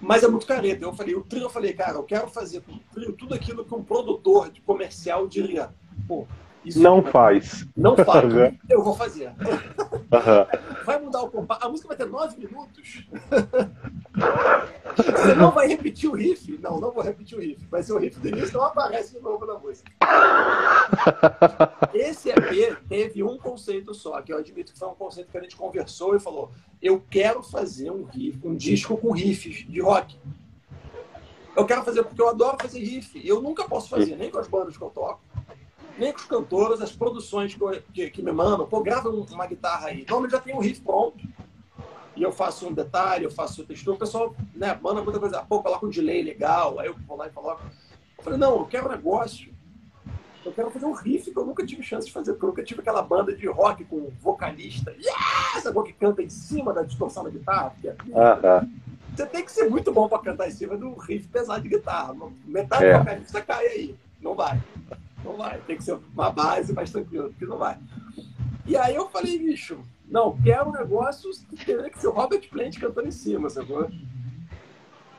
[0.00, 0.84] Mas é muito careta.
[0.84, 3.64] Eu falei, o trio, eu falei, cara, eu quero fazer com o trio tudo aquilo
[3.64, 5.70] que um produtor de comercial diria.
[6.06, 6.24] Pô,
[6.64, 7.66] isso não faz.
[7.76, 8.32] Não faz.
[8.68, 9.28] eu vou fazer.
[9.28, 9.82] Uhum.
[10.84, 11.64] Vai mudar o compasso.
[11.64, 13.06] A música vai ter nove minutos.
[14.96, 16.58] Você não vai repetir o riff?
[16.60, 17.64] Não, não vou repetir o riff.
[17.66, 19.90] Vai ser o riff do início, não aparece de novo na música.
[21.94, 25.40] Esse EP teve um conceito só, que eu admito que foi um conceito que a
[25.40, 26.50] gente conversou e falou:
[26.82, 30.18] eu quero fazer um riff, um disco com riffs de rock.
[31.56, 33.18] Eu quero fazer porque eu adoro fazer riff.
[33.18, 35.20] E eu nunca posso fazer, nem com as bandas que eu toco
[35.98, 39.88] nem com os cantores, as produções que, que, que me mandam, pô, grava uma guitarra
[39.88, 39.98] aí.
[40.00, 41.18] Normalmente já tem um riff pronto.
[42.14, 43.96] E eu faço um detalhe, eu faço textura.
[43.96, 46.78] O pessoal né, manda muita coisa, pô, coloca um delay legal.
[46.78, 47.62] Aí eu vou lá e coloco.
[48.18, 49.52] Eu falei, não, eu quero um negócio.
[50.44, 52.64] Eu quero fazer um riff que eu nunca tive chance de fazer, porque eu nunca
[52.64, 55.64] tive aquela banda de rock com vocalista, yes!
[55.64, 57.72] agora que canta em cima da distorção da guitarra.
[57.84, 57.90] É...
[57.90, 58.68] Uh -huh.
[59.14, 62.14] Você tem que ser muito bom para cantar em cima do riff pesado de guitarra.
[62.44, 62.92] Metade é.
[62.92, 63.94] do vocalista cai aí.
[64.20, 64.60] Não vai.
[65.24, 67.78] Não vai, tem que ser uma base mais tranquila, porque não vai.
[68.66, 69.78] E aí eu falei, bicho,
[70.08, 73.88] não, quero um negócio que teria que ser o Robert Plant cantando em cima, sacou?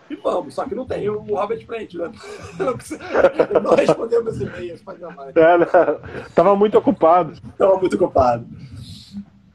[0.10, 2.12] E vamos, só que não tem o Robert Plant, né?
[3.64, 4.98] Não, respondemos e-mails para.
[5.34, 5.68] É, não.
[6.36, 7.40] Tava muito ocupado.
[7.58, 8.46] Tava muito ocupado.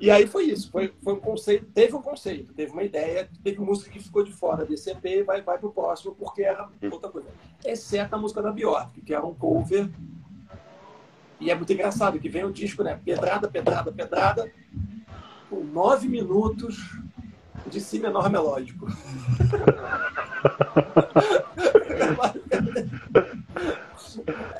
[0.01, 3.59] E aí foi isso, foi, foi um conceito, teve um conceito, teve uma ideia, teve
[3.61, 7.27] música que ficou de fora desse EP vai, vai pro próximo, porque era outra coisa.
[7.65, 9.91] Exceto a música da Bjork, que era um cover
[11.40, 12.98] e é muito engraçado que vem o disco, né?
[13.05, 14.51] Pedrada, pedrada, pedrada,
[15.48, 16.98] com nove minutos
[17.66, 18.86] de si menor melódico.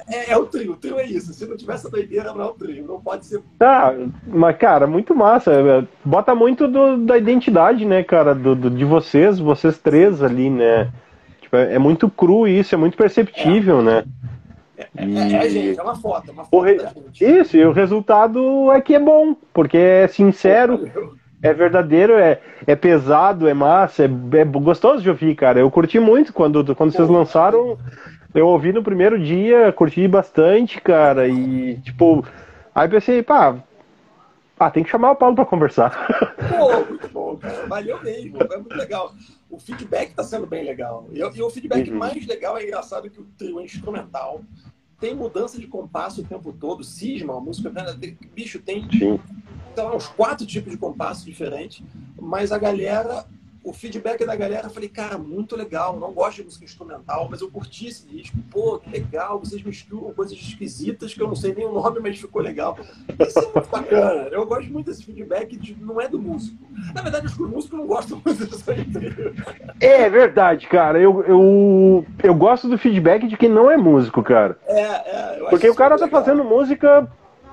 [0.07, 1.33] é, é, o trio, o trio é isso.
[1.33, 2.87] Se não tivesse a doideira, não é o trio.
[2.87, 3.43] Não pode ser.
[3.59, 3.95] Tá,
[4.27, 5.87] mas, cara, muito massa.
[6.05, 10.93] Bota muito do, da identidade, né, cara, do, do, de vocês, vocês três ali, né?
[11.41, 13.83] Tipo, é, é muito cru isso, é muito perceptível, é.
[13.83, 14.05] né?
[14.79, 16.79] É, é, é, gente, é uma foto, é uma foto re...
[17.21, 20.89] Isso, e o resultado é que é bom, porque é sincero,
[21.43, 25.59] é verdadeiro, é, é pesado, é massa, é, é gostoso de ouvir, cara.
[25.59, 27.79] Eu curti muito quando, quando vocês lançaram.
[28.35, 32.25] Eu ouvi no primeiro dia, curti bastante, cara, e tipo.
[32.75, 33.57] Aí pensei, pá,
[34.59, 36.37] ah, tem que chamar o Paulo para conversar.
[36.49, 37.67] Pô, muito bom, cara.
[37.67, 38.39] Valeu mesmo.
[38.41, 39.13] É muito legal.
[39.51, 41.09] O feedback está sendo bem legal.
[41.13, 41.99] E, e o feedback uhum.
[41.99, 44.45] mais legal é engraçado que o trio é instrumental
[45.01, 47.73] tem mudança de compasso o tempo todo, cisma, a música,
[48.35, 51.83] bicho, tem sei lá, uns quatro tipos de compasso diferentes,
[52.21, 53.25] mas a galera
[53.69, 57.41] o feedback da galera, eu falei, cara, muito legal, não gosto de música instrumental, mas
[57.41, 61.55] eu curti esse disco, pô, que legal, vocês misturam coisas esquisitas que eu não sei
[61.55, 62.79] nem o nome, mas ficou legal.
[63.19, 66.57] Isso é muito bacana, eu gosto muito desse feedback, de, não é do músico.
[66.95, 68.87] Na verdade, os músicos não gostam muito disso aí.
[69.81, 74.59] É verdade, cara, eu, eu, eu gosto do feedback de quem não é músico, cara.
[74.67, 76.21] É, é, Porque o cara tá legal.
[76.21, 77.07] fazendo música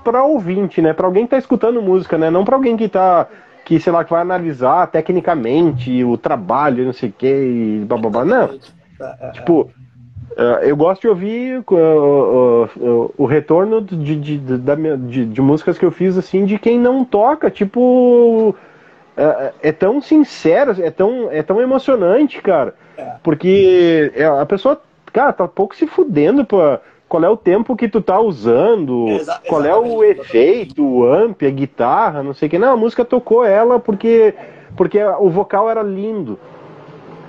[0.03, 0.93] para ouvinte, né?
[0.93, 2.29] Para alguém que tá escutando música, né?
[2.29, 3.27] Não para alguém que tá
[3.65, 8.23] que, sei lá, que vai analisar tecnicamente o trabalho, não sei o que, e blá.
[8.23, 8.59] Não.
[9.33, 9.71] Tipo,
[10.37, 15.91] eh, eu gosto de ouvir uh, o retorno de, de, de, de, músicas que eu
[15.91, 18.55] fiz assim de quem não toca, tipo.
[19.61, 22.75] É, tão sincero, é tão, é tão emocionante, cara.
[22.97, 23.13] É.
[23.23, 24.11] Porque
[24.41, 24.81] a pessoa,
[25.13, 29.41] cara, tá pouco se fudendo pra, qual é o tempo que tu tá usando, Exa
[29.47, 32.57] qual é o efeito, o amp, a guitarra, não sei o que.
[32.57, 34.33] Não, a música tocou ela porque,
[34.75, 36.39] porque o vocal era lindo.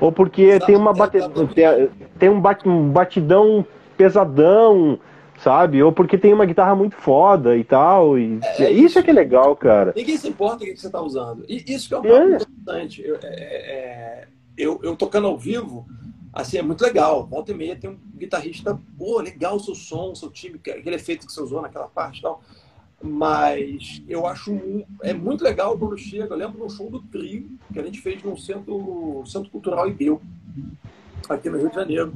[0.01, 0.67] Ou porque Exato.
[0.67, 1.19] tem uma bate,
[1.55, 3.65] tem, tem um, batidão
[3.97, 4.99] pesadão,
[5.39, 5.83] sabe?
[5.83, 8.19] Ou porque tem uma guitarra muito foda e tal.
[8.19, 9.93] E é, é isso é que é legal, cara.
[9.97, 11.45] Ninguém se importa o que você tá usando.
[11.49, 12.37] E isso que é um é.
[12.37, 13.03] importante.
[13.03, 14.25] Eu, é, é,
[14.57, 15.87] eu, eu tocando ao vivo,
[16.37, 17.27] assim, é muito legal.
[17.27, 20.97] Volta e meia tem um guitarrista, pô, legal o seu som, o seu time, aquele
[20.97, 22.43] efeito que você usou naquela parte e tal.
[23.03, 24.59] Mas eu acho
[25.03, 26.35] é muito legal quando chega.
[26.35, 29.89] Eu lembro de um show do Trio que a gente fez no Centro, centro Cultural
[29.89, 30.21] Ibeu,
[31.29, 32.13] aqui no Rio de Janeiro.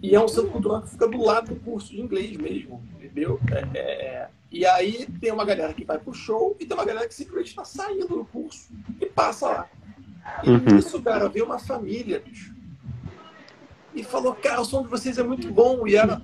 [0.00, 3.40] E é um centro cultural que fica do lado do curso de inglês mesmo, entendeu?
[3.50, 4.28] É, é, é.
[4.52, 7.48] e aí tem uma galera que vai pro show e tem uma galera que simplesmente
[7.48, 8.68] está saindo do curso
[9.00, 9.68] e passa lá.
[10.42, 10.78] E uhum.
[10.78, 12.53] isso, cara, veio uma família, bicho
[13.94, 15.86] e falou, cara, o som de vocês é muito bom.
[15.86, 16.20] E era,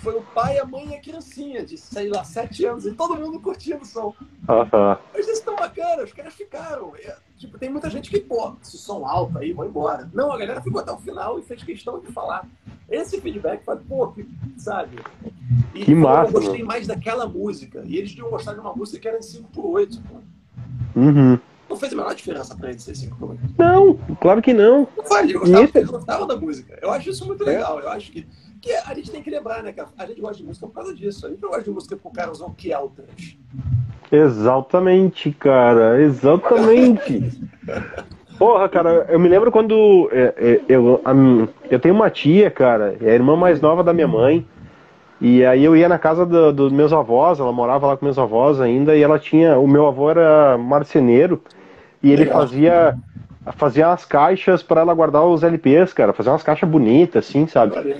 [0.00, 3.16] foi o pai, a mãe e a criancinha, de, sei lá, sete anos, e todo
[3.16, 4.14] mundo curtindo o som.
[4.48, 4.96] Uhum.
[5.12, 6.92] Mas isso tão bacana, os caras ficaram.
[6.96, 10.08] É, tipo, tem muita gente que, pô, se som alto aí, vou embora.
[10.12, 12.46] Não, a galera ficou até o final e fez questão de falar.
[12.88, 14.12] Esse feedback foi, pô,
[14.56, 14.98] sabe?
[15.74, 17.82] E que massa, eu gostei mais daquela música.
[17.86, 20.02] E eles tinham gostado de uma música que era em 5 por 8
[20.96, 21.38] Uhum.
[21.70, 23.48] Não fez a menor diferença pra ele ser cinco minutos.
[23.56, 24.88] Não, claro que não.
[24.96, 26.76] Não faz, ele gostava, ele gostava da música.
[26.82, 27.78] Eu acho isso muito legal.
[27.78, 28.26] Eu acho que,
[28.60, 29.72] que a gente tem que lembrar, né?
[29.72, 31.24] Que a gente gosta de música por causa disso.
[31.24, 33.06] A gente não gosta de música o cara usou que altras.
[34.10, 36.02] Exatamente, cara.
[36.02, 37.40] Exatamente.
[38.36, 41.12] Porra, cara, eu me lembro quando é, é, eu, a,
[41.70, 44.44] eu tenho uma tia, cara, é a irmã mais nova da minha mãe.
[45.20, 48.18] E aí eu ia na casa dos do meus avós, ela morava lá com meus
[48.18, 49.56] avós ainda, e ela tinha.
[49.56, 51.40] O meu avô era marceneiro
[52.02, 52.40] e ele Legal.
[52.40, 52.98] fazia
[53.56, 57.96] fazia as caixas para ela guardar os LPs, cara, fazia umas caixas bonitas, assim, sabe?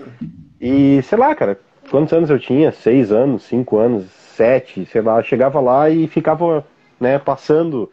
[0.61, 1.59] E sei lá, cara,
[1.91, 2.71] quantos anos eu tinha?
[2.73, 4.05] Seis anos, cinco anos,
[4.37, 6.65] sete, sei lá, chegava lá e ficava,
[7.01, 7.91] né, passando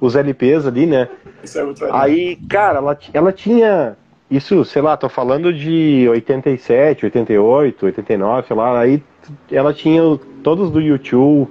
[0.00, 1.08] os LPs ali, né?
[1.42, 3.96] Isso é muito Aí, cara, ela, ela tinha
[4.30, 9.02] isso, sei lá, tô falando de 87, 88, 89, sei lá, aí
[9.50, 10.02] ela tinha
[10.42, 11.48] todos do YouTube.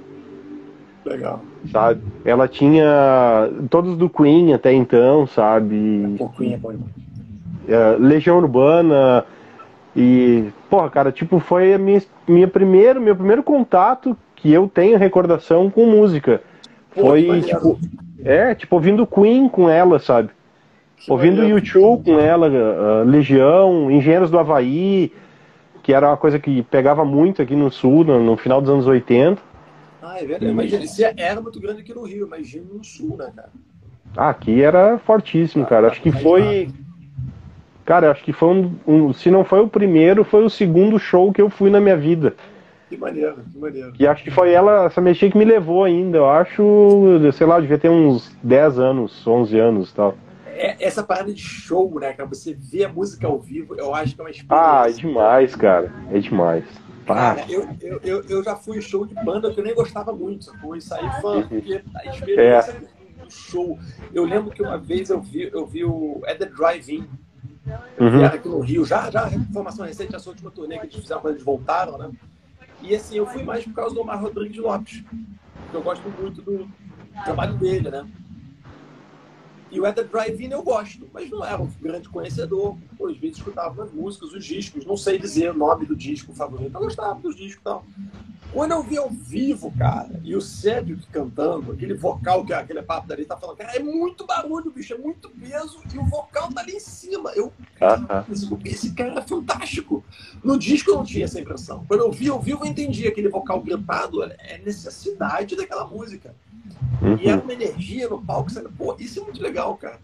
[1.04, 1.42] Legal.
[1.72, 2.02] Sabe?
[2.24, 6.16] Ela tinha todos do Queen até então, sabe?
[6.20, 6.74] O Queen é bom
[7.68, 9.26] é, Legião Urbana
[9.96, 14.98] e, porra, cara, tipo, foi a minha, minha primeiro, meu primeiro contato que eu tenho
[14.98, 16.42] recordação com música.
[16.92, 17.80] Foi, tipo,
[18.24, 20.30] é, tipo, ouvindo Queen com ela, sabe?
[20.98, 25.12] Que ouvindo o YouTube com ela, uh, Legião, Engenheiros do Havaí,
[25.84, 28.88] que era uma coisa que pegava muito aqui no Sul, no, no final dos anos
[28.88, 29.42] 80.
[30.08, 30.84] Ah, é verdade.
[30.84, 33.50] Isso era muito grande aqui no Rio, imagina no Sul, né, cara?
[34.16, 35.88] Ah, aqui era fortíssimo, ah, cara.
[35.88, 36.70] Acho que foi.
[37.84, 41.32] Cara, acho que foi um, um, Se não foi o primeiro, foi o segundo show
[41.32, 42.36] que eu fui na minha vida.
[42.90, 43.94] Que maneiro, que maneiro.
[44.00, 46.18] E acho que foi ela, essa mexer que me levou ainda.
[46.18, 50.16] Eu acho, sei lá, devia ter uns 10 anos, 11 anos e tal
[50.58, 52.28] é, essa parada de show, né, cara?
[52.28, 54.82] Você vê a música ao vivo, eu acho que é uma experiência.
[54.82, 55.94] Ah, é demais, cara.
[56.12, 56.66] É demais.
[57.08, 60.14] Cara, eu, eu, eu, eu, já fui em show de banda que eu nem gostava
[60.14, 60.76] muito, sacou?
[60.76, 63.24] E saí fã, porque a experiência é.
[63.24, 63.80] do show.
[64.14, 67.08] Eu lembro que uma vez eu vi, eu vi o At the Drive-In.
[68.00, 68.24] Uhum.
[68.24, 71.44] aqui no Rio, já, já informação recente, essa última turnê que eles fizeram quando eles
[71.44, 72.12] voltaram, né?
[72.82, 76.42] E assim, eu fui mais por causa do Omar Rodrigues Lopes, porque eu gosto muito
[76.42, 76.70] do
[77.26, 78.08] trabalho dele, né?
[79.70, 82.78] E o Eder Drive-In eu gosto, mas não era um grande conhecedor.
[82.98, 86.34] Pô, às vezes escutava as músicas, os discos, não sei dizer o nome do disco
[86.34, 87.86] favorito, eu gostava dos discos e tal.
[88.54, 93.06] Quando eu vi ao vivo, cara, e o Cedric cantando, aquele vocal que aquele papo
[93.08, 96.62] dali tá falando, cara, é muito barulho, bicho, é muito peso, e o vocal tá
[96.62, 97.32] ali em cima.
[97.36, 98.26] Eu, cara,
[98.64, 100.04] esse cara é fantástico.
[100.42, 101.84] No disco eu não tinha essa impressão.
[101.88, 106.34] Quando eu vi ao vivo, eu entendi aquele vocal gritado, é necessidade daquela música.
[107.02, 107.18] Uhum.
[107.22, 108.68] E era uma energia no palco, sabe?
[108.78, 109.98] Pô, isso é muito legal, cara.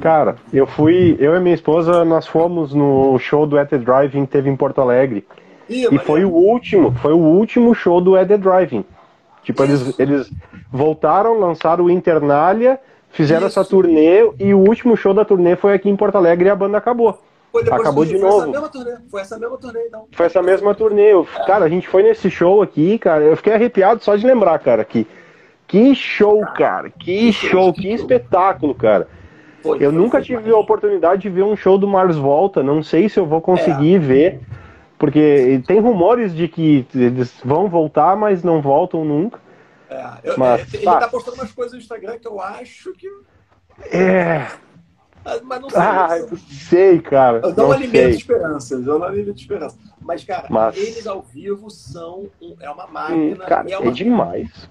[0.00, 4.26] Cara, eu fui, eu e minha esposa, nós fomos no show do At The Driving,
[4.26, 5.26] teve em Porto Alegre.
[5.68, 8.84] Ih, e foi o último, foi o último show do At The Driving.
[9.42, 10.30] Tipo, eles, eles
[10.70, 12.78] voltaram, lançaram o Internalia,
[13.10, 13.60] fizeram Isso.
[13.60, 16.56] essa turnê e o último show da turnê foi aqui em Porto Alegre e a
[16.56, 17.20] banda acabou.
[17.70, 18.40] acabou de novo.
[18.40, 20.06] Foi essa mesma turnê, foi essa mesma turnê, então.
[20.12, 21.12] Foi essa mesma turnê.
[21.12, 21.46] Eu, é.
[21.46, 24.84] Cara, a gente foi nesse show aqui, cara, eu fiquei arrepiado só de lembrar, cara,
[24.84, 25.06] que
[25.74, 26.88] que show, cara.
[26.88, 29.08] Que show, que espetáculo, cara.
[29.80, 32.62] eu nunca tive a oportunidade de ver um show do Mars Volta.
[32.62, 33.98] Não sei se eu vou conseguir é.
[33.98, 34.40] ver.
[34.96, 39.40] Porque tem rumores de que eles vão voltar, mas não voltam nunca.
[39.90, 41.00] É, eu, mas, é, ele tá.
[41.00, 43.08] tá postando umas coisas no Instagram que eu acho que.
[43.90, 44.46] É.
[45.24, 45.80] Mas, não sei.
[45.80, 47.40] Ah, eu sei, cara.
[47.42, 48.74] Eu dou uma limite de esperança.
[48.74, 49.76] Eu dou uma limite de esperança.
[50.00, 50.76] Mas, cara, mas...
[50.76, 52.30] eles ao vivo são.
[52.40, 53.44] Um, é uma máquina.
[53.44, 53.90] Hum, cara, é, uma...
[53.90, 54.68] é demais.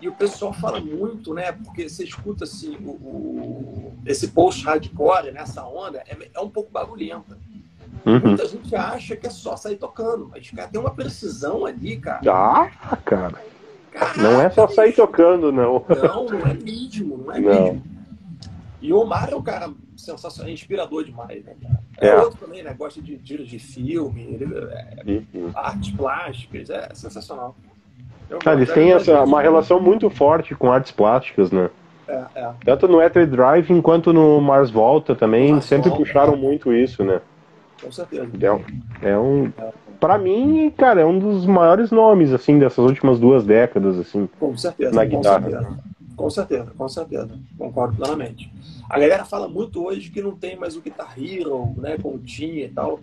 [0.00, 1.52] E o pessoal fala muito, né?
[1.52, 6.50] Porque você escuta assim, o, o esse post hardcore, nessa né, onda, é, é um
[6.50, 7.38] pouco barulhenta.
[8.04, 8.20] Uhum.
[8.20, 12.20] Muita gente acha que é só sair tocando, mas cara, tem uma precisão ali, cara.
[12.30, 13.42] Ah, cara.
[13.94, 15.84] Caraca, não é só sair tocando, não.
[15.88, 17.64] Não, não é mesmo, não é não.
[17.64, 17.84] mesmo.
[18.82, 21.54] E o Omar é um cara sensacional, inspirador demais, né,
[22.00, 22.74] É, é outro também, né?
[22.74, 25.50] Gosta de dirigir filme, ele, é, uhum.
[25.54, 27.54] artes plásticas, é sensacional.
[28.44, 31.70] Ah, eles têm essa, uma relação muito forte com artes plásticas, né?
[32.08, 32.50] É, é.
[32.64, 36.36] Tanto no Ether Drive quanto no Mars Volta também Mars sempre Volta, puxaram é.
[36.36, 37.20] muito isso, né?
[37.82, 38.28] Com certeza.
[38.40, 38.62] É um,
[39.02, 39.52] é um
[40.00, 44.28] para mim, cara, é um dos maiores nomes assim dessas últimas duas décadas assim.
[44.38, 44.94] Com certeza.
[44.94, 45.50] Na guitarra.
[45.50, 45.78] Certeza.
[46.16, 47.38] Com certeza, com certeza.
[47.58, 48.52] Concordo plenamente.
[48.88, 52.18] A galera fala muito hoje que não tem mais o Guitar Hero, né, com o
[52.18, 53.00] tinha e tal.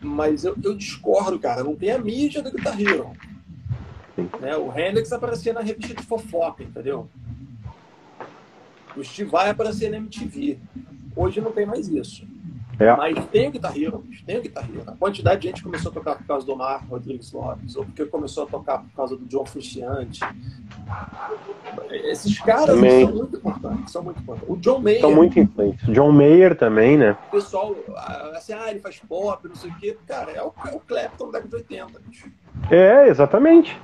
[0.00, 1.64] Mas eu, eu discordo, cara.
[1.64, 3.10] Não tem a mídia do Guitar Hero.
[4.40, 4.56] Né?
[4.56, 7.08] O Hendrix aparecia na revista de fofoca, entendeu?
[8.96, 10.58] O Steve Vai aparecia na MTV.
[11.16, 12.26] Hoje não tem mais isso.
[12.78, 12.96] É.
[12.96, 14.84] Mas tem o Guitar Hero, tem o Guitar Hero.
[14.86, 18.04] A quantidade de gente começou a tocar por causa do Omar Rodrigues Lopes, ou porque
[18.06, 20.20] começou a tocar por causa do John Frusciante.
[21.90, 23.06] Esses caras também.
[23.06, 24.48] são muito importantes, são muito importantes.
[24.48, 25.00] O John Mayer.
[25.00, 25.86] São muito influentes.
[25.88, 27.16] John Mayer também, né?
[27.28, 27.76] O pessoal,
[28.34, 29.96] assim, ah, ele faz pop, não sei o quê.
[30.06, 32.30] Cara, é o, é o Clapton da década de 80, bicho.
[32.70, 33.78] É, exatamente.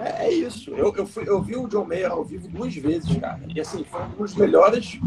[0.00, 0.70] É, é isso.
[0.70, 3.40] Eu, eu, fui, eu vi o John Mayer ao vivo duas vezes, cara.
[3.48, 4.98] E assim, foi um dos melhores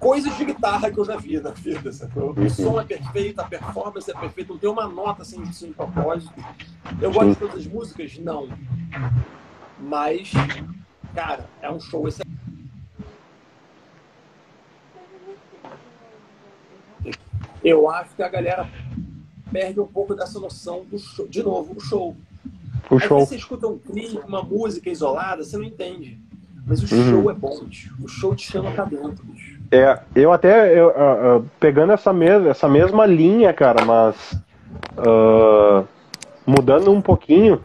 [0.00, 1.92] coisas de guitarra que eu já vi na vida.
[1.92, 2.32] Sacou?
[2.32, 6.32] O som é perfeito, a performance é perfeita, não tem uma nota sem, sem propósito.
[7.00, 8.18] Eu gosto de todas as músicas?
[8.18, 8.48] Não.
[9.78, 10.32] Mas,
[11.14, 12.30] cara, é um show excelente.
[17.62, 18.68] Eu acho que a galera
[19.52, 21.28] perde um pouco dessa noção do show.
[21.28, 22.16] De novo, o show.
[22.90, 23.20] O Aí show.
[23.20, 26.18] você escuta um clipe, uma música isolada, você não entende.
[26.66, 27.10] Mas o uhum.
[27.10, 27.94] show é bom, bicho.
[28.02, 29.59] O show te chama pra dentro, bicho.
[29.72, 34.32] É, eu até, eu, uh, uh, pegando essa, mes essa mesma linha, cara, mas
[34.98, 35.86] uh,
[36.44, 37.60] mudando um pouquinho,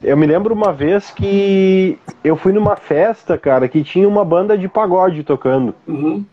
[0.00, 4.56] eu me lembro uma vez que eu fui numa festa, cara, que tinha uma banda
[4.56, 5.74] de pagode tocando.
[5.88, 6.24] Uhum.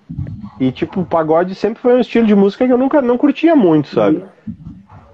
[0.59, 3.87] E, tipo, pagode sempre foi um estilo de música que eu nunca não curtia muito,
[3.87, 4.17] sabe?
[4.17, 4.53] Uhum.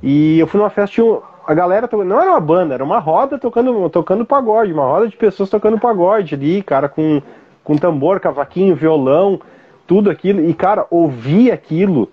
[0.04, 3.00] E eu fui numa festa, tinha a galera tocando, não era uma banda, era uma
[3.00, 7.22] roda tocando, tocando pagode, uma roda de pessoas tocando pagode ali, cara, com,
[7.64, 9.40] com tambor, cavaquinho, violão
[9.88, 10.48] tudo aquilo.
[10.48, 12.12] E, cara, ouvir aquilo,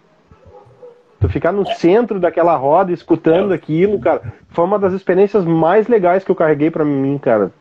[1.20, 6.24] tu ficar no centro daquela roda escutando aquilo, cara, foi uma das experiências mais legais
[6.24, 7.52] que eu carreguei para mim, cara.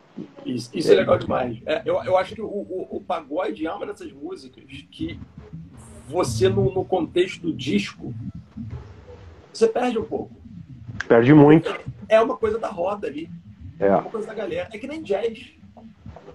[0.46, 1.58] Isso, isso é legal demais.
[1.66, 5.18] É, eu, eu acho que o, o, o, pagode é uma dessas músicas que
[6.08, 8.14] você, no, no contexto do disco,
[9.52, 10.30] você perde um pouco.
[11.08, 11.74] Perde muito.
[12.08, 13.28] É uma coisa da roda ali.
[13.80, 13.86] É.
[13.86, 14.68] é uma coisa da galera.
[14.72, 15.52] É que nem jazz.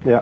[0.05, 0.21] É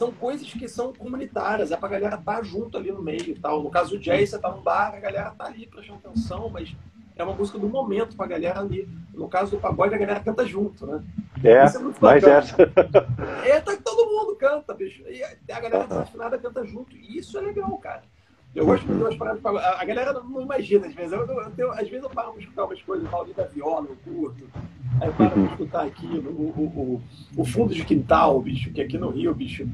[0.00, 3.34] são coisas que são comunitárias, é pra galera estar tá junto ali no meio e
[3.34, 3.62] tal.
[3.62, 6.74] No caso do jazz, você tá num bar, a galera tá ali prestando atenção, mas
[7.14, 8.88] é uma música do momento pra galera ali.
[9.12, 11.04] No caso do pagode, a galera canta junto, né?
[11.44, 11.64] É, é
[12.00, 12.56] mas essa.
[13.44, 15.02] É, tá, todo mundo canta, bicho.
[15.06, 16.96] E a galera desafinada canta junto.
[16.96, 18.02] E isso é legal, cara.
[18.54, 19.40] Eu gosto de umas paradas.
[19.44, 21.12] A galera não imagina, às vezes.
[21.12, 23.96] Eu, eu, eu, às vezes eu paro pra escutar umas coisas, falo da viola, eu
[24.12, 24.44] curto.
[25.00, 26.62] Aí eu paro pra escutar aquilo, o, o,
[27.36, 29.68] o, o fundo de quintal, bicho, que aqui no Rio, bicho,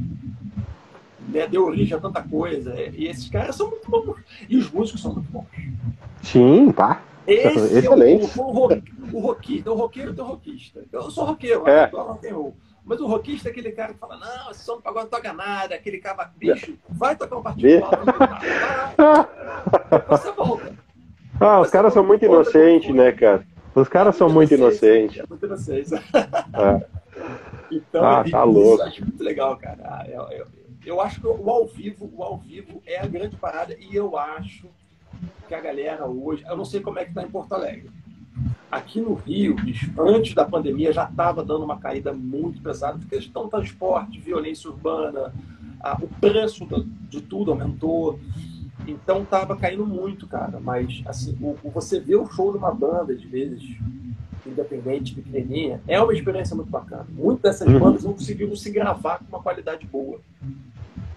[1.28, 2.74] né, deu origem a tanta coisa.
[2.94, 4.16] E esses caras são muito bons.
[4.48, 5.46] E os músicos são muito bons.
[6.22, 7.02] Sim, pá.
[7.26, 8.38] Esse Excelente.
[8.38, 8.78] É o, o, o,
[9.12, 10.84] o roquista, o roqueiro tem o roquista.
[10.92, 11.90] Eu sou roqueiro, é.
[11.90, 12.56] eu rock and roll.
[12.86, 15.32] Mas o rockista é aquele cara que fala, não, esse som do pagode não toca
[15.32, 17.90] nada, aquele cava bicho, vai tocar um particular.
[20.08, 20.72] Você volta.
[21.40, 23.44] Ah, os caras são muito inocentes, né, cara?
[23.74, 25.18] Os caras são muito inocentes.
[25.18, 25.92] É muito inocentes.
[25.92, 26.86] É.
[27.72, 28.82] Então, ah, tá louco.
[28.84, 29.78] acho muito legal, cara.
[29.82, 30.46] Ah, eu, eu,
[30.86, 34.16] eu acho que o ao vivo, o ao vivo é a grande parada e eu
[34.16, 34.68] acho
[35.48, 37.90] que a galera hoje, eu não sei como é que tá em Porto Alegre,
[38.70, 43.16] Aqui no Rio, bicho, antes da pandemia, já estava dando uma caída muito pesada, porque
[43.16, 45.32] questão do transporte, violência urbana,
[45.80, 46.66] a, o preço
[47.08, 48.18] de tudo aumentou.
[48.86, 50.58] Então estava caindo muito, cara.
[50.60, 53.62] Mas, assim, o, o, você vê o show de uma banda, às vezes,
[54.44, 57.06] independente, pequenininha, é uma experiência muito bacana.
[57.10, 57.80] Muitas dessas uhum.
[57.80, 60.20] bandas não conseguiram se gravar com uma qualidade boa.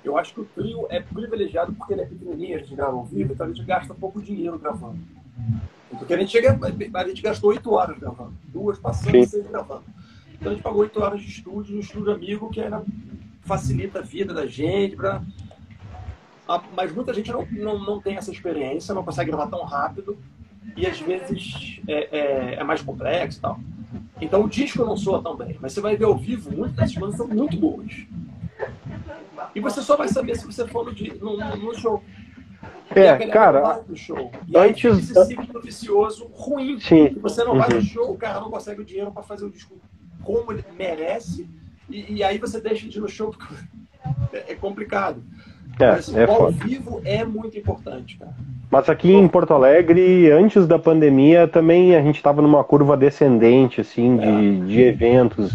[0.04, 3.04] Eu acho que o trio é privilegiado porque ele é pequenininho, a gente grava ao
[3.04, 4.98] vivo, então a gente gasta pouco dinheiro gravando.
[5.98, 6.58] Porque a gente, chega,
[6.94, 9.84] a gente gastou oito horas gravando, duas passando e seis gravando.
[10.34, 12.84] Então a gente pagou oito horas de estúdio, um estúdio amigo que era,
[13.42, 14.96] facilita a vida da gente.
[14.96, 15.22] Pra...
[16.76, 20.18] Mas muita gente não, não, não tem essa experiência, não consegue gravar tão rápido
[20.76, 23.60] e às vezes é, é, é mais complexo e tal.
[24.22, 26.96] Então o disco não soa tão bem, mas você vai ver ao vivo, muitas dessas
[26.96, 28.06] bandas são muito boas.
[29.56, 32.04] E você só vai saber se você for no, no, no show.
[32.96, 33.82] É, cara.
[33.94, 34.32] Show.
[34.48, 35.16] E antes.
[35.16, 36.80] Aí esse ciclo vicioso ruim.
[36.80, 37.16] Sim.
[37.22, 37.60] Você não uhum.
[37.60, 39.76] vai no show, o cara não consegue o dinheiro para fazer o disco
[40.24, 41.48] como ele merece.
[41.90, 43.54] E, e, aí você deixa de ir no show porque
[44.34, 45.22] é, é complicado.
[45.80, 48.34] É, Mas é ao vivo é muito importante, cara.
[48.70, 53.82] Mas aqui em Porto Alegre, antes da pandemia, também a gente estava numa curva descendente,
[53.82, 54.66] assim, de, é.
[54.66, 55.54] de eventos.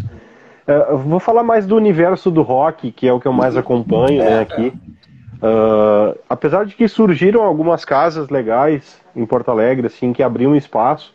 [0.67, 3.61] Uh, vou falar mais do universo do rock, que é o que eu mais uhum.
[3.61, 4.67] acompanho, né, é, aqui.
[4.67, 4.94] É.
[5.35, 11.13] Uh, apesar de que surgiram algumas casas legais em Porto Alegre, assim, que abriam espaço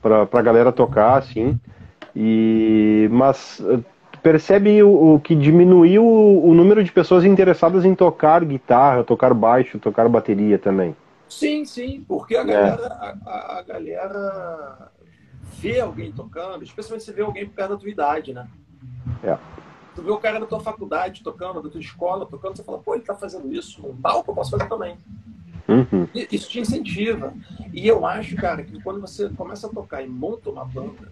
[0.00, 1.58] para a galera tocar, assim,
[2.14, 3.84] e mas uh,
[4.22, 9.32] percebe o, o, que diminuiu o, o, número de pessoas interessadas em tocar guitarra, tocar
[9.34, 10.94] baixo, tocar bateria também.
[11.28, 12.44] Sim, sim, porque a é.
[12.44, 13.28] galera, é.
[13.28, 14.90] a, a, galera
[15.58, 18.46] vê alguém tocando, especialmente se vê alguém causa da tua idade, né?
[19.22, 19.36] É.
[19.98, 22.94] Tu vê o cara da tua faculdade tocando, da tua escola tocando, você fala, pô,
[22.94, 24.96] ele tá fazendo isso num palco, eu posso fazer também.
[25.66, 26.06] Uhum.
[26.30, 27.34] Isso te incentiva.
[27.74, 31.10] E eu acho, cara, que quando você começa a tocar e monta uma banda,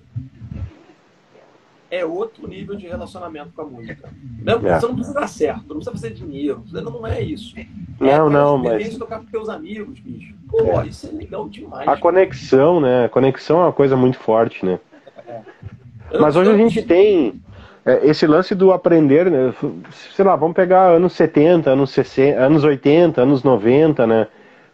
[1.90, 4.08] é outro nível de relacionamento com a música.
[4.40, 4.78] Não, é.
[4.78, 7.56] Você não precisa dar certo, não precisa fazer dinheiro, não é isso.
[7.98, 8.96] Não, é não, mas.
[8.96, 10.32] tocar com teus amigos, bicho.
[10.48, 10.86] Pô, é.
[10.86, 11.88] isso é legal demais.
[11.88, 13.06] A conexão, né?
[13.06, 14.78] A conexão é uma coisa muito forte, né?
[15.26, 15.42] É.
[16.20, 17.55] Mas hoje a gente tem é,
[18.02, 19.54] esse lance do aprender, né?
[20.14, 24.26] Sei lá, vamos pegar anos 70, anos 60, anos 80, anos 90, né?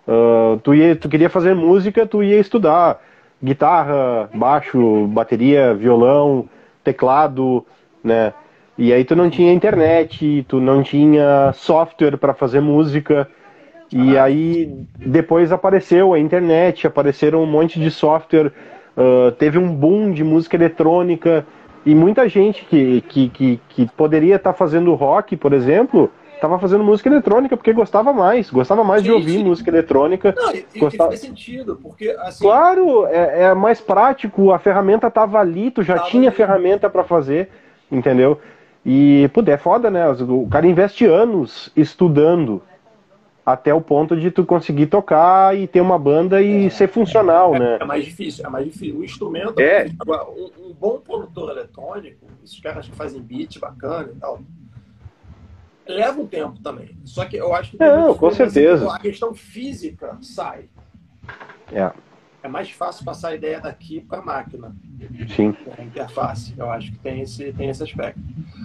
[0.08, 3.00] Uh, tu, ia, tu queria fazer música, tu ia estudar
[3.42, 6.48] guitarra, baixo, bateria, violão,
[6.82, 7.66] teclado,
[8.02, 8.32] né?
[8.78, 13.28] E aí tu não tinha internet, tu não tinha software para fazer música.
[13.92, 18.50] E aí depois apareceu a internet, apareceram um monte de software,
[18.96, 21.46] uh, teve um boom de música eletrônica
[21.84, 26.58] e muita gente que, que, que, que poderia estar tá fazendo rock, por exemplo, estava
[26.58, 29.44] fazendo música eletrônica porque gostava mais, gostava mais sim, de ouvir sim.
[29.44, 30.34] música eletrônica.
[30.36, 31.14] Não, e, gostava...
[31.14, 32.44] e faz sentido, porque assim...
[32.44, 36.36] Claro, é, é mais prático, a ferramenta estava ali, tu já tava tinha ali.
[36.36, 37.48] ferramenta para fazer,
[37.90, 38.38] entendeu?
[38.84, 40.08] E, puder, é foda, né?
[40.08, 42.60] O cara investe anos estudando
[43.44, 47.54] até o ponto de tu conseguir tocar e ter uma banda e é, ser funcional,
[47.56, 47.78] é, né?
[47.80, 48.98] É mais difícil, é mais difícil.
[48.98, 49.90] O instrumento, é.
[49.98, 54.40] agora, um, um bom produtor eletrônico, esses caras que fazem beat bacana e tal,
[55.86, 56.96] leva um tempo também.
[57.04, 57.78] Só que eu acho que.
[57.78, 58.92] Não, com certeza.
[58.92, 60.66] A questão física sai.
[61.72, 61.90] É.
[62.42, 64.74] É mais fácil passar a ideia daqui para a máquina.
[65.34, 65.54] Sim.
[65.78, 66.52] A interface.
[66.56, 68.20] Eu acho que tem esse, tem esse aspecto.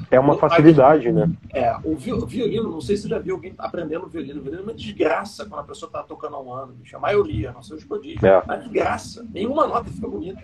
[0.10, 1.30] É uma facilidade, né?
[1.54, 1.76] É.
[1.84, 4.40] O violino, não sei se você já viu alguém aprendendo violino.
[4.40, 6.98] O violino é uma desgraça quando a pessoa está tocando há um ano, bicho.
[6.98, 8.24] A maioria, não sei os prodígios.
[8.24, 8.40] É.
[8.40, 9.26] Uma desgraça.
[9.32, 10.44] Nenhuma nota fica bonita.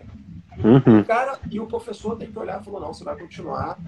[0.64, 1.00] Uhum.
[1.00, 3.80] O cara e o professor tem que olhar e falar: não, você vai continuar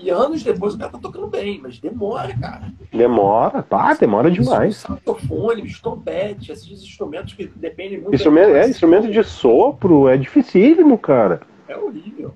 [0.00, 2.72] e anos depois o cara tá tocando bem, mas demora, cara.
[2.92, 4.76] Demora, tá, demora demais.
[4.76, 8.14] Saxofone, trompete, esses instrumentos que dependem muito.
[8.14, 11.40] Instrumento, é, instrumento de sopro, é dificílimo, cara.
[11.66, 12.34] É horrível.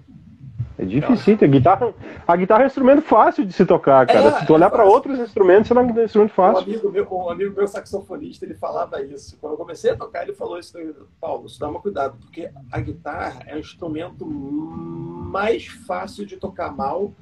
[0.78, 1.38] É difícil.
[1.40, 1.94] A guitarra,
[2.26, 4.28] a guitarra é um instrumento fácil de se tocar, cara.
[4.28, 6.66] É, se tu olhar é para outros instrumentos, é um instrumento fácil.
[6.66, 9.36] Um amigo, meu, um amigo meu saxofonista, ele falava isso.
[9.40, 10.76] Quando eu comecei a tocar, ele falou isso,
[11.20, 17.12] Paulo, você dá cuidado, porque a guitarra é o instrumento mais fácil de tocar mal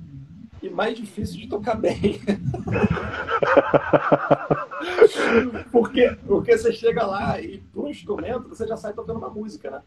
[0.63, 2.21] e mais difícil de tocar bem.
[5.73, 9.71] porque, porque você chega lá e para um instrumento você já sai tocando uma música,
[9.71, 9.83] né?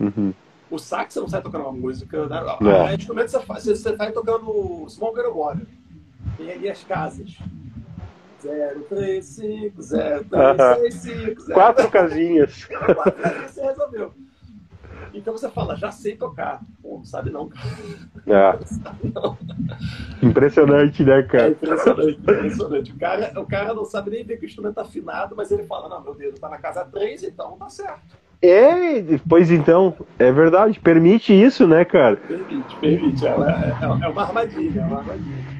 [0.00, 0.34] Uhum.
[0.70, 2.40] O sax você não sai tocando uma música, né?
[2.60, 2.92] É.
[2.92, 5.66] O instrumento você, faz, você, você sai tocando Small Girl Water.
[6.36, 7.36] Tem ali as casas.
[8.40, 12.66] 035, 0365, Quatro casinhas.
[12.66, 14.14] Quatro casinhas você resolveu.
[15.14, 16.60] Então você fala, já sei tocar.
[16.82, 17.68] Pô, não sabe não, cara.
[18.26, 18.58] É.
[18.58, 19.38] Não sabe não.
[20.22, 21.48] Impressionante, né, cara?
[21.48, 22.92] É impressionante, impressionante.
[22.92, 25.62] O cara, o cara não sabe nem ver que o instrumento tá afinado, mas ele
[25.64, 28.18] fala, não, meu dedo tá na casa 3, então tá certo.
[28.40, 32.16] É, pois então, é verdade, permite isso, né, cara?
[32.16, 33.26] Permite, permite.
[33.26, 35.58] É, é, é uma armadilha, é uma armadilha.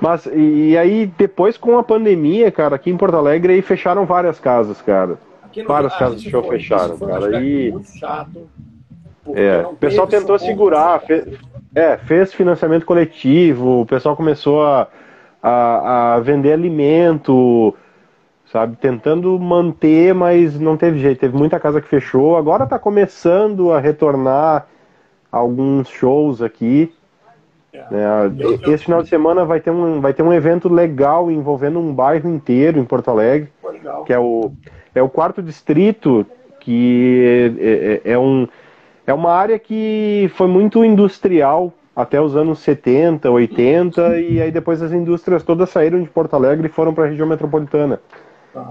[0.00, 4.38] Mas, e aí, depois com a pandemia, cara, aqui em Porto Alegre, aí fecharam várias
[4.38, 5.18] casas, cara.
[5.62, 7.42] Várias casas de show fecharam, cara.
[7.42, 7.70] E...
[7.70, 8.48] Muito chato.
[9.32, 11.24] É, o pessoal tentou segurar, fez,
[11.74, 14.86] é, fez financiamento coletivo, o pessoal começou a,
[15.42, 17.74] a, a, vender alimento,
[18.52, 23.72] sabe, tentando manter, mas não teve jeito, teve muita casa que fechou, agora está começando
[23.72, 24.66] a retornar
[25.32, 26.92] alguns shows aqui.
[27.72, 27.86] É.
[27.90, 28.04] Né?
[28.68, 32.28] Esse final de semana vai ter, um, vai ter um evento legal envolvendo um bairro
[32.28, 33.50] inteiro em Porto Alegre,
[34.06, 34.52] que é o,
[34.94, 36.26] é o quarto distrito,
[36.60, 38.48] que é, é, é um
[39.06, 44.82] é uma área que foi muito industrial até os anos 70, 80, e aí depois
[44.82, 48.00] as indústrias todas saíram de Porto Alegre e foram para a região metropolitana.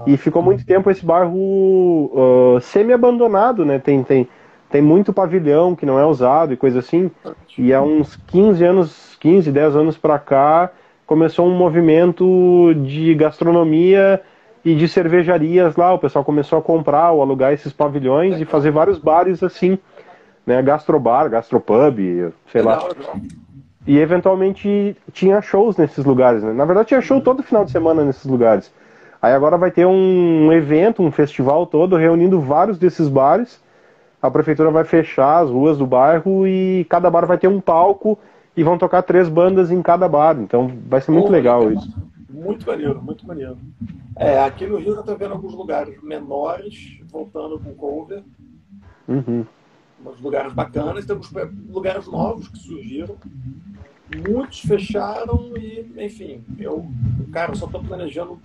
[0.06, 3.78] E ficou muito tempo esse bairro uh, semi-abandonado, né?
[3.78, 4.28] Tem, tem,
[4.70, 7.10] tem muito pavilhão que não é usado e coisa assim.
[7.56, 10.70] E há uns 15 anos, 15, 10 anos para cá,
[11.06, 14.20] começou um movimento de gastronomia
[14.64, 15.92] e de cervejarias lá.
[15.92, 19.78] O pessoal começou a comprar ou alugar esses pavilhões e fazer vários bares assim
[20.46, 22.86] né, gastrobar, gastropub, sei lá.
[23.86, 26.52] E eventualmente tinha shows nesses lugares, né?
[26.52, 28.72] Na verdade tinha show todo final de semana nesses lugares.
[29.20, 33.62] Aí agora vai ter um evento, um festival todo reunindo vários desses bares.
[34.20, 38.18] A prefeitura vai fechar as ruas do bairro e cada bar vai ter um palco
[38.56, 40.36] e vão tocar três bandas em cada bar.
[40.38, 41.90] Então vai ser muito legal isso.
[42.28, 43.58] Muito maneiro, muito maneiro.
[44.16, 48.22] É, aqui no Rio eu tô vendo alguns lugares menores voltando com cover.
[49.06, 49.44] Uhum
[50.10, 51.30] uns lugares bacanas, temos
[51.68, 53.16] lugares novos que surgiram.
[54.28, 56.86] Muitos fecharam e, enfim, eu,
[57.32, 58.38] cara, eu só estou planejando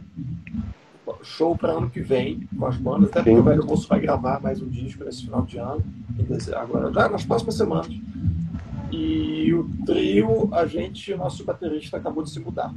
[1.24, 4.40] show para ano que vem com as bandas, até porque o Velho Moço vai gravar
[4.40, 5.84] mais um disco nesse final de ano,
[6.56, 7.90] agora já nas próximas semanas.
[8.92, 12.74] E o trio, a gente, o nosso baterista acabou de se mudar.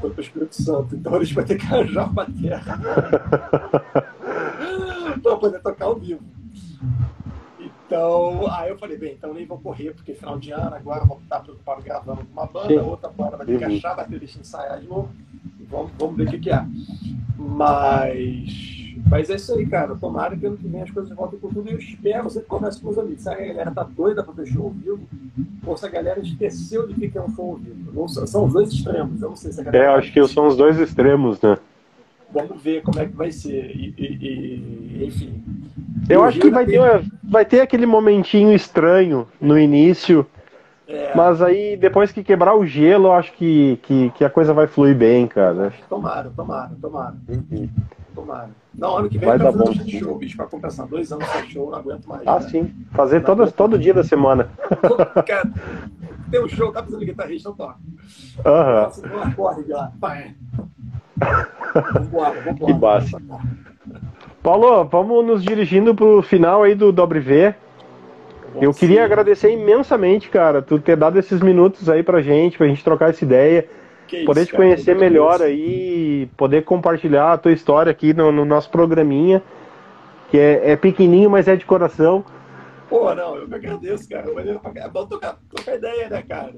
[0.00, 0.94] Foi para o Espírito Santo.
[0.96, 2.78] Então a gente vai ter que arranjar uma terra
[5.22, 6.22] para poder tocar ao vivo.
[7.86, 11.18] Então, aí eu falei, bem, então nem vou correr, porque final de ano agora vou
[11.18, 12.78] estar preocupado gravando com uma banda, Sim.
[12.78, 15.08] outra banda vai ter que achar baterista ensaiar de novo.
[15.70, 16.66] Vamos, vamos ver o que, que é.
[17.38, 18.77] Mas
[19.08, 19.94] mas é isso aí, cara.
[19.94, 21.68] Tomara que ano que vem as coisas voltem com tudo.
[21.68, 23.22] E eu espero, você conversa com os amigos.
[23.22, 25.00] Se a galera tá doida pra ter show ao vivo,
[25.66, 27.92] ou se a galera esqueceu de que é um show ao vivo.
[27.92, 29.22] Não, são os dois extremos.
[29.22, 29.84] Eu não sei se a galera.
[29.84, 31.58] É, acho que são os dois extremos, né?
[32.30, 33.70] Vamos ver como é que vai ser.
[33.74, 35.42] E, e, e enfim.
[36.08, 36.80] Eu acho que vai ter,
[37.22, 40.26] vai ter aquele momentinho estranho no início.
[40.86, 41.12] É.
[41.14, 44.66] Mas aí, depois que quebrar o gelo, eu acho que, que, que a coisa vai
[44.66, 45.72] fluir bem, cara.
[45.86, 47.14] Tomara, tomara, tomara.
[47.28, 47.68] Uhum.
[48.18, 48.50] Tomara.
[48.74, 49.72] Não, ano que vem vai dar bom.
[49.72, 50.88] show, bicho, pra compensar.
[50.88, 52.26] Dois anos sem show, não aguento mais.
[52.26, 52.48] Ah, né?
[52.48, 52.74] sim.
[52.90, 54.50] Fazer todo, todo dia da semana.
[55.24, 55.48] Cara,
[56.28, 57.78] tem um show, tá precisando de guitarrista, eu toco.
[58.44, 58.90] Aham.
[59.04, 59.16] Uhum.
[59.16, 59.92] Um acorde lá.
[61.94, 62.56] Vambora, vambora.
[62.66, 63.16] Que base.
[64.42, 67.54] Paulo, vamos nos dirigindo pro final aí do Dobre V.
[68.60, 72.82] Eu queria agradecer imensamente, cara, tu ter dado esses minutos aí pra gente, pra gente
[72.82, 73.68] trocar essa ideia.
[74.08, 78.32] Que poder isso, te conhecer cara, melhor aí, poder compartilhar a tua história aqui no,
[78.32, 79.42] no nosso programinha,
[80.30, 82.24] que é, é, pequenininho, mas é de coração.
[82.88, 84.24] Pô, não, eu me agradeço, cara.
[84.76, 86.54] É bom tocar, tocar ideia, né, cara?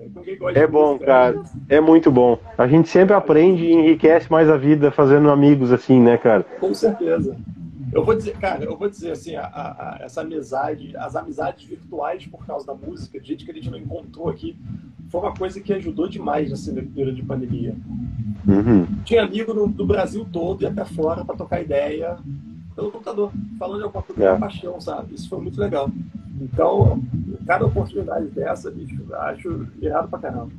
[0.55, 1.33] é bom, música, cara.
[1.33, 1.43] Né?
[1.69, 2.39] É muito bom.
[2.57, 6.45] A gente sempre aprende e enriquece mais a vida fazendo amigos assim, né, cara?
[6.61, 7.37] Com certeza.
[7.93, 12.25] Eu vou dizer, cara, eu vou dizer assim, a, a, essa amizade, as amizades virtuais
[12.27, 14.57] por causa da música, de gente que a gente não encontrou aqui,
[15.11, 17.75] foi uma coisa que ajudou demais nessa período de pandemia.
[18.47, 18.87] Uhum.
[19.05, 22.17] Tinha amigo no, do Brasil todo e até fora para tocar ideia
[22.77, 24.33] pelo computador, falando de alguma coisa é.
[24.33, 25.15] com paixão, sabe?
[25.15, 25.91] Isso foi muito legal.
[26.41, 27.03] Então,
[27.47, 30.53] cada oportunidade dessa, bicho, acho irado pra caramba.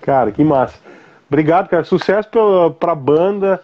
[0.00, 0.78] cara, que massa.
[1.28, 1.84] Obrigado, cara.
[1.84, 3.62] Sucesso pra, pra banda,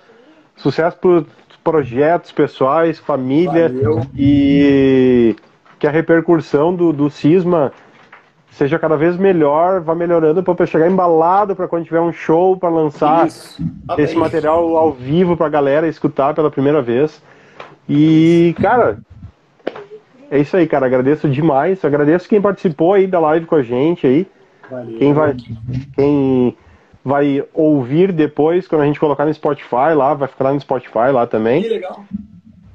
[0.57, 1.27] sucesso pro
[1.71, 4.01] projetos pessoais, família Valeu.
[4.17, 5.37] e
[5.79, 7.73] que a repercussão do, do Cisma
[8.53, 12.71] seja cada vez melhor, vá melhorando para chegar embalado para quando tiver um show para
[12.71, 13.29] lançar
[13.99, 17.23] esse material ao vivo para a galera escutar pela primeira vez.
[17.87, 18.99] E, cara,
[20.31, 20.87] é isso aí, cara.
[20.87, 21.85] Agradeço demais.
[21.85, 24.27] Agradeço quem participou aí da live com a gente aí.
[24.71, 24.99] Valeu.
[24.99, 25.37] Quem vai,
[25.95, 26.57] quem
[27.05, 31.11] vai ouvir depois, quando a gente colocar no Spotify lá, vai ficar lá no Spotify
[31.13, 31.63] lá também.
[31.63, 32.05] Que legal.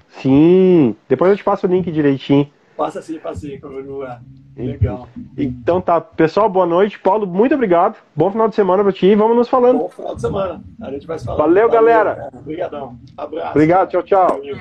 [0.10, 0.96] Sim.
[1.08, 2.50] Depois eu te passo o link direitinho.
[2.76, 4.22] Passa sim, passa sim, lugar.
[4.56, 5.08] Legal.
[5.38, 7.00] Então tá, pessoal, boa noite.
[7.00, 7.98] Paulo, muito obrigado.
[8.16, 9.80] Bom final de semana pra ti e vamos nos falando.
[9.80, 10.64] Bom final de semana.
[10.82, 11.40] A gente vai se falando.
[11.40, 12.30] Valeu, Valeu galera.
[12.34, 12.98] Obrigadão.
[13.18, 13.52] Abraço.
[13.52, 14.28] Obrigado, tchau, tchau.
[14.30, 14.58] Valeu.